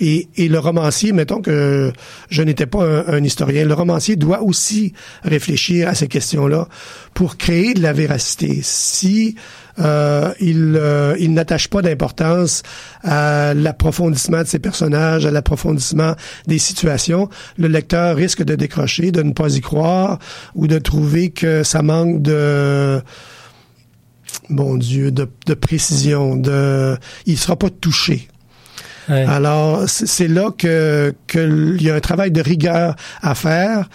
Et, 0.01 0.29
le 0.49 0.59
romancier, 0.59 1.13
mettons 1.13 1.43
que 1.43 1.93
je 2.31 2.43
n'étais 2.43 2.67
pas 2.67 3.05
un, 3.07 3.23
historien, 3.23 3.67
le 3.67 3.75
romancier 3.75 4.17
doit 4.17 4.43
aussi 4.43 4.95
réfléchir 5.23 5.89
à 5.89 5.95
ces 5.95 6.09
questions-là 6.09 6.69
pour 7.13 7.37
créer 7.37 7.75
de 7.75 7.83
la 7.83 7.93
véracité. 7.93 8.61
Si 8.63 9.37
euh, 9.79 10.33
il, 10.41 10.75
euh, 10.77 11.15
il 11.19 11.35
n'attache 11.35 11.69
pas 11.69 11.83
d'importance 11.83 12.63
à 13.03 13.53
l'approfondissement 13.55 14.43
de 14.43 14.47
ses 14.47 14.59
personnages, 14.59 15.27
à 15.27 15.31
l'approfondissement 15.31 16.15
des 16.47 16.59
situations. 16.59 17.29
Le 17.59 17.69
lecteur 17.69 18.17
risque 18.17 18.43
de 18.43 18.55
décrocher, 18.55 19.13
de 19.13 19.23
ne 19.23 19.33
pas 19.33 19.55
y 19.55 19.61
croire 19.61 20.19
ou 20.55 20.67
de 20.67 20.79
trouver 20.79 21.31
que 21.31 21.63
ça 21.63 21.83
manque 21.83 22.23
de 22.23 23.03
bon 24.49 24.77
Dieu, 24.77 25.11
de, 25.11 25.29
de 25.47 25.55
précision, 25.55 26.37
de, 26.37 26.97
il 27.27 27.39
sera 27.39 27.57
pas 27.57 27.71
touché. 27.71 28.29
Alors, 29.11 29.89
c'est 29.89 30.29
là 30.29 30.51
que 30.57 31.15
qu'il 31.27 31.83
y 31.83 31.91
a 31.91 31.95
un 31.95 32.01
travail 32.01 32.31
de 32.31 32.41
rigueur 32.41 32.95
à 33.23 33.35
faire 33.35 33.89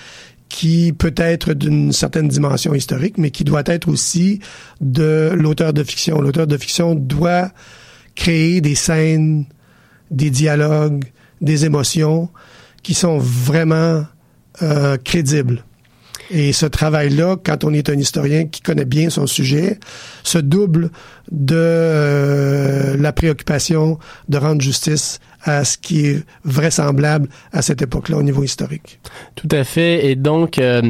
qui 0.50 0.94
peut 0.94 1.14
être 1.18 1.54
d'une 1.54 1.92
certaine 1.92 2.28
dimension 2.28 2.74
historique, 2.74 3.18
mais 3.18 3.32
qui 3.32 3.44
doit 3.44 3.64
être 3.66 3.90
aussi 3.90 4.40
de 4.80 5.32
l'auteur 5.34 5.74
de 5.74 5.84
fiction. 5.84 6.22
L'auteur 6.22 6.48
de 6.48 6.58
fiction 6.58 6.96
doit 6.96 7.52
créer 8.16 8.62
des 8.62 8.76
scènes, 8.76 9.46
des 10.12 10.30
dialogues, 10.30 11.04
des 11.42 11.66
émotions 11.66 12.30
qui 12.84 12.94
sont 12.94 13.18
vraiment 13.18 14.06
euh, 14.62 14.98
crédibles. 15.04 15.64
Et 16.32 16.54
ce 16.54 16.66
travail-là, 16.66 17.36
quand 17.44 17.64
on 17.64 17.74
est 17.74 17.90
un 17.90 17.98
historien 17.98 18.46
qui 18.46 18.62
connaît 18.62 18.86
bien 18.86 19.10
son 19.10 19.28
sujet, 19.28 19.80
se 20.24 20.38
double 20.38 20.90
de 21.32 21.56
euh, 21.58 22.98
la 22.98 23.14
préoccupation 23.14 24.00
de 24.30 24.38
rendre 24.38 24.62
justice 24.62 25.20
à 25.46 25.64
ce 25.64 25.78
qui 25.78 26.08
est 26.08 26.26
vraisemblable 26.44 27.30
à 27.54 27.62
cette 27.62 27.82
époque-là 27.82 28.18
au 28.18 28.24
niveau 28.24 28.44
historique. 28.44 29.00
Tout 29.36 29.48
à 29.52 29.64
fait. 29.64 30.08
Et 30.08 30.16
donc, 30.16 30.58
euh, 30.58 30.82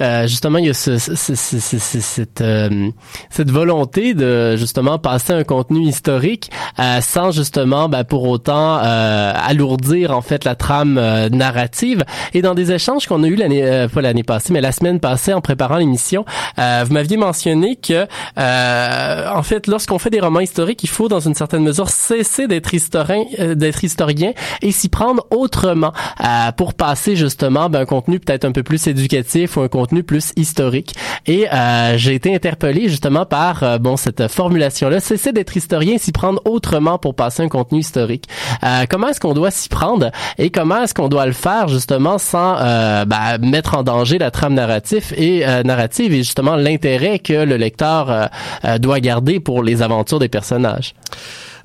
euh 0.00 0.26
justement, 0.26 0.58
il 0.58 0.66
y 0.66 0.70
a 0.70 0.74
ce, 0.74 0.98
ce, 0.98 1.14
ce, 1.16 1.34
cette, 1.34 2.40
euh, 2.40 2.90
cette 3.28 3.50
volonté 3.50 4.14
de 4.14 4.56
justement 4.56 4.98
passer 4.98 5.32
un 5.32 5.44
contenu 5.44 5.82
historique 5.86 6.50
euh, 6.78 7.00
sans 7.00 7.32
justement 7.32 7.88
ben, 7.88 8.04
pour 8.04 8.28
autant 8.28 8.76
alourdir 8.76 10.16
en 10.16 10.22
fait 10.22 10.44
la 10.44 10.54
trame 10.54 10.94
narrative. 11.30 12.04
Et 12.32 12.42
dans 12.42 12.54
des 12.54 12.72
échanges 12.72 13.06
qu'on 13.06 13.22
a 13.24 13.26
eu 13.26 13.34
l'année, 13.34 13.86
pas 13.92 14.00
l'année 14.00 14.22
passée, 14.22 14.52
mais 14.52 14.60
la 14.60 14.72
semaine 14.72 15.00
passée 15.00 15.32
en 15.32 15.40
préparant 15.40 15.76
l'émission, 15.76 16.24
vous 16.56 16.92
m'aviez 16.92 17.16
mentionné 17.16 17.76
que 17.76 18.06
en 18.36 19.42
fait, 19.42 19.66
lorsqu'on 19.84 19.98
fait 19.98 20.08
des 20.08 20.20
romans 20.20 20.40
historiques, 20.40 20.82
il 20.82 20.88
faut 20.88 21.08
dans 21.08 21.20
une 21.20 21.34
certaine 21.34 21.62
mesure 21.62 21.90
cesser 21.90 22.46
d'être 22.46 22.72
historien, 22.72 23.26
d'être 23.54 23.84
historien 23.84 24.32
et 24.62 24.72
s'y 24.72 24.88
prendre 24.88 25.26
autrement 25.30 25.92
euh, 26.20 26.52
pour 26.52 26.72
passer 26.72 27.16
justement 27.16 27.68
ben, 27.68 27.80
un 27.80 27.84
contenu 27.84 28.18
peut-être 28.18 28.46
un 28.46 28.52
peu 28.52 28.62
plus 28.62 28.86
éducatif 28.86 29.58
ou 29.58 29.60
un 29.60 29.68
contenu 29.68 30.02
plus 30.02 30.32
historique. 30.36 30.94
Et 31.26 31.46
euh, 31.52 31.98
j'ai 31.98 32.14
été 32.14 32.34
interpellé 32.34 32.88
justement 32.88 33.26
par 33.26 33.62
euh, 33.62 33.76
bon 33.76 33.98
cette 33.98 34.26
formulation-là, 34.26 35.00
cesser 35.00 35.32
d'être 35.32 35.54
historien, 35.54 35.98
s'y 35.98 36.12
prendre 36.12 36.40
autrement 36.46 36.96
pour 36.96 37.14
passer 37.14 37.42
un 37.42 37.48
contenu 37.48 37.80
historique. 37.80 38.24
Euh, 38.62 38.86
comment 38.88 39.08
est-ce 39.08 39.20
qu'on 39.20 39.34
doit 39.34 39.50
s'y 39.50 39.68
prendre 39.68 40.10
et 40.38 40.48
comment 40.48 40.82
est-ce 40.82 40.94
qu'on 40.94 41.08
doit 41.08 41.26
le 41.26 41.32
faire 41.32 41.68
justement 41.68 42.16
sans 42.16 42.56
euh, 42.58 43.04
ben, 43.04 43.36
mettre 43.42 43.76
en 43.76 43.82
danger 43.82 44.16
la 44.16 44.30
trame 44.30 44.54
narrative 44.54 45.12
et 45.18 45.44
narrative 45.64 46.14
et 46.14 46.18
justement 46.18 46.56
l'intérêt 46.56 47.18
que 47.18 47.34
le 47.34 47.56
lecteur 47.56 48.30
doit 48.78 49.00
garder 49.00 49.40
pour 49.40 49.62
les 49.62 49.73
aventures 49.82 50.18
des 50.18 50.28
personnages. 50.28 50.94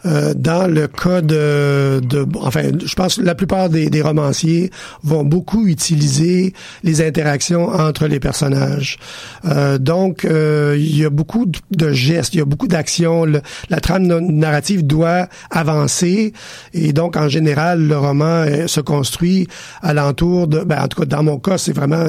Euh, 0.06 0.34
dans 0.34 0.66
le 0.68 0.88
cas 0.88 1.22
de, 1.22 2.00
de, 2.02 2.26
enfin, 2.42 2.62
je 2.84 2.94
pense 2.96 3.18
que 3.18 3.22
la 3.22 3.36
plupart 3.36 3.70
des, 3.70 3.90
des, 3.90 4.02
romanciers 4.02 4.72
vont 5.04 5.26
beaucoup 5.26 5.68
utiliser 5.68 6.54
les 6.84 7.06
interactions 7.06 7.68
entre 7.68 8.08
les 8.08 8.20
personnages. 8.22 8.98
Euh, 9.44 9.78
donc, 9.78 10.24
euh, 10.24 10.78
il 10.80 10.98
y 10.98 11.04
a 11.04 11.10
beaucoup 11.10 11.52
de 11.72 11.92
gestes, 11.92 12.34
il 12.34 12.38
y 12.38 12.42
a 12.42 12.46
beaucoup 12.46 12.68
d'actions. 12.68 13.26
La 13.70 13.80
trame 13.82 14.08
narrative 14.08 14.88
doit 14.88 15.28
avancer 15.52 16.32
et 16.74 16.94
donc, 16.94 17.18
en 17.18 17.28
général, 17.28 17.86
le 17.86 17.98
roman 17.98 18.46
se 18.68 18.80
construit 18.80 19.48
alentour 19.82 20.48
de, 20.48 20.60
ben, 20.60 20.82
en 20.82 20.88
tout 20.88 21.02
cas, 21.02 21.06
dans 21.08 21.24
mon 21.24 21.40
cas, 21.40 21.58
c'est 21.58 21.74
vraiment 21.74 22.06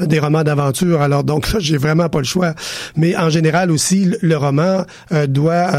des 0.00 0.20
romans 0.20 0.44
d'aventure. 0.44 1.02
Alors, 1.02 1.24
donc, 1.24 1.48
j'ai 1.58 1.76
vraiment 1.76 2.08
pas 2.08 2.18
le 2.18 2.24
choix. 2.24 2.54
Mais 2.96 3.16
en 3.16 3.30
général 3.30 3.72
aussi, 3.72 4.12
le 4.20 4.36
roman 4.36 4.84
doit 5.28 5.72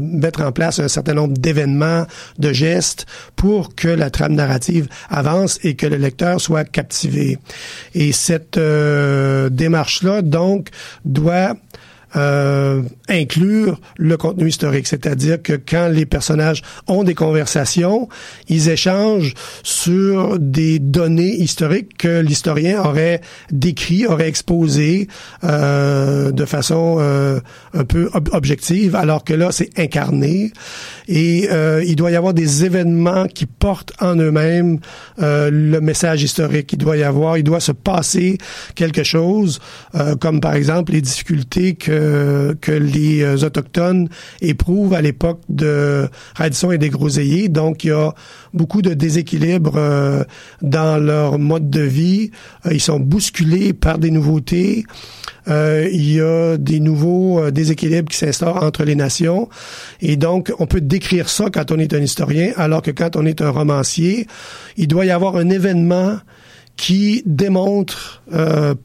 mettre 0.00 0.40
en 0.40 0.53
place 0.54 0.78
un 0.78 0.88
certain 0.88 1.14
nombre 1.14 1.36
d'événements, 1.36 2.06
de 2.38 2.52
gestes 2.52 3.06
pour 3.36 3.74
que 3.74 3.88
la 3.88 4.10
trame 4.10 4.34
narrative 4.34 4.88
avance 5.10 5.58
et 5.62 5.74
que 5.74 5.86
le 5.86 5.96
lecteur 5.96 6.40
soit 6.40 6.64
captivé. 6.64 7.38
Et 7.94 8.12
cette 8.12 8.56
euh, 8.56 9.48
démarche-là, 9.50 10.22
donc, 10.22 10.68
doit 11.04 11.56
euh, 12.16 12.82
inclure 13.08 13.80
le 13.96 14.16
contenu 14.16 14.48
historique, 14.48 14.86
c'est-à-dire 14.86 15.42
que 15.42 15.52
quand 15.54 15.88
les 15.88 16.06
personnages 16.06 16.62
ont 16.86 17.02
des 17.02 17.14
conversations, 17.14 18.08
ils 18.48 18.68
échangent 18.68 19.34
sur 19.62 20.38
des 20.38 20.78
données 20.78 21.34
historiques 21.34 21.96
que 21.98 22.20
l'historien 22.20 22.82
aurait 22.82 23.20
décrit, 23.50 24.06
aurait 24.06 24.28
exposé 24.28 25.08
euh, 25.42 26.30
de 26.30 26.44
façon 26.44 26.96
euh, 26.98 27.40
un 27.72 27.84
peu 27.84 28.10
objective, 28.32 28.96
alors 28.96 29.24
que 29.24 29.34
là 29.34 29.48
c'est 29.50 29.78
incarné 29.78 30.52
et 31.08 31.48
euh, 31.50 31.82
il 31.86 31.96
doit 31.96 32.10
y 32.10 32.16
avoir 32.16 32.34
des 32.34 32.64
événements 32.64 33.26
qui 33.26 33.46
portent 33.46 33.92
en 34.00 34.16
eux-mêmes 34.16 34.78
euh, 35.20 35.50
le 35.50 35.80
message 35.80 36.22
historique. 36.22 36.72
Il 36.72 36.78
doit 36.78 36.96
y 36.96 37.02
avoir, 37.02 37.38
il 37.38 37.44
doit 37.44 37.60
se 37.60 37.72
passer 37.72 38.38
quelque 38.74 39.02
chose, 39.02 39.60
comme 40.20 40.40
par 40.40 40.54
exemple 40.54 40.92
les 40.92 41.00
difficultés 41.00 41.74
que 41.74 42.44
que, 42.60 42.72
les 42.72 43.22
euh, 43.22 43.36
autochtones 43.44 44.08
éprouvent 44.40 44.94
à 44.94 45.00
l'époque 45.00 45.40
de 45.48 46.08
Radisson 46.34 46.70
et 46.70 46.78
des 46.78 46.90
Groseilliers. 46.90 47.48
Donc, 47.48 47.84
il 47.84 47.88
y 47.88 47.92
a 47.92 48.12
beaucoup 48.52 48.82
de 48.82 48.94
déséquilibre 48.94 49.74
euh, 49.76 50.24
dans 50.62 51.02
leur 51.02 51.38
mode 51.38 51.70
de 51.70 51.80
vie. 51.80 52.30
Euh, 52.66 52.70
ils 52.72 52.80
sont 52.80 53.00
bousculés 53.00 53.72
par 53.72 53.98
des 53.98 54.10
nouveautés. 54.10 54.84
il 55.46 56.12
y 56.12 56.20
a 56.20 56.56
des 56.56 56.80
nouveaux 56.80 57.50
déséquilibres 57.50 58.10
qui 58.10 58.16
s'instaurent 58.16 58.62
entre 58.62 58.84
les 58.84 58.94
nations. 58.94 59.48
Et 60.00 60.16
donc, 60.16 60.52
on 60.58 60.66
peut 60.66 60.80
décrire 60.94 61.28
ça 61.28 61.46
quand 61.52 61.72
on 61.72 61.78
est 61.78 61.92
un 61.92 62.00
historien, 62.00 62.52
alors 62.56 62.82
que 62.82 62.92
quand 62.92 63.16
on 63.16 63.26
est 63.26 63.40
un 63.40 63.50
romancier, 63.50 64.26
il 64.76 64.86
doit 64.86 65.04
y 65.04 65.10
avoir 65.10 65.36
un 65.36 65.50
événement 65.50 66.18
qui 66.76 67.22
démontre 67.26 68.22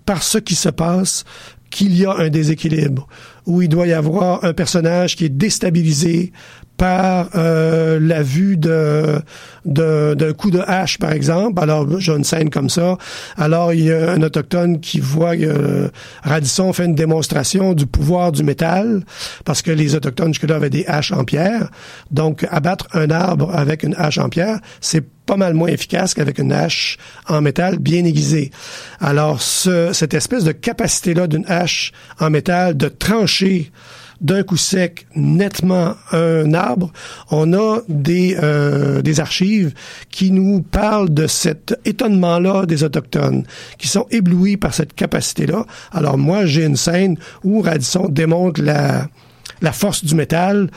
par 0.05 0.23
ce 0.23 0.39
qui 0.39 0.55
se 0.55 0.69
passe 0.69 1.23
qu'il 1.69 1.95
y 1.95 2.05
a 2.05 2.13
un 2.13 2.29
déséquilibre, 2.29 3.07
où 3.45 3.61
il 3.61 3.69
doit 3.69 3.85
y 3.85 3.93
avoir 3.93 4.43
un 4.43 4.53
personnage 4.53 5.15
qui 5.15 5.25
est 5.25 5.29
déstabilisé 5.29 6.33
par 6.79 7.27
euh, 7.35 7.99
la 8.01 8.23
vue 8.23 8.55
de 8.55 9.21
d'un 9.65 10.33
coup 10.33 10.49
de 10.49 10.59
hache, 10.65 10.97
par 10.97 11.11
exemple. 11.11 11.61
Alors, 11.61 11.99
j'ai 11.99 12.13
une 12.13 12.23
scène 12.23 12.49
comme 12.49 12.69
ça. 12.69 12.97
Alors, 13.37 13.73
il 13.73 13.83
y 13.83 13.91
a 13.91 14.11
un 14.11 14.21
autochtone 14.23 14.79
qui 14.79 15.01
voit 15.01 15.35
euh, 15.35 15.89
Radisson 16.23 16.71
fait 16.71 16.85
une 16.85 16.95
démonstration 16.95 17.73
du 17.73 17.85
pouvoir 17.85 18.31
du 18.31 18.43
métal, 18.43 19.03
parce 19.43 19.61
que 19.61 19.69
les 19.69 19.93
autochtones 19.93 20.33
jusque-là 20.33 20.55
avaient 20.55 20.69
des 20.69 20.85
haches 20.87 21.11
en 21.11 21.25
pierre. 21.25 21.69
Donc, 22.09 22.47
abattre 22.49 22.87
un 22.93 23.11
arbre 23.11 23.53
avec 23.53 23.83
une 23.83 23.95
hache 23.95 24.17
en 24.17 24.29
pierre, 24.29 24.59
c'est 24.79 25.03
pas 25.25 25.35
mal 25.35 25.53
moins 25.53 25.67
efficace 25.67 26.13
qu'avec 26.13 26.39
une 26.39 26.53
hache 26.53 26.97
en 27.27 27.41
métal 27.41 27.77
bien 27.77 28.05
aiguisée. 28.05 28.51
Alors, 29.01 29.41
ce, 29.41 29.91
cette 29.91 30.13
espèce 30.13 30.45
de 30.45 30.53
capacité-là 30.53 31.27
d'une 31.27 31.45
hache 31.47 31.91
en 32.19 32.29
métal 32.29 32.77
de 32.77 32.87
trancher 32.87 33.71
d'un 34.21 34.43
coup 34.43 34.57
sec 34.57 35.07
nettement 35.15 35.95
un 36.11 36.53
arbre, 36.53 36.91
on 37.31 37.53
a 37.53 37.79
des, 37.87 38.37
euh, 38.41 39.01
des 39.01 39.19
archives 39.19 39.73
qui 40.09 40.31
nous 40.31 40.61
parlent 40.61 41.13
de 41.13 41.27
cet 41.27 41.79
étonnement-là 41.85 42.65
des 42.65 42.83
Autochtones, 42.83 43.45
qui 43.77 43.87
sont 43.87 44.05
éblouis 44.11 44.57
par 44.57 44.73
cette 44.73 44.93
capacité-là. 44.93 45.65
Alors 45.91 46.17
moi, 46.17 46.45
j'ai 46.45 46.65
une 46.65 46.75
scène 46.75 47.17
où 47.43 47.61
Radisson 47.61 48.07
démontre 48.09 48.61
la, 48.61 49.07
la 49.61 49.71
force 49.71 50.03
du 50.03 50.15
métal 50.15 50.69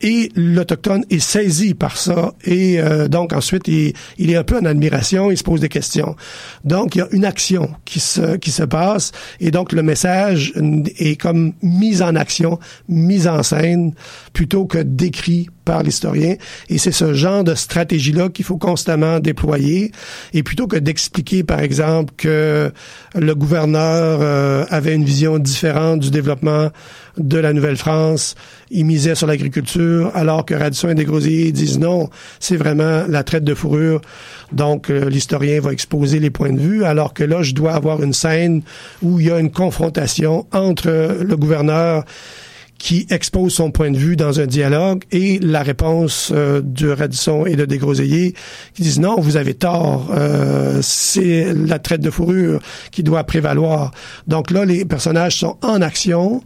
et 0.00 0.30
l'Autochtone 0.34 1.04
est 1.10 1.18
saisi 1.18 1.74
par 1.74 1.96
ça. 1.96 2.34
Et 2.44 2.80
euh, 2.80 3.08
donc, 3.08 3.32
ensuite, 3.32 3.68
il, 3.68 3.94
est 4.30 4.36
un 4.36 4.44
peu 4.44 4.58
en 4.58 4.64
admiration, 4.64 5.30
il 5.30 5.38
se 5.38 5.44
pose 5.44 5.60
des 5.60 5.68
questions. 5.68 6.16
Donc, 6.64 6.94
il 6.94 6.98
y 6.98 7.02
a 7.02 7.08
une 7.12 7.24
action 7.24 7.70
qui 7.84 8.00
se, 8.00 8.36
qui 8.36 8.50
se 8.50 8.64
passe. 8.64 9.12
Et 9.40 9.50
donc, 9.50 9.72
le 9.72 9.82
message 9.82 10.52
est 10.98 11.20
comme 11.20 11.54
mis 11.62 12.02
en 12.02 12.16
action, 12.16 12.58
mis 12.88 13.26
en 13.26 13.42
scène, 13.42 13.94
plutôt 14.32 14.66
que 14.66 14.78
décrit 14.78 15.48
par 15.64 15.82
l'historien. 15.82 16.36
Et 16.68 16.78
c'est 16.78 16.92
ce 16.92 17.14
genre 17.14 17.44
de 17.44 17.54
stratégie-là 17.54 18.28
qu'il 18.28 18.44
faut 18.44 18.58
constamment 18.58 19.20
déployer. 19.20 19.92
Et 20.32 20.42
plutôt 20.42 20.66
que 20.66 20.76
d'expliquer, 20.76 21.42
par 21.42 21.60
exemple, 21.60 22.12
que 22.16 22.72
le 23.14 23.34
gouverneur 23.34 24.20
euh, 24.20 24.64
avait 24.68 24.94
une 24.94 25.04
vision 25.04 25.38
différente 25.38 26.00
du 26.00 26.10
développement 26.10 26.70
de 27.18 27.38
la 27.38 27.52
Nouvelle-France, 27.52 28.34
il 28.70 28.84
misait 28.86 29.14
sur 29.14 29.26
l'agriculture, 29.26 30.10
alors 30.14 30.44
que 30.44 30.54
Radisson 30.54 30.88
et 30.88 30.94
Desgrosiers 30.94 31.52
disent 31.52 31.78
non, 31.78 32.10
c'est 32.40 32.56
vraiment 32.56 33.04
la 33.08 33.22
traite 33.22 33.44
de 33.44 33.54
fourrure. 33.54 34.00
Donc, 34.52 34.90
euh, 34.90 35.08
l'historien 35.08 35.60
va 35.60 35.72
exposer 35.72 36.18
les 36.18 36.30
points 36.30 36.52
de 36.52 36.60
vue, 36.60 36.84
alors 36.84 37.14
que 37.14 37.24
là, 37.24 37.42
je 37.42 37.54
dois 37.54 37.72
avoir 37.72 38.02
une 38.02 38.12
scène 38.12 38.62
où 39.02 39.20
il 39.20 39.26
y 39.26 39.30
a 39.30 39.38
une 39.38 39.50
confrontation 39.50 40.46
entre 40.52 41.18
le 41.22 41.36
gouverneur 41.36 42.04
qui 42.78 43.06
expose 43.08 43.54
son 43.54 43.70
point 43.70 43.90
de 43.90 43.96
vue 43.96 44.14
dans 44.14 44.40
un 44.40 44.46
dialogue 44.46 45.04
et 45.10 45.38
la 45.38 45.62
réponse 45.62 46.30
euh, 46.34 46.60
de 46.62 46.90
Radisson 46.90 47.46
et 47.46 47.56
de 47.56 47.64
Desgroseilliers 47.64 48.34
qui 48.74 48.82
disent 48.82 49.00
non, 49.00 49.18
vous 49.20 49.38
avez 49.38 49.54
tort, 49.54 50.10
euh, 50.10 50.80
c'est 50.82 51.54
la 51.54 51.78
traite 51.78 52.02
de 52.02 52.10
fourrure 52.10 52.60
qui 52.90 53.02
doit 53.02 53.24
prévaloir. 53.24 53.92
Donc 54.26 54.50
là, 54.50 54.64
les 54.64 54.84
personnages 54.84 55.38
sont 55.38 55.56
en 55.62 55.80
action 55.80 56.42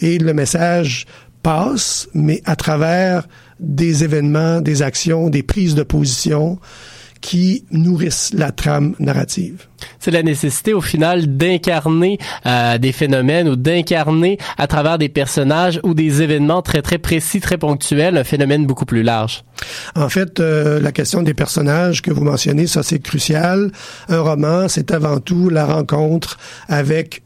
et 0.00 0.18
le 0.18 0.34
message 0.34 1.06
passe, 1.42 2.08
mais 2.14 2.42
à 2.44 2.56
travers 2.56 3.26
des 3.58 4.04
événements, 4.04 4.60
des 4.60 4.82
actions, 4.82 5.30
des 5.30 5.42
prises 5.42 5.74
de 5.74 5.82
position 5.82 6.58
qui 7.20 7.64
nourrissent 7.70 8.32
la 8.32 8.50
trame 8.50 8.94
narrative. 8.98 9.66
C'est 9.98 10.10
la 10.10 10.22
nécessité 10.22 10.72
au 10.72 10.80
final 10.80 11.36
d'incarner 11.36 12.18
euh, 12.46 12.78
des 12.78 12.92
phénomènes 12.92 13.48
ou 13.48 13.56
d'incarner 13.56 14.38
à 14.56 14.66
travers 14.66 14.98
des 14.98 15.08
personnages 15.08 15.80
ou 15.82 15.94
des 15.94 16.22
événements 16.22 16.62
très 16.62 16.82
très 16.82 16.98
précis, 16.98 17.40
très 17.40 17.58
ponctuels, 17.58 18.16
un 18.16 18.24
phénomène 18.24 18.66
beaucoup 18.66 18.86
plus 18.86 19.02
large. 19.02 19.44
En 19.94 20.08
fait, 20.08 20.40
euh, 20.40 20.80
la 20.80 20.92
question 20.92 21.22
des 21.22 21.34
personnages 21.34 22.00
que 22.00 22.10
vous 22.10 22.24
mentionnez, 22.24 22.66
ça 22.66 22.82
c'est 22.82 23.00
crucial. 23.00 23.70
Un 24.08 24.20
roman, 24.20 24.68
c'est 24.68 24.90
avant 24.90 25.20
tout 25.20 25.50
la 25.50 25.66
rencontre 25.66 26.38
avec 26.68 27.22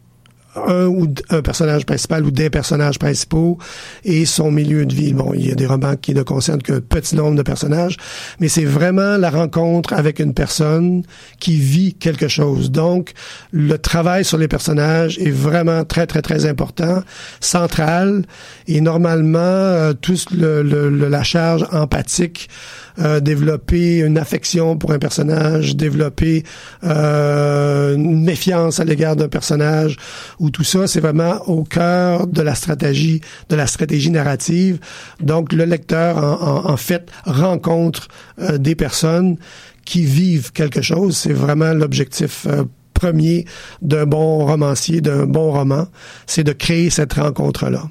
un 0.57 0.87
ou 0.87 1.13
un 1.31 1.43
personnage 1.43 1.87
principal 1.87 2.25
ou 2.25 2.31
des 2.31 2.51
personnages 2.51 2.99
principaux 2.99 3.59
et 4.05 4.25
son 4.25 4.51
milieu 4.51 4.87
de 4.87 4.95
vie. 4.95 5.13
Bon, 5.13 5.33
il 5.35 5.49
y 5.49 5.53
a 5.53 5.55
des 5.55 5.67
romans 5.67 5.97
qui 5.97 6.15
ne 6.15 6.23
concernent 6.23 6.63
qu'un 6.63 6.81
petit 6.81 7.17
nombre 7.17 7.37
de 7.37 7.43
personnages, 7.43 7.97
mais 8.41 8.49
c'est 8.49 8.65
vraiment 8.65 9.17
la 9.17 9.31
rencontre 9.31 9.93
avec 9.93 10.19
une 10.19 10.35
personne 10.35 11.03
qui 11.41 11.57
vit 11.57 11.95
quelque 11.95 12.29
chose. 12.29 12.71
Donc, 12.71 13.13
le 13.53 13.77
travail 13.79 14.25
sur 14.25 14.39
les 14.39 14.49
personnages 14.49 15.19
est 15.19 15.31
vraiment 15.31 15.85
très, 15.85 16.07
très, 16.07 16.23
très 16.23 16.47
important, 16.47 17.03
central, 17.41 18.25
et 18.67 18.81
normalement, 18.81 19.39
euh, 19.39 19.93
tous 19.93 20.27
le, 20.31 20.63
la 20.63 21.23
charge 21.23 21.67
empathique 21.73 22.49
euh, 23.01 23.19
développer 23.19 23.99
une 23.99 24.19
affection 24.19 24.77
pour 24.77 24.93
un 24.93 25.01
personnage, 25.01 25.75
développer 25.75 26.45
euh, 26.85 27.97
une 27.97 28.23
méfiance 28.23 28.79
à 28.79 28.85
l'égard 28.85 29.17
d'un 29.17 29.27
personnage 29.27 29.97
tout 30.51 30.65
ça, 30.65 30.87
c'est 30.87 31.01
vraiment 31.01 31.43
au 31.47 31.65
cœur 31.65 32.27
de 32.27 32.43
la 32.43 32.55
stratégie, 32.55 33.21
de 33.49 33.57
la 33.57 33.67
stratégie 33.67 34.11
narrative. 34.11 34.79
Donc, 35.21 35.53
le 35.53 35.65
lecteur, 35.65 36.17
en, 36.19 36.71
en, 36.71 36.77
fait, 36.77 37.11
rencontre 37.25 38.09
euh, 38.41 38.59
des 38.59 38.75
personnes 38.75 39.37
qui 39.85 40.05
vivent 40.05 40.53
quelque 40.53 40.83
chose. 40.83 41.17
C'est 41.17 41.33
vraiment 41.33 41.73
l'objectif 41.75 42.47
euh, 42.47 42.65
premier 42.95 43.45
d'un 43.83 44.07
bon 44.07 44.47
romancier, 44.47 45.01
d'un 45.01 45.27
bon 45.27 45.53
roman, 45.53 45.87
c'est 46.27 46.45
de 46.45 46.53
créer 46.53 46.91
cette 46.91 47.13
rencontre-là. 47.13 47.83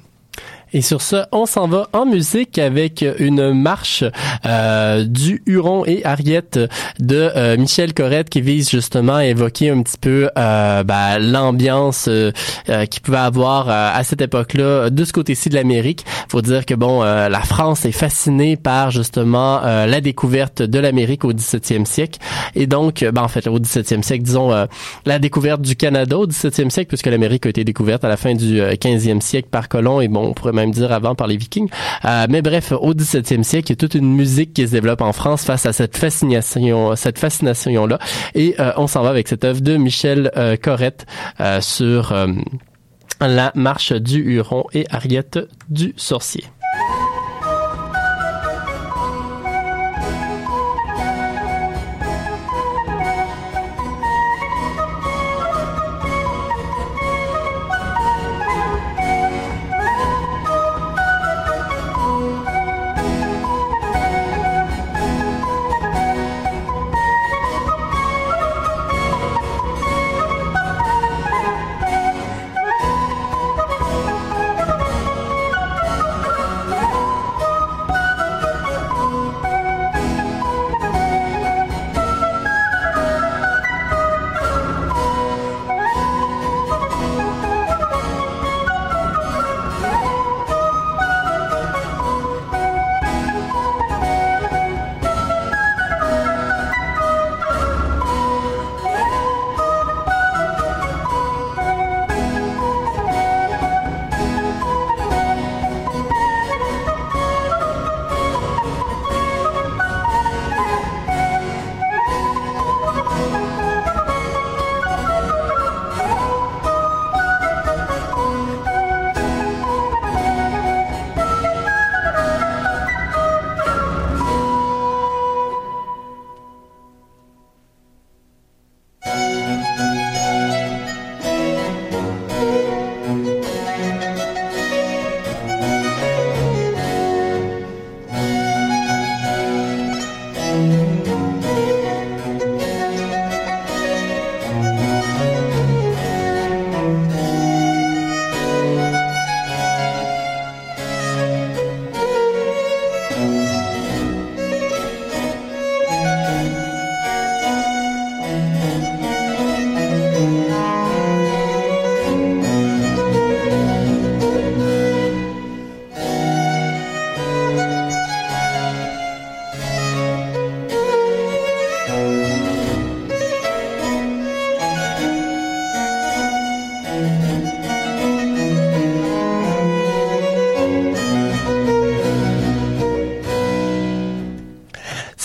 Et 0.76 0.82
sur 0.82 1.02
ce, 1.02 1.24
on 1.30 1.46
s'en 1.46 1.68
va 1.68 1.86
en 1.92 2.04
musique 2.04 2.58
avec 2.58 3.04
une 3.20 3.52
marche 3.52 4.02
euh, 4.44 5.04
du 5.04 5.40
Huron 5.46 5.84
et 5.86 6.04
Ariette 6.04 6.58
de 6.98 7.30
euh, 7.36 7.56
Michel 7.56 7.94
Corrette 7.94 8.28
qui 8.28 8.40
vise 8.40 8.68
justement 8.68 9.14
à 9.14 9.24
évoquer 9.24 9.70
un 9.70 9.82
petit 9.82 9.96
peu 9.96 10.30
euh, 10.36 10.82
ben, 10.82 11.20
l'ambiance 11.20 12.08
euh, 12.08 12.32
euh, 12.70 12.86
qu'il 12.86 13.02
pouvait 13.02 13.18
avoir 13.18 13.68
à 13.68 14.02
cette 14.02 14.20
époque-là 14.20 14.90
de 14.90 15.04
ce 15.04 15.12
côté-ci 15.12 15.48
de 15.48 15.54
l'Amérique. 15.54 16.04
Faut 16.28 16.42
dire 16.42 16.66
que 16.66 16.74
bon, 16.74 17.02
la 17.02 17.40
France 17.42 17.84
est 17.84 17.92
fascinée 17.92 18.56
par 18.56 18.90
justement 18.90 19.60
la 19.60 20.00
découverte 20.00 20.60
de 20.60 20.78
l'Amérique 20.80 21.24
au 21.24 21.32
17e 21.32 21.84
siècle 21.84 22.18
et 22.56 22.66
donc, 22.66 23.04
ben, 23.04 23.22
en 23.22 23.28
fait, 23.28 23.46
au 23.46 23.60
17e 23.60 24.02
siècle, 24.02 24.24
disons 24.24 24.50
la 25.06 25.18
découverte 25.20 25.62
du 25.62 25.76
Canada 25.76 26.18
au 26.18 26.26
17e 26.26 26.70
siècle 26.70 26.88
puisque 26.88 27.06
l'Amérique 27.06 27.46
a 27.46 27.50
été 27.50 27.62
découverte 27.62 28.04
à 28.04 28.08
la 28.08 28.16
fin 28.16 28.34
du 28.34 28.60
15e 28.60 29.20
siècle 29.20 29.48
par 29.50 29.68
Colomb 29.68 30.00
et 30.00 30.08
bon, 30.08 30.28
on 30.28 30.32
pourrait 30.32 30.52
même 30.52 30.63
dire 30.70 30.92
avant 30.92 31.14
par 31.14 31.26
les 31.26 31.36
Vikings. 31.36 31.68
Euh, 32.04 32.26
mais 32.28 32.42
bref, 32.42 32.72
au 32.72 32.94
17e 32.94 33.42
siècle, 33.42 33.68
il 33.68 33.70
y 33.70 33.72
a 33.74 33.76
toute 33.76 33.94
une 33.94 34.14
musique 34.14 34.52
qui 34.52 34.66
se 34.66 34.72
développe 34.72 35.00
en 35.00 35.12
France 35.12 35.44
face 35.44 35.66
à 35.66 35.72
cette 35.72 35.96
fascination, 35.96 36.96
cette 36.96 37.18
fascination 37.18 37.86
là. 37.86 37.98
Et 38.34 38.54
euh, 38.58 38.72
on 38.76 38.86
s'en 38.86 39.02
va 39.02 39.10
avec 39.10 39.28
cette 39.28 39.44
œuvre 39.44 39.60
de 39.60 39.76
Michel 39.76 40.30
euh, 40.36 40.56
Corrette 40.56 41.06
sur 41.60 42.14
la 43.20 43.52
marche 43.54 43.92
du 43.92 44.18
Huron 44.18 44.64
et 44.72 44.86
Ariette 44.90 45.38
du 45.68 45.92
Sorcier. 45.96 46.44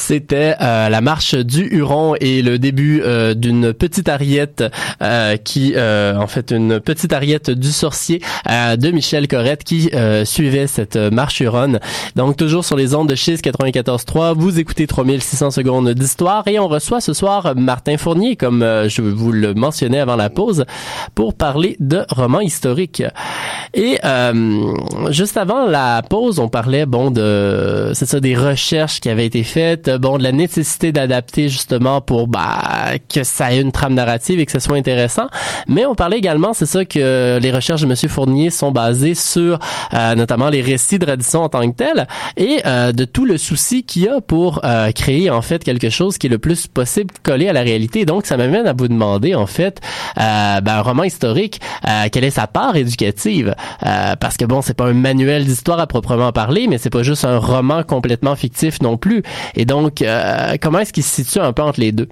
C'était 0.09 0.55
euh, 0.59 0.89
la 0.89 1.01
marche 1.01 1.35
du 1.35 1.67
Huron 1.67 2.15
et 2.19 2.41
le 2.41 2.57
début 2.57 3.03
euh, 3.05 3.35
d'une 3.35 3.73
petite 3.73 4.09
ariette 4.09 4.63
euh, 5.03 5.37
qui, 5.37 5.75
en 5.77 6.25
fait, 6.25 6.49
une 6.49 6.79
petite 6.79 7.13
ariette 7.13 7.51
du 7.51 7.71
sorcier 7.71 8.19
de 8.47 8.89
Michel 8.89 9.27
Corrette 9.27 9.63
qui 9.63 9.91
suivait 10.23 10.65
cette 10.65 10.95
marche 10.95 11.41
huronne. 11.41 11.79
Donc 12.15 12.37
toujours 12.37 12.65
sur 12.65 12.75
les 12.75 12.95
ondes 12.95 13.07
de 13.07 13.13
Chiz 13.13 13.39
94.3, 13.41 14.33
vous 14.35 14.57
écoutez 14.57 14.87
3600 14.87 15.51
secondes 15.51 15.89
d'histoire 15.89 16.47
et 16.47 16.57
on 16.57 16.67
reçoit 16.67 17.01
ce 17.01 17.13
soir 17.13 17.53
Martin 17.55 17.97
Fournier, 17.97 18.35
comme 18.35 18.61
je 18.61 19.01
vous 19.01 19.31
le 19.31 19.53
mentionnais 19.53 19.99
avant 19.99 20.15
la 20.15 20.31
pause, 20.31 20.65
pour 21.13 21.35
parler 21.35 21.75
de 21.79 22.03
romans 22.09 22.41
historiques. 22.41 23.03
Et 23.75 23.99
juste 25.11 25.37
avant 25.37 25.67
la 25.67 26.01
pause, 26.01 26.39
on 26.39 26.49
parlait 26.49 26.87
bon 26.87 27.11
de 27.11 27.91
c'est 27.93 28.07
ça 28.07 28.19
des 28.19 28.35
recherches 28.35 28.99
qui 29.01 29.09
avaient 29.09 29.27
été 29.27 29.43
faites 29.43 29.98
bon, 29.99 30.17
de 30.17 30.23
la 30.23 30.31
nécessité 30.31 30.91
d'adapter 30.91 31.49
justement 31.49 32.01
pour 32.01 32.27
bah, 32.27 32.93
que 33.13 33.23
ça 33.23 33.53
ait 33.53 33.61
une 33.61 33.71
trame 33.71 33.93
narrative 33.93 34.39
et 34.39 34.45
que 34.45 34.51
ce 34.51 34.59
soit 34.59 34.77
intéressant. 34.77 35.27
Mais 35.67 35.85
on 35.85 35.95
parlait 35.95 36.17
également, 36.17 36.53
c'est 36.53 36.65
ça 36.65 36.85
que 36.85 37.39
les 37.39 37.51
recherches 37.51 37.81
de 37.81 37.87
Monsieur 37.87 38.09
Fournier 38.09 38.49
sont 38.49 38.71
basées 38.71 39.15
sur 39.15 39.59
euh, 39.93 40.15
notamment 40.15 40.49
les 40.49 40.61
récits 40.61 40.99
de 40.99 41.05
Radisson 41.05 41.39
en 41.39 41.49
tant 41.49 41.69
que 41.69 41.75
tel 41.75 42.07
et 42.37 42.61
euh, 42.65 42.91
de 42.91 43.05
tout 43.05 43.25
le 43.25 43.37
souci 43.37 43.83
qu'il 43.83 44.03
y 44.03 44.07
a 44.07 44.21
pour 44.21 44.61
euh, 44.63 44.91
créer 44.91 45.29
en 45.29 45.41
fait 45.41 45.63
quelque 45.63 45.89
chose 45.89 46.17
qui 46.17 46.27
est 46.27 46.29
le 46.29 46.37
plus 46.37 46.67
possible 46.67 47.13
collé 47.23 47.47
à 47.47 47.53
la 47.53 47.61
réalité. 47.61 48.05
Donc 48.05 48.25
ça 48.25 48.37
m'amène 48.37 48.67
à 48.67 48.73
vous 48.73 48.87
demander 48.87 49.35
en 49.35 49.45
fait 49.45 49.81
ben, 50.15 50.61
un 50.65 50.81
roman 50.81 51.03
historique, 51.03 51.61
quelle 52.11 52.23
est 52.23 52.29
sa 52.31 52.47
part 52.47 52.75
éducative? 52.75 53.55
Parce 53.81 54.37
que 54.37 54.45
bon, 54.45 54.61
c'est 54.61 54.73
pas 54.73 54.85
un 54.85 54.93
manuel 54.93 55.45
d'histoire 55.45 55.79
à 55.79 55.87
proprement 55.87 56.31
parler, 56.31 56.67
mais 56.67 56.77
c'est 56.77 56.89
pas 56.89 57.03
juste 57.03 57.25
un 57.25 57.37
roman 57.37 57.83
complètement 57.83 58.35
fictif 58.35 58.81
non 58.81 58.97
plus. 58.97 59.23
Et 59.55 59.65
donc 59.65 59.88
donc, 59.89 60.03
euh, 60.03 60.55
comment 60.61 60.77
est-ce 60.79 60.93
qu'il 60.93 61.03
se 61.03 61.23
situe 61.23 61.39
un 61.39 61.51
peu 61.51 61.63
entre 61.63 61.79
les 61.79 61.91
deux? 61.91 62.07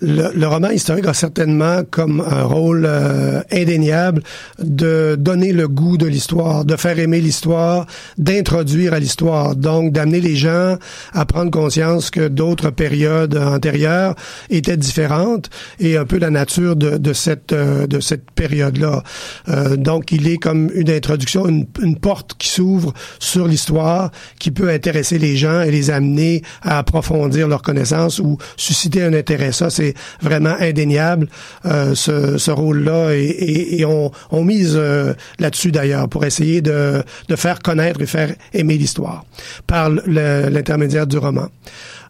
Le, 0.00 0.46
roman 0.46 0.70
historique 0.70 1.06
a 1.06 1.14
certainement 1.14 1.82
comme 1.90 2.20
un 2.20 2.42
rôle 2.42 2.84
euh, 2.86 3.42
indéniable 3.52 4.22
de 4.58 5.16
donner 5.18 5.52
le 5.52 5.68
goût 5.68 5.96
de 5.96 6.06
l'histoire, 6.06 6.64
de 6.64 6.76
faire 6.76 6.98
aimer 6.98 7.20
l'histoire, 7.20 7.86
d'introduire 8.16 8.94
à 8.94 8.98
l'histoire, 8.98 9.56
donc 9.56 9.92
d'amener 9.92 10.20
les 10.20 10.36
gens 10.36 10.76
à 11.12 11.26
prendre 11.26 11.50
conscience 11.50 12.10
que 12.10 12.28
d'autres 12.28 12.70
périodes 12.70 13.36
antérieures 13.36 14.14
étaient 14.48 14.76
différentes 14.76 15.50
et 15.78 15.96
un 15.96 16.04
peu 16.04 16.18
la 16.18 16.30
nature 16.30 16.76
de, 16.76 16.96
de 16.96 17.12
cette 17.12 17.52
euh, 17.52 17.86
de 17.86 18.00
cette 18.00 18.30
période-là. 18.30 19.02
Euh, 19.48 19.76
donc 19.76 20.12
il 20.12 20.28
est 20.28 20.38
comme 20.38 20.70
une 20.74 20.90
introduction, 20.90 21.46
une, 21.46 21.66
une 21.82 21.96
porte 21.96 22.34
qui 22.38 22.48
s'ouvre 22.48 22.92
sur 23.18 23.46
l'histoire, 23.46 24.10
qui 24.38 24.50
peut 24.50 24.70
intéresser 24.70 25.18
les 25.18 25.36
gens 25.36 25.60
et 25.60 25.70
les 25.70 25.90
amener 25.90 26.42
à 26.62 26.78
approfondir 26.78 27.48
leurs 27.48 27.62
connaissances 27.62 28.18
ou 28.18 28.38
susciter 28.56 29.02
un 29.02 29.12
intérêt. 29.12 29.52
Ça, 29.52 29.70
c'est 29.70 29.89
c'est 29.90 30.24
vraiment 30.26 30.54
indéniable 30.60 31.28
euh, 31.66 31.94
ce, 31.94 32.38
ce 32.38 32.50
rôle-là 32.50 33.14
et, 33.14 33.24
et, 33.24 33.80
et 33.80 33.84
on, 33.84 34.10
on 34.30 34.44
mise 34.44 34.74
euh, 34.76 35.14
là-dessus 35.38 35.72
d'ailleurs 35.72 36.08
pour 36.08 36.24
essayer 36.24 36.60
de, 36.60 37.02
de 37.28 37.36
faire 37.36 37.60
connaître 37.60 38.00
et 38.00 38.06
faire 38.06 38.34
aimer 38.52 38.76
l'histoire 38.76 39.24
par 39.66 39.90
l'intermédiaire 39.90 41.06
du 41.06 41.18
roman. 41.18 41.48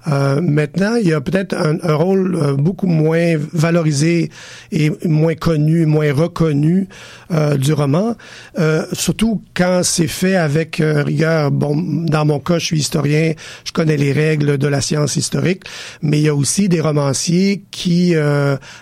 Euh, 0.09 0.41
maintenant, 0.41 0.95
il 0.97 1.09
y 1.09 1.13
a 1.13 1.21
peut-être 1.21 1.55
un, 1.55 1.77
un 1.83 1.95
rôle 1.95 2.35
euh, 2.35 2.57
beaucoup 2.57 2.87
moins 2.87 3.35
valorisé 3.53 4.31
et 4.73 4.91
moins 5.05 5.35
connu, 5.35 5.85
moins 5.85 6.13
reconnu 6.13 6.89
euh, 7.33 7.57
du 7.57 7.73
roman, 7.75 8.17
euh, 8.59 8.85
surtout 8.93 9.43
quand 9.55 9.83
c'est 9.83 10.09
fait 10.09 10.37
avec 10.37 10.81
euh, 10.81 11.03
rigueur. 11.03 11.51
Bon, 11.51 11.77
dans 11.77 12.25
mon 12.25 12.41
cas, 12.41 12.59
je 12.59 12.65
suis 12.65 12.79
historien, 12.79 13.35
je 13.65 13.73
connais 13.73 13.99
les 13.99 14.13
règles 14.13 14.57
de 14.57 14.67
la 14.67 14.81
science 14.81 15.17
historique, 15.17 15.65
mais 16.01 16.19
il 16.19 16.25
y 16.25 16.29
a 16.29 16.35
aussi 16.35 16.69
des 16.69 16.81
romanciers 16.81 17.65
qui 17.71 18.15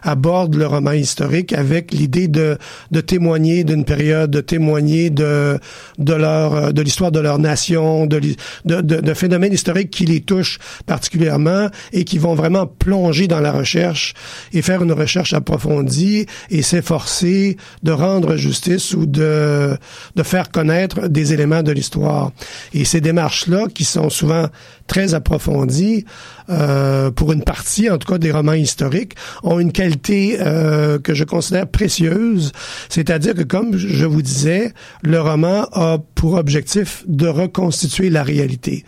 abordent 0.03 0.55
le 0.55 0.67
roman 0.67 0.93
historique 0.93 1.53
avec 1.53 1.93
l'idée 1.93 2.29
de, 2.29 2.59
de 2.91 3.01
témoigner 3.01 3.65
d'une 3.65 3.85
période, 3.85 4.31
de 4.31 4.41
témoigner 4.41 5.11
de 5.11 5.59
de 5.99 6.15
leur 6.15 6.73
de 6.73 6.83
l'histoire 6.83 7.11
de 7.11 7.21
leur 7.21 7.39
nation, 7.39 8.07
de, 8.07 8.21
de, 8.65 8.81
de 8.81 9.15
phénomènes 9.15 9.53
historiques 9.53 9.91
qui 9.91 10.05
les 10.05 10.21
touchent 10.21 10.59
particulièrement 10.87 11.08
et 11.93 12.05
qui 12.05 12.19
vont 12.19 12.35
vraiment 12.35 12.67
plonger 12.67 13.29
dans 13.29 13.41
la 13.41 13.53
recherche 13.53 14.15
et 14.53 14.63
faire 14.63 14.83
une 14.83 14.93
recherche 14.93 15.33
approfondie 15.33 16.27
et 16.51 16.63
s'efforcer 16.63 17.57
de 17.83 17.93
rendre 17.93 18.37
justice 18.37 18.95
ou 18.95 19.07
de, 19.07 19.77
de 20.17 20.23
faire 20.23 20.51
connaître 20.51 21.09
des 21.09 21.33
éléments 21.33 21.63
de 21.63 21.73
l'histoire. 21.73 22.33
Et 22.73 22.85
ces 22.85 23.01
démarches-là, 23.01 23.67
qui 23.75 23.85
sont 23.85 24.11
souvent 24.11 24.49
très 24.89 25.15
approfondies, 25.15 26.05
euh, 26.49 27.13
pour 27.13 27.33
une 27.33 27.45
partie, 27.45 27.89
en 27.89 27.99
tout 27.99 28.11
cas 28.13 28.19
des 28.19 28.33
romans 28.33 28.55
historiques, 28.55 29.15
ont 29.45 29.61
une 29.61 29.71
qualité 29.71 30.39
euh, 30.41 30.99
que 30.99 31.15
je 31.15 31.23
considère 31.23 31.69
précieuse. 31.69 32.51
C'est-à-dire 32.89 33.35
que, 33.35 33.43
comme 33.43 33.77
je 33.77 34.07
vous 34.07 34.23
disais, 34.23 34.73
le 35.03 35.21
roman 35.21 35.69
a 35.73 35.99
pour 36.17 36.35
objectif 36.35 37.05
de 37.07 37.29
reconstituer 37.29 38.11
la 38.11 38.25
réalité, 38.25 38.85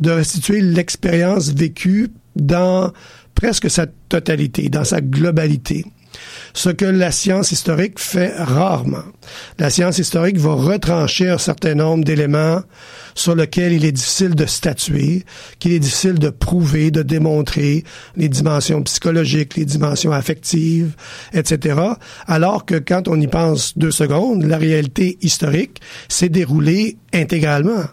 de 0.00 0.10
restituer 0.10 0.60
l'expérience 0.60 1.50
vécue 1.50 2.10
dans 2.36 2.92
presque 3.34 3.70
sa 3.70 3.86
totalité, 3.86 4.68
dans 4.68 4.84
sa 4.84 5.00
globalité 5.00 5.86
ce 6.54 6.70
que 6.70 6.84
la 6.84 7.10
science 7.10 7.50
historique 7.50 7.98
fait 7.98 8.32
rarement. 8.36 9.02
La 9.58 9.70
science 9.70 9.98
historique 9.98 10.38
va 10.38 10.54
retrancher 10.54 11.28
un 11.28 11.38
certain 11.38 11.74
nombre 11.74 12.04
d'éléments 12.04 12.62
sur 13.16 13.34
lesquels 13.34 13.72
il 13.72 13.84
est 13.84 13.92
difficile 13.92 14.36
de 14.36 14.46
statuer, 14.46 15.24
qu'il 15.58 15.72
est 15.72 15.80
difficile 15.80 16.18
de 16.18 16.30
prouver, 16.30 16.92
de 16.92 17.02
démontrer 17.02 17.84
les 18.16 18.28
dimensions 18.28 18.82
psychologiques, 18.82 19.56
les 19.56 19.64
dimensions 19.64 20.12
affectives, 20.12 20.94
etc. 21.32 21.80
Alors 22.26 22.64
que 22.64 22.76
quand 22.76 23.08
on 23.08 23.20
y 23.20 23.26
pense 23.26 23.76
deux 23.76 23.90
secondes, 23.90 24.44
la 24.44 24.56
réalité 24.56 25.18
historique 25.22 25.80
s'est 26.08 26.28
déroulée 26.28 26.96
intégralement 27.12 27.84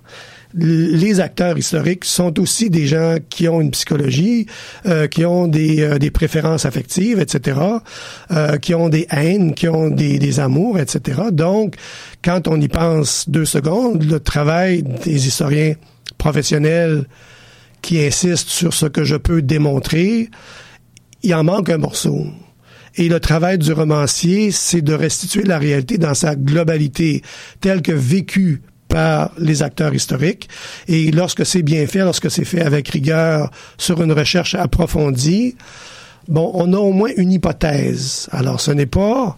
les 0.53 1.19
acteurs 1.19 1.57
historiques 1.57 2.05
sont 2.05 2.39
aussi 2.39 2.69
des 2.69 2.87
gens 2.87 3.15
qui 3.29 3.47
ont 3.47 3.61
une 3.61 3.71
psychologie, 3.71 4.47
euh, 4.85 5.07
qui 5.07 5.25
ont 5.25 5.47
des, 5.47 5.81
euh, 5.81 5.97
des 5.97 6.11
préférences 6.11 6.65
affectives, 6.65 7.19
etc., 7.19 7.59
euh, 8.31 8.57
qui 8.57 8.73
ont 8.73 8.89
des 8.89 9.07
haines, 9.11 9.53
qui 9.53 9.67
ont 9.67 9.89
des, 9.89 10.19
des 10.19 10.39
amours, 10.39 10.79
etc. 10.79 11.21
Donc, 11.31 11.75
quand 12.23 12.47
on 12.47 12.59
y 12.59 12.67
pense 12.67 13.29
deux 13.29 13.45
secondes, 13.45 14.03
le 14.03 14.19
travail 14.19 14.83
des 14.83 15.27
historiens 15.27 15.75
professionnels 16.17 17.05
qui 17.81 18.03
insistent 18.03 18.49
sur 18.49 18.73
ce 18.73 18.85
que 18.85 19.03
je 19.03 19.15
peux 19.15 19.41
démontrer, 19.41 20.29
il 21.23 21.33
en 21.33 21.43
manque 21.43 21.69
un 21.69 21.77
morceau. 21.77 22.27
Et 22.95 23.07
le 23.07 23.19
travail 23.19 23.57
du 23.57 23.71
romancier, 23.71 24.51
c'est 24.51 24.81
de 24.81 24.93
restituer 24.93 25.43
la 25.43 25.57
réalité 25.57 25.97
dans 25.97 26.13
sa 26.13 26.35
globalité, 26.35 27.21
telle 27.61 27.81
que 27.81 27.93
vécue 27.93 28.61
par 28.91 29.31
les 29.37 29.63
acteurs 29.63 29.93
historiques. 29.93 30.49
Et 30.87 31.11
lorsque 31.11 31.45
c'est 31.45 31.63
bien 31.63 31.87
fait, 31.87 31.99
lorsque 31.99 32.29
c'est 32.29 32.45
fait 32.45 32.61
avec 32.61 32.89
rigueur 32.89 33.49
sur 33.77 34.01
une 34.03 34.11
recherche 34.11 34.53
approfondie, 34.55 35.55
bon, 36.27 36.51
on 36.53 36.73
a 36.73 36.77
au 36.77 36.91
moins 36.91 37.11
une 37.15 37.31
hypothèse. 37.31 38.27
Alors, 38.31 38.59
ce 38.59 38.71
n'est 38.71 38.85
pas 38.85 39.37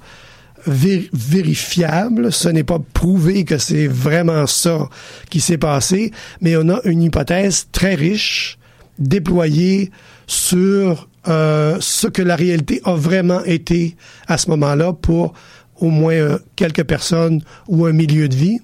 vé- 0.67 1.09
vérifiable, 1.13 2.31
ce 2.31 2.49
n'est 2.49 2.63
pas 2.63 2.79
prouvé 2.93 3.45
que 3.45 3.57
c'est 3.57 3.87
vraiment 3.87 4.47
ça 4.47 4.89
qui 5.29 5.39
s'est 5.39 5.57
passé, 5.59 6.11
mais 6.41 6.57
on 6.57 6.67
a 6.69 6.79
une 6.85 7.03
hypothèse 7.03 7.67
très 7.71 7.95
riche, 7.95 8.57
déployée 8.99 9.91
sur 10.27 11.07
euh, 11.27 11.77
ce 11.79 12.07
que 12.07 12.21
la 12.21 12.35
réalité 12.35 12.81
a 12.85 12.95
vraiment 12.95 13.43
été 13.43 13.95
à 14.27 14.37
ce 14.37 14.49
moment-là 14.49 14.93
pour 14.93 15.33
au 15.79 15.89
moins 15.89 16.13
euh, 16.13 16.37
quelques 16.55 16.83
personnes 16.83 17.41
ou 17.67 17.85
un 17.85 17.91
milieu 17.91 18.29
de 18.29 18.35
vie. 18.35 18.59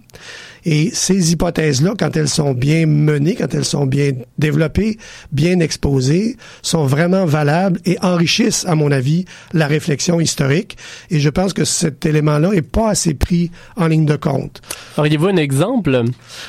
Et 0.65 0.91
ces 0.93 1.31
hypothèses-là, 1.31 1.93
quand 1.97 2.15
elles 2.17 2.29
sont 2.29 2.53
bien 2.53 2.85
menées, 2.85 3.35
quand 3.35 3.53
elles 3.53 3.65
sont 3.65 3.85
bien 3.85 4.11
développées, 4.37 4.97
bien 5.31 5.59
exposées, 5.59 6.37
sont 6.61 6.85
vraiment 6.85 7.25
valables 7.25 7.79
et 7.85 7.97
enrichissent, 8.01 8.65
à 8.67 8.75
mon 8.75 8.91
avis, 8.91 9.25
la 9.53 9.67
réflexion 9.67 10.19
historique. 10.19 10.77
Et 11.09 11.19
je 11.19 11.29
pense 11.29 11.53
que 11.53 11.65
cet 11.65 12.05
élément-là 12.05 12.51
est 12.53 12.61
pas 12.61 12.89
assez 12.89 13.13
pris 13.13 13.51
en 13.75 13.87
ligne 13.87 14.05
de 14.05 14.15
compte. 14.15 14.61
Auriez-vous 14.97 15.27
un 15.27 15.37
exemple? 15.37 16.03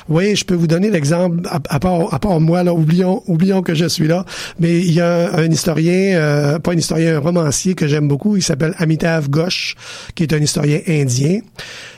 Oui, 0.08 0.36
je 0.36 0.44
peux 0.44 0.54
vous 0.54 0.66
donner 0.66 0.90
l'exemple, 0.90 1.40
à, 1.48 1.61
à 1.68 1.78
part, 1.78 2.12
à 2.12 2.18
part 2.18 2.40
moi, 2.40 2.62
là, 2.62 2.74
oublions, 2.74 3.22
oublions 3.26 3.62
que 3.62 3.74
je 3.74 3.86
suis 3.86 4.08
là, 4.08 4.24
mais 4.58 4.78
il 4.80 4.92
y 4.92 5.00
a 5.00 5.30
un, 5.32 5.44
un 5.44 5.50
historien, 5.50 6.16
euh, 6.16 6.58
pas 6.58 6.72
un 6.72 6.76
historien, 6.76 7.16
un 7.16 7.20
romancier 7.20 7.74
que 7.74 7.86
j'aime 7.86 8.08
beaucoup, 8.08 8.36
il 8.36 8.42
s'appelle 8.42 8.74
Amitav 8.78 9.28
Ghosh, 9.28 9.76
qui 10.14 10.24
est 10.24 10.32
un 10.32 10.38
historien 10.38 10.80
indien. 10.88 11.40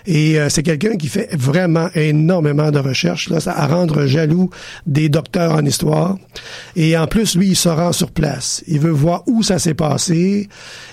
Et 0.06 0.38
euh, 0.38 0.48
c'est 0.48 0.62
quelqu'un 0.62 0.96
qui 0.96 1.08
fait 1.08 1.28
vraiment 1.34 1.88
énormément 1.94 2.70
de 2.70 2.78
recherches, 2.78 3.28
là, 3.30 3.38
à 3.46 3.66
rendre 3.66 4.06
jaloux 4.06 4.50
des 4.86 5.08
docteurs 5.08 5.52
en 5.52 5.64
histoire. 5.64 6.18
Et 6.76 6.96
en 6.96 7.06
plus, 7.06 7.36
lui, 7.36 7.48
il 7.48 7.56
se 7.56 7.68
rend 7.68 7.92
sur 7.92 8.10
place. 8.10 8.62
Il 8.66 8.80
veut 8.80 8.90
voir 8.90 9.22
où 9.26 9.42
ça 9.42 9.58
s'est 9.58 9.74
passé 9.74 10.48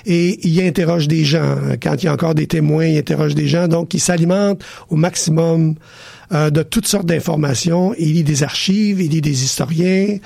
et 0.05 0.47
il 0.47 0.61
interroge 0.61 1.07
des 1.07 1.23
gens. 1.23 1.55
Quand 1.81 1.95
il 2.01 2.05
y 2.05 2.07
a 2.07 2.13
encore 2.13 2.35
des 2.35 2.47
témoins, 2.47 2.85
il 2.85 2.97
interroge 2.97 3.35
des 3.35 3.47
gens. 3.47 3.67
Donc, 3.67 3.93
il 3.93 3.99
s'alimente 3.99 4.63
au 4.89 4.95
maximum 4.95 5.75
euh, 6.31 6.49
de 6.51 6.61
toutes 6.61 6.87
sortes 6.87 7.07
d'informations. 7.07 7.93
Il 7.97 8.13
lit 8.13 8.23
des 8.23 8.43
archives, 8.43 9.01
il 9.01 9.09
lit 9.09 9.21
des 9.21 9.43
historiens. 9.43 10.17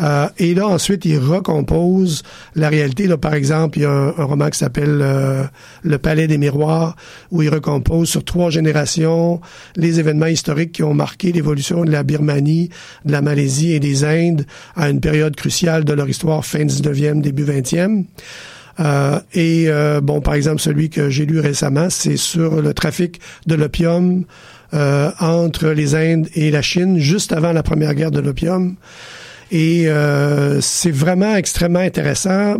Euh, 0.00 0.28
et 0.38 0.54
là, 0.54 0.68
ensuite, 0.68 1.04
il 1.04 1.18
recompose 1.18 2.22
la 2.54 2.68
réalité. 2.68 3.08
Là, 3.08 3.16
par 3.16 3.34
exemple, 3.34 3.78
il 3.78 3.82
y 3.82 3.84
a 3.84 3.90
un, 3.90 4.10
roman 4.24 4.50
qui 4.50 4.58
s'appelle 4.58 5.00
euh, 5.02 5.42
Le 5.82 5.98
Palais 5.98 6.28
des 6.28 6.38
Miroirs, 6.38 6.94
où 7.32 7.42
il 7.42 7.48
recompose 7.48 8.08
sur 8.08 8.24
trois 8.24 8.50
générations 8.50 9.40
les 9.74 9.98
événements 9.98 10.26
historiques 10.26 10.72
qui 10.72 10.84
ont 10.84 10.94
marqué 10.94 11.32
l'évolution 11.32 11.84
de 11.84 11.90
la 11.90 12.04
Birmanie, 12.04 12.70
de 13.04 13.10
la 13.12 13.22
Malaisie 13.22 13.72
et 13.72 13.80
des 13.80 14.04
Indes 14.04 14.46
à 14.76 14.88
une 14.88 15.00
période 15.00 15.34
cruciale 15.34 15.84
de 15.84 15.92
leur 15.92 16.08
histoire, 16.08 16.44
fin 16.44 16.64
19e, 16.64 17.20
début 17.20 17.44
20e. 17.44 18.04
Euh, 18.80 19.18
et 19.34 19.68
bon, 20.02 20.20
par 20.20 20.34
exemple, 20.34 20.60
celui 20.60 20.88
que 20.88 21.10
j'ai 21.10 21.26
lu 21.26 21.40
récemment, 21.40 21.90
c'est 21.90 22.16
sur 22.16 22.62
le 22.62 22.72
trafic 22.74 23.20
de 23.46 23.56
l'opium 23.56 24.24
euh, 24.74 25.10
entre 25.20 25.68
les 25.68 25.94
Indes 25.94 26.28
et 26.34 26.50
la 26.50 26.62
Chine, 26.62 26.98
juste 26.98 27.32
avant 27.32 27.52
la 27.52 27.62
première 27.62 27.94
guerre 27.94 28.10
de 28.10 28.20
l'opium. 28.20 28.76
Et 29.50 29.88
euh, 29.88 30.60
c'est 30.60 30.90
vraiment 30.90 31.34
extrêmement 31.36 31.78
intéressant 31.78 32.56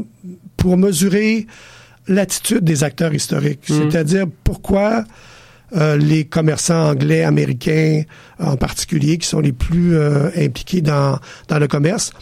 pour 0.57 0.77
mesurer 0.79 1.47
l'attitude 2.07 2.65
des 2.65 2.83
acteurs 2.85 3.13
historiques, 3.15 3.69
Mhm. 3.69 3.91
c'est-à-dire 3.91 4.25
pourquoi 4.45 5.05
euh, 5.77 5.99
les 5.99 6.25
commerçants 6.25 6.89
anglais, 6.89 7.25
américains 7.25 8.03
en 8.41 8.57
particulier, 8.57 9.19
qui 9.19 9.29
sont 9.29 9.41
les 9.41 9.53
plus 9.53 9.95
euh, 9.97 10.31
impliqués 10.35 10.81
dans, 10.81 11.19
dans 11.49 11.59
le 11.59 11.69
commerce, 11.69 12.13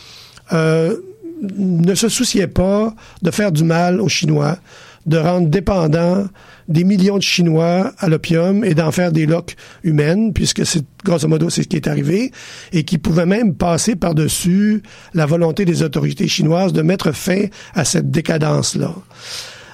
euh, 0.53 0.97
ne 1.57 1.95
se 1.95 2.09
souciaient 2.09 2.49
pas 2.49 2.93
de 3.23 3.31
faire 3.31 3.53
du 3.53 3.63
mal 3.63 4.01
aux 4.01 4.09
Chinois, 4.09 4.59
de 5.07 5.17
rendre 5.17 5.47
dépendants 5.49 6.27
des 6.69 6.85
millions 6.85 7.17
de 7.17 7.23
Chinois 7.23 7.93
à 7.99 8.09
l'opium 8.09 8.65
et 8.65 8.75
d'en 8.75 8.91
faire 8.91 9.13
des 9.13 9.27
loques 9.27 9.57
humaines, 9.85 10.33
puisque 10.33 10.67
c'est 10.67 10.85
grosso 11.05 11.29
modo 11.29 11.51
c'est 11.51 11.63
ce 11.63 11.69
qui 11.69 11.77
est 11.77 11.87
arrivé, 11.87 12.33
et 12.73 12.85
qui 12.85 12.99
pouvaient 12.99 13.27
même 13.27 13.55
passer 13.55 13.97
par-dessus 13.97 14.83
la 15.15 15.27
volonté 15.27 15.65
des 15.65 15.83
autorités 15.83 16.29
chinoises 16.29 16.73
de 16.73 16.83
mettre 16.83 17.13
fin 17.13 17.47
à 17.75 17.85
cette 17.85 18.11
décadence-là. 18.11 18.95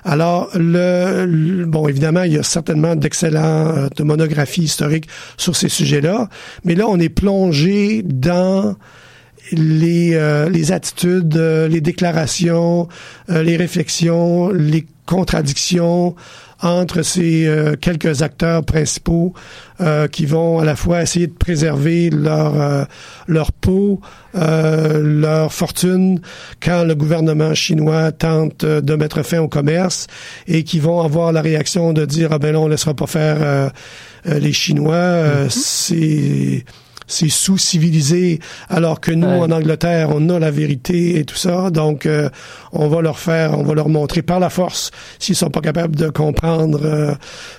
Alors, 0.05 0.51
le, 0.55 1.65
bon, 1.65 1.87
évidemment, 1.87 2.25
il 2.25 2.33
y 2.33 2.39
a 2.39 2.43
certainement 2.43 2.97
d'excellents 2.97 3.69
euh, 3.77 3.89
monographies 4.01 4.63
historiques 4.63 5.07
sur 5.37 5.55
ces 5.55 5.69
sujets-là, 5.69 6.29
mais 6.65 6.75
là, 6.75 6.89
on 6.89 6.99
est 6.99 7.09
plongé 7.09 8.03
dans 8.03 8.75
les, 9.53 10.15
euh, 10.15 10.49
les 10.49 10.73
attitudes, 10.73 11.37
euh, 11.37 11.69
les 11.69 11.81
déclarations, 11.81 12.89
euh, 13.31 13.43
les 13.43 13.57
réflexions, 13.57 14.51
les 14.51 14.87
contradiction 15.05 16.15
entre 16.63 17.03
ces 17.03 17.47
euh, 17.47 17.75
quelques 17.81 18.23
acteurs 18.23 18.65
principaux 18.65 19.35
euh, 19.81 20.07
qui 20.07 20.27
vont 20.27 20.61
à 20.61 20.65
la 20.65 20.77
fois 20.77 21.03
essayer 21.03 21.27
de 21.27 21.33
préserver 21.33 22.11
leur 22.11 22.61
euh, 22.61 22.85
leur 23.27 23.53
peau, 23.53 24.01
leur 24.35 25.53
fortune 25.53 26.21
quand 26.63 26.85
le 26.85 26.95
gouvernement 26.95 27.55
chinois 27.55 28.13
tente 28.13 28.65
de 28.65 28.95
mettre 28.95 29.23
fin 29.23 29.41
au 29.41 29.49
commerce 29.49 30.07
et 30.47 30.65
qui 30.65 30.79
vont 30.79 31.03
avoir 31.03 31.33
la 31.33 31.43
réaction 31.43 31.93
de 31.93 32.07
dire 32.07 32.31
ah 32.33 32.39
ben 32.39 32.53
non 32.53 32.65
on 32.65 32.69
laissera 32.69 32.95
pas 32.95 33.07
faire 33.07 33.71
les 34.25 34.53
Chinois, 34.53 35.47
mm-hmm. 35.47 35.51
c'est 35.51 36.65
c'est 37.07 37.29
sous-civilisé, 37.29 38.41
alors 38.69 39.01
que 39.01 39.13
nous, 39.13 39.27
en 39.27 39.51
Angleterre, 39.51 40.11
on 40.11 40.29
a 40.29 40.39
la 40.39 40.51
vérité 40.51 41.19
et 41.19 41.25
tout 41.25 41.37
ça. 41.37 41.71
Donc, 41.71 42.07
euh, 42.07 42.29
on 42.73 42.89
va 42.89 43.03
leur 43.03 43.19
faire, 43.19 43.59
on 43.59 43.63
va 43.63 43.75
leur 43.75 43.89
montrer 43.89 44.23
par 44.23 44.41
la 44.41 44.51
force, 44.51 44.91
s'ils 45.19 45.37
sont 45.37 45.51
pas 45.51 45.61
capables 45.61 45.97
de 45.97 46.09
comprendre 46.09 46.81
euh, 46.85 47.15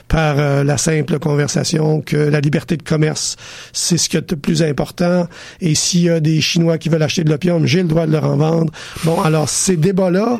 par 0.07 0.39
euh, 0.39 0.63
la 0.63 0.77
simple 0.77 1.19
conversation, 1.19 2.01
que 2.01 2.17
la 2.17 2.39
liberté 2.39 2.77
de 2.77 2.83
commerce, 2.83 3.35
c'est 3.71 3.97
ce 3.97 4.09
qui 4.09 4.17
est 4.17 4.31
le 4.31 4.37
plus 4.37 4.63
important. 4.63 5.27
Et 5.61 5.75
s'il 5.75 6.01
y 6.01 6.09
a 6.09 6.19
des 6.19 6.41
Chinois 6.41 6.77
qui 6.77 6.89
veulent 6.89 7.03
acheter 7.03 7.23
de 7.23 7.29
l'opium, 7.29 7.65
j'ai 7.65 7.81
le 7.81 7.87
droit 7.87 8.05
de 8.05 8.11
leur 8.11 8.25
en 8.25 8.37
vendre. 8.37 8.71
Bon, 9.03 9.21
alors, 9.21 9.49
ces 9.49 9.77
débats-là, 9.77 10.39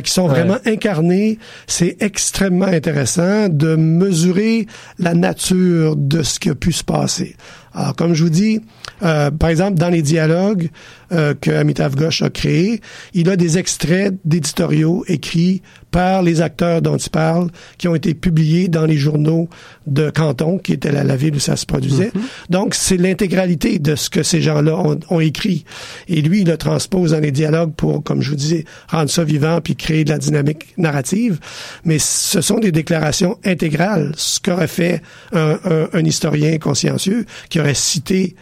qui 0.00 0.10
sont 0.10 0.28
vraiment 0.28 0.58
incarnés, 0.66 1.38
c'est 1.66 1.96
extrêmement 2.00 2.66
intéressant 2.66 3.48
de 3.48 3.76
mesurer 3.76 4.66
la 4.98 5.14
nature 5.14 5.96
de 5.96 6.22
ce 6.22 6.38
qui 6.38 6.50
a 6.50 6.54
pu 6.54 6.72
se 6.72 6.84
passer. 6.84 7.36
Alors, 7.74 7.96
comme 7.96 8.14
je 8.14 8.22
vous 8.22 8.30
dis, 8.30 8.60
euh, 9.02 9.30
par 9.30 9.50
exemple, 9.50 9.78
dans 9.78 9.88
les 9.88 10.02
dialogues 10.02 10.70
euh, 11.12 11.34
que 11.38 11.50
Amitav 11.50 11.96
Ghosh 11.96 12.22
a 12.22 12.30
créés, 12.30 12.80
il 13.12 13.28
a 13.28 13.36
des 13.36 13.58
extraits 13.58 14.14
d'éditoriaux 14.24 15.04
écrits 15.08 15.62
par 15.94 16.22
les 16.22 16.40
acteurs 16.40 16.82
dont 16.82 16.96
il 16.96 17.08
parle, 17.08 17.50
qui 17.78 17.86
ont 17.86 17.94
été 17.94 18.14
publiés 18.14 18.66
dans 18.66 18.84
les 18.84 18.96
journaux 18.96 19.48
de 19.86 20.10
Canton, 20.10 20.58
qui 20.58 20.72
était 20.72 20.90
la, 20.90 21.04
la 21.04 21.14
ville 21.14 21.36
où 21.36 21.38
ça 21.38 21.54
se 21.54 21.66
produisait. 21.66 22.08
Mm-hmm. 22.08 22.50
Donc, 22.50 22.74
c'est 22.74 22.96
l'intégralité 22.96 23.78
de 23.78 23.94
ce 23.94 24.10
que 24.10 24.24
ces 24.24 24.42
gens-là 24.42 24.76
ont, 24.76 24.98
ont, 25.08 25.20
écrit. 25.20 25.64
Et 26.08 26.20
lui, 26.20 26.40
il 26.40 26.48
le 26.48 26.56
transpose 26.56 27.12
dans 27.12 27.20
les 27.20 27.30
dialogues 27.30 27.74
pour, 27.76 28.02
comme 28.02 28.22
je 28.22 28.30
vous 28.30 28.36
disais, 28.36 28.64
rendre 28.88 29.08
ça 29.08 29.22
vivant 29.22 29.60
puis 29.60 29.76
créer 29.76 30.02
de 30.04 30.10
la 30.10 30.18
dynamique 30.18 30.74
narrative. 30.78 31.38
Mais 31.84 32.00
ce 32.00 32.40
sont 32.40 32.58
des 32.58 32.72
déclarations 32.72 33.38
intégrales, 33.44 34.14
ce 34.16 34.40
qu'aurait 34.40 34.66
fait 34.66 35.00
un, 35.32 35.60
un, 35.64 35.88
un 35.92 36.04
historien 36.04 36.58
consciencieux 36.58 37.24
qui 37.50 37.60
aurait 37.60 37.74
cité 37.74 38.34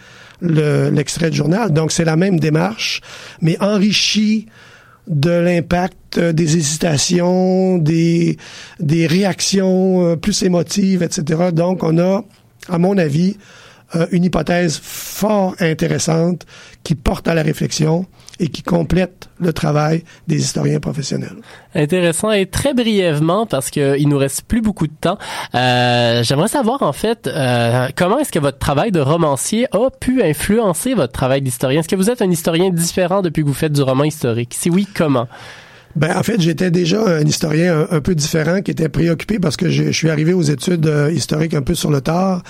l'extrait 0.43 1.31
de 1.31 1.35
journal. 1.35 1.73
Donc, 1.73 1.93
c'est 1.93 2.05
la 2.05 2.17
même 2.17 2.39
démarche, 2.39 3.01
mais 3.41 3.57
enrichie 3.61 4.47
de 5.07 5.31
l'impact 5.31 6.19
des 6.19 6.57
hésitations, 6.57 7.79
des, 7.79 8.37
des 8.79 9.07
réactions 9.07 10.07
euh, 10.07 10.17
plus 10.17 10.43
émotives, 10.43 11.03
etc. 11.03 11.51
Donc, 11.53 11.83
on 11.83 11.99
a, 11.99 12.25
à 12.69 12.79
mon 12.79 12.97
avis, 12.99 13.37
euh, 13.95 14.07
une 14.13 14.25
hypothèse 14.25 14.79
fort 14.83 15.55
intéressante 15.61 16.47
qui 16.83 16.95
porte 16.95 17.29
à 17.29 17.35
la 17.35 17.43
réflexion 17.43 18.07
et 18.41 18.49
qui 18.49 18.63
complète 18.63 19.29
le 19.41 19.53
travail 19.53 20.05
des 20.29 20.37
historiens 20.37 20.81
professionnels. 20.81 21.37
Intéressant 21.75 22.31
et 22.31 22.47
très 22.47 22.75
brièvement 22.75 23.47
parce 23.47 23.71
que 23.71 23.99
il 23.99 24.09
nous 24.09 24.19
reste 24.19 24.43
plus 24.43 24.61
beaucoup 24.61 24.87
de 24.87 24.93
temps. 25.01 25.19
Euh, 25.55 26.23
J'aimerais 26.23 26.49
savoir 26.49 26.83
en 26.83 26.93
fait 26.93 27.27
euh, 27.27 27.89
comment 27.97 28.19
est-ce 28.19 28.33
que 28.33 28.39
votre 28.39 28.59
travail 28.59 28.93
de 28.93 29.01
romancier 29.01 29.67
a 29.73 29.91
pu 29.91 30.23
influencer 30.23 30.95
votre 30.95 31.13
travail 31.13 31.43
d'historien? 31.43 31.81
Est-ce 31.81 31.89
que 31.89 31.97
vous 31.97 32.11
êtes 32.11 32.23
un 32.23 32.31
historien 32.31 32.71
différent 32.71 33.23
depuis 33.23 33.43
que 33.43 33.49
vous 33.49 33.55
faites 33.55 33.73
du 33.73 33.83
roman 33.83 34.05
historique? 34.05 34.55
Si 34.55 34.71
oui, 34.71 34.87
comment? 34.93 35.29
Ben, 35.97 36.17
en 36.17 36.23
fait, 36.23 36.41
j'étais 36.41 36.71
déjà 36.71 37.05
un 37.07 37.25
historien 37.25 37.87
un, 37.91 38.01
peu 38.01 38.15
différent 38.15 38.63
qui 38.63 38.71
était 38.71 38.89
préoccupé 38.89 39.39
parce 39.39 39.57
que 39.57 39.69
je, 39.69 39.91
suis 39.91 40.11
arrivé 40.11 40.33
aux 40.33 40.43
études 40.43 40.87
euh, 40.87 41.11
historiques 41.13 41.55
un 41.55 41.63
peu 41.63 41.75
sur 41.75 41.91
le 41.91 42.01
tard 42.01 42.43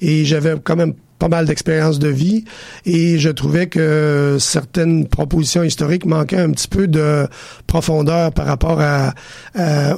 et 0.00 0.24
j'avais 0.24 0.54
quand 0.62 0.76
même 0.76 0.94
pas 1.20 1.28
mal 1.28 1.44
d'expérience 1.44 1.98
de 1.98 2.08
vie 2.08 2.44
et 2.86 3.18
je 3.18 3.28
trouvais 3.28 3.66
que 3.66 4.38
certaines 4.40 5.06
propositions 5.06 5.62
historiques 5.62 6.06
manquaient 6.06 6.40
un 6.40 6.50
petit 6.50 6.66
peu 6.66 6.88
de 6.88 7.28
profondeur 7.66 8.32
par 8.32 8.46
rapport 8.46 8.80
à, 8.80 9.12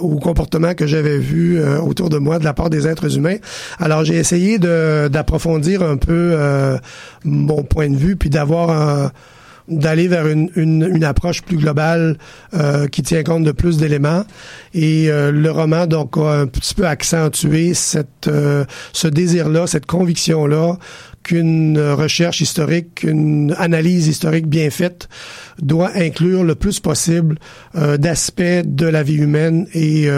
au 0.01 0.17
comportement 0.17 0.75
que 0.75 0.87
j'avais 0.87 1.19
vu 1.19 1.59
euh, 1.59 1.81
autour 1.81 2.11
de 2.11 2.19
moi 2.19 2.41
de 2.41 2.45
la 2.45 2.55
part 2.55 2.71
des 2.71 2.89
êtres 2.89 3.17
humains. 3.17 3.37
Alors 3.79 4.05
j'ai 4.05 4.17
essayé 4.17 4.59
d'approfondir 4.59 5.83
un 5.83 5.97
peu 5.97 6.33
euh, 6.33 6.77
mon 7.25 7.63
point 7.63 7.89
de 7.89 7.97
vue 7.97 8.17
puis 8.17 8.29
d'avoir 8.29 8.71
un 8.71 9.13
d'aller 9.69 10.09
vers 10.09 10.27
une, 10.27 10.51
une, 10.57 10.83
une, 10.83 11.05
approche 11.05 11.43
plus 11.43 11.57
globale 11.57 12.19
euh, 12.55 12.89
qui 12.89 13.03
tient 13.03 13.23
compte 13.23 13.45
de 13.45 13.53
plus 13.53 13.77
d'éléments. 13.77 14.25
Et 14.75 15.11
euh, 15.11 15.31
le 15.31 15.51
roman 15.51 15.87
donc 15.87 16.17
a 16.17 16.41
un 16.41 16.47
petit 16.47 16.75
peu 16.75 16.87
accentué 16.87 17.75
cette, 17.75 18.29
euh, 18.29 18.65
ce 18.93 19.09
désir-là, 19.09 19.67
cette 19.67 19.87
conviction-là 19.87 20.77
qu'une 21.23 21.79
recherche 21.79 22.41
historique, 22.41 22.97
qu'une 22.97 23.55
analyse 23.57 24.09
historique 24.09 24.49
bien 24.49 24.71
faite 24.71 25.09
doit 25.61 25.93
inclure 25.95 26.43
le 26.43 26.57
plus 26.57 26.81
possible 26.81 27.39
d'aspects 27.75 28.43
de 28.43 28.87
la 28.87 29.05
vie 29.05 29.19
humaine 29.19 29.69
et 29.73 30.09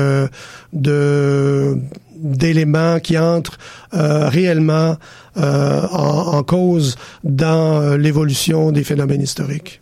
de 0.73 1.77
d'éléments 2.17 3.01
qui 3.01 3.19
entrent 3.19 3.59
réellement 3.93 4.97
euh, 5.37 5.87
en, 5.91 6.37
en, 6.37 6.43
cause 6.43 6.97
dans 7.25 7.81
euh, 7.81 7.97
l'évolution 7.97 8.73
des 8.73 8.85
phénomènes 8.85 9.23
historiques. 9.23 9.81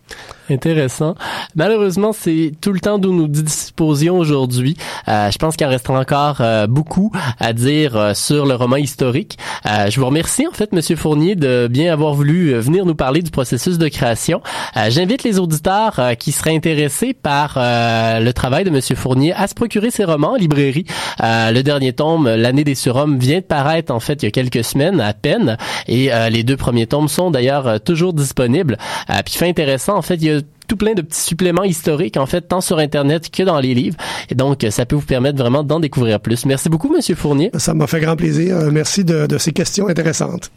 Intéressant. 0.51 1.15
Malheureusement, 1.55 2.13
c'est 2.13 2.53
tout 2.61 2.73
le 2.73 2.81
temps 2.81 2.99
dont 2.99 3.13
nous 3.13 3.29
disposions 3.29 4.19
aujourd'hui. 4.19 4.77
Euh, 5.09 5.31
je 5.31 5.39
pense 5.39 5.57
qu'il 5.57 5.67
en 5.67 5.71
restera 5.71 5.99
encore 5.99 6.39
euh, 6.41 6.67
beaucoup 6.67 7.13
à 7.39 7.53
dire 7.53 7.97
euh, 7.97 8.15
sur 8.15 8.45
le 8.45 8.55
roman 8.55 8.77
historique. 8.77 9.39
je 9.65 9.99
vous 9.99 10.07
remercie 10.07 10.47
en 10.47 10.51
fait, 10.53 10.73
Monsieur 10.73 10.97
Fournier, 10.97 11.37
de 11.37 11.69
bien 11.71 11.93
avoir 11.93 12.15
voulu 12.15 12.55
venir 12.55 12.85
nous 12.85 12.95
parler 12.95 13.23
du 13.23 13.31
processus 13.31 13.79
de 13.79 13.89
création. 13.89 14.43
J'invite 14.89 15.23
les 15.23 15.39
auditeurs 15.39 16.01
qui 16.19 16.33
seraient 16.33 16.55
intéressés 16.55 17.15
par 17.15 17.55
le 17.57 18.31
travail 18.33 18.65
de 18.65 18.71
Monsieur 18.71 18.97
Fournier 18.97 19.33
à 19.33 19.47
se 19.47 19.55
procurer 19.55 19.91
ses 19.91 20.05
romans 20.05 20.33
en 20.33 20.37
librairie. 20.37 20.87
le 21.21 21.61
dernier 21.63 21.93
tome, 21.93 22.29
L'année 22.29 22.65
des 22.65 22.75
surhommes, 22.75 23.19
vient 23.19 23.39
de 23.39 23.45
paraître 23.45 23.93
en 23.93 24.01
fait 24.01 24.23
il 24.23 24.27
y 24.27 24.29
a 24.29 24.31
quelques 24.31 24.65
semaines 24.65 25.01
à 25.01 25.15
peine, 25.15 25.42
et 25.89 26.11
les 26.31 26.43
deux 26.43 26.57
premiers 26.57 26.87
tomes 26.87 27.09
sont 27.09 27.31
d'ailleurs 27.31 27.81
toujours 27.81 28.13
disponibles. 28.13 28.77
puis 29.25 29.35
fait 29.35 29.49
intéressant, 29.49 29.97
en 29.97 30.03
fait, 30.03 30.17
il 30.17 30.25
y 30.25 30.31
a 30.31 30.41
tout 30.73 30.79
plein 30.79 30.95
de 30.95 31.03
petits 31.03 31.21
suppléments 31.21 31.65
historiques, 31.65 32.17
en 32.17 32.25
fait, 32.25 32.41
tant 32.41 32.63
sur 32.63 32.79
Internet 32.79 33.31
que 33.31 33.43
dans 33.43 33.61
les 33.61 33.75
livres. 33.75 33.99
Et 34.31 34.35
donc, 34.35 34.67
ça 34.71 34.87
peut 34.87 34.97
vous 34.97 35.05
permettre 35.05 35.37
vraiment 35.37 35.63
d'en 35.63 35.81
découvrir 35.81 36.19
plus. 36.19 36.47
Merci 36.47 36.71
beaucoup, 36.71 36.89
Monsieur 36.89 37.15
Fournier. 37.15 37.51
Ça 37.59 37.75
m'a 37.75 37.87
fait 37.87 38.01
grand 38.01 38.17
plaisir. 38.17 38.57
Euh, 38.57 38.71
merci 38.71 39.05
de, 39.05 39.27
de, 39.27 39.37
ces 39.37 39.53
questions 39.53 39.87
intéressantes. 39.89 40.51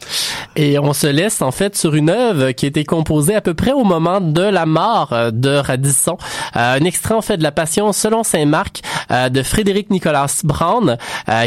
Et 0.55 0.79
on 0.79 0.93
se 0.93 1.07
laisse, 1.07 1.41
en 1.41 1.51
fait, 1.51 1.75
sur 1.75 1.95
une 1.95 2.09
œuvre 2.09 2.51
qui 2.51 2.63
a 2.63 2.69
été 2.69 2.85
composée 2.85 3.35
à 3.35 3.41
peu 3.41 3.53
près 3.53 3.73
au 3.73 3.83
moment 3.83 4.21
de 4.21 4.41
la 4.41 4.65
mort 4.65 5.11
euh, 5.11 5.31
de 5.31 5.49
Radisson. 5.49 6.17
Euh, 6.55 6.77
un 6.79 6.85
extrait, 6.85 7.15
en 7.15 7.21
fait, 7.21 7.35
de 7.35 7.43
La 7.43 7.51
Passion 7.51 7.91
selon 7.91 8.23
Saint-Marc 8.23 8.83
de 9.09 9.43
Frédéric 9.43 9.91
Nicolas 9.91 10.41
Brown, 10.43 10.97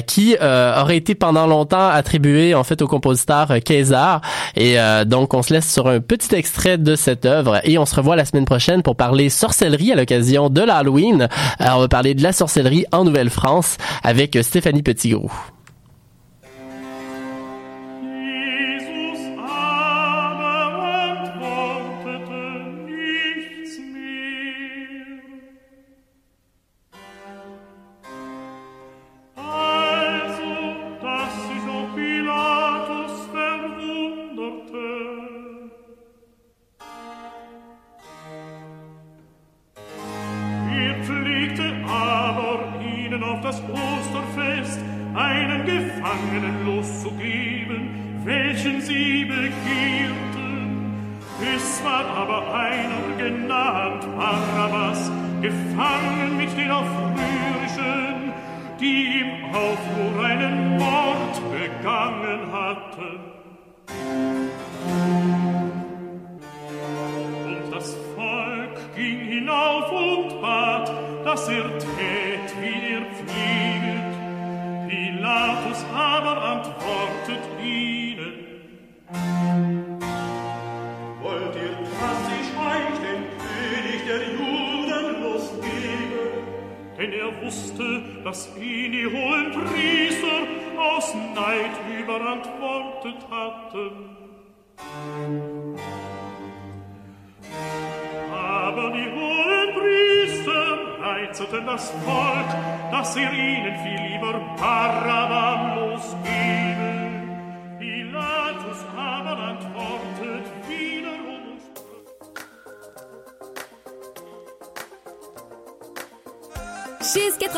qui 0.06 0.36
aurait 0.40 0.96
été 0.96 1.16
pendant 1.16 1.46
longtemps 1.46 1.88
attribué, 1.88 2.54
en 2.54 2.62
fait, 2.62 2.82
au 2.82 2.86
compositeur 2.86 3.48
Kaiser. 3.64 4.18
Et 4.54 4.76
donc, 5.06 5.34
on 5.34 5.42
se 5.42 5.52
laisse 5.52 5.70
sur 5.70 5.88
un 5.88 5.98
petit 5.98 6.36
extrait 6.36 6.78
de 6.78 6.94
cette 6.94 7.26
œuvre 7.26 7.60
et 7.64 7.78
on 7.78 7.84
se 7.84 7.96
revoit 7.96 8.14
la 8.14 8.24
semaine 8.24 8.44
prochaine 8.44 8.57
pour 8.82 8.96
parler 8.96 9.28
sorcellerie 9.28 9.92
à 9.92 9.96
l'occasion 9.96 10.50
de 10.50 10.60
l'Halloween. 10.60 11.28
on 11.60 11.78
va 11.80 11.88
parler 11.88 12.14
de 12.14 12.22
la 12.22 12.32
sorcellerie 12.32 12.86
en 12.92 13.04
Nouvelle-France 13.04 13.78
avec 14.02 14.38
Stéphanie 14.42 14.82
Petitgrou. 14.82 15.30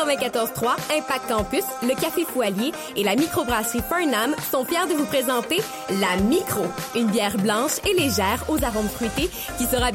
94.3, 0.05 0.97
Impact 0.97 1.27
Campus, 1.27 1.63
le 1.83 1.93
Café 1.99 2.25
Foilier 2.25 2.71
et 2.95 3.03
la 3.03 3.15
microbrasserie 3.15 3.83
Fernam 3.87 4.35
sont 4.51 4.65
fiers 4.65 4.87
de 4.89 4.93
vous 4.93 5.05
présenter 5.05 5.61
la 5.89 6.21
Micro, 6.23 6.65
une 6.95 7.07
bière 7.07 7.37
blanche 7.37 7.79
et 7.89 7.93
légère 7.93 8.43
aux 8.49 8.63
arômes 8.63 8.89
fruités 8.89 9.29
qui 9.57 9.65
sera 9.65 9.89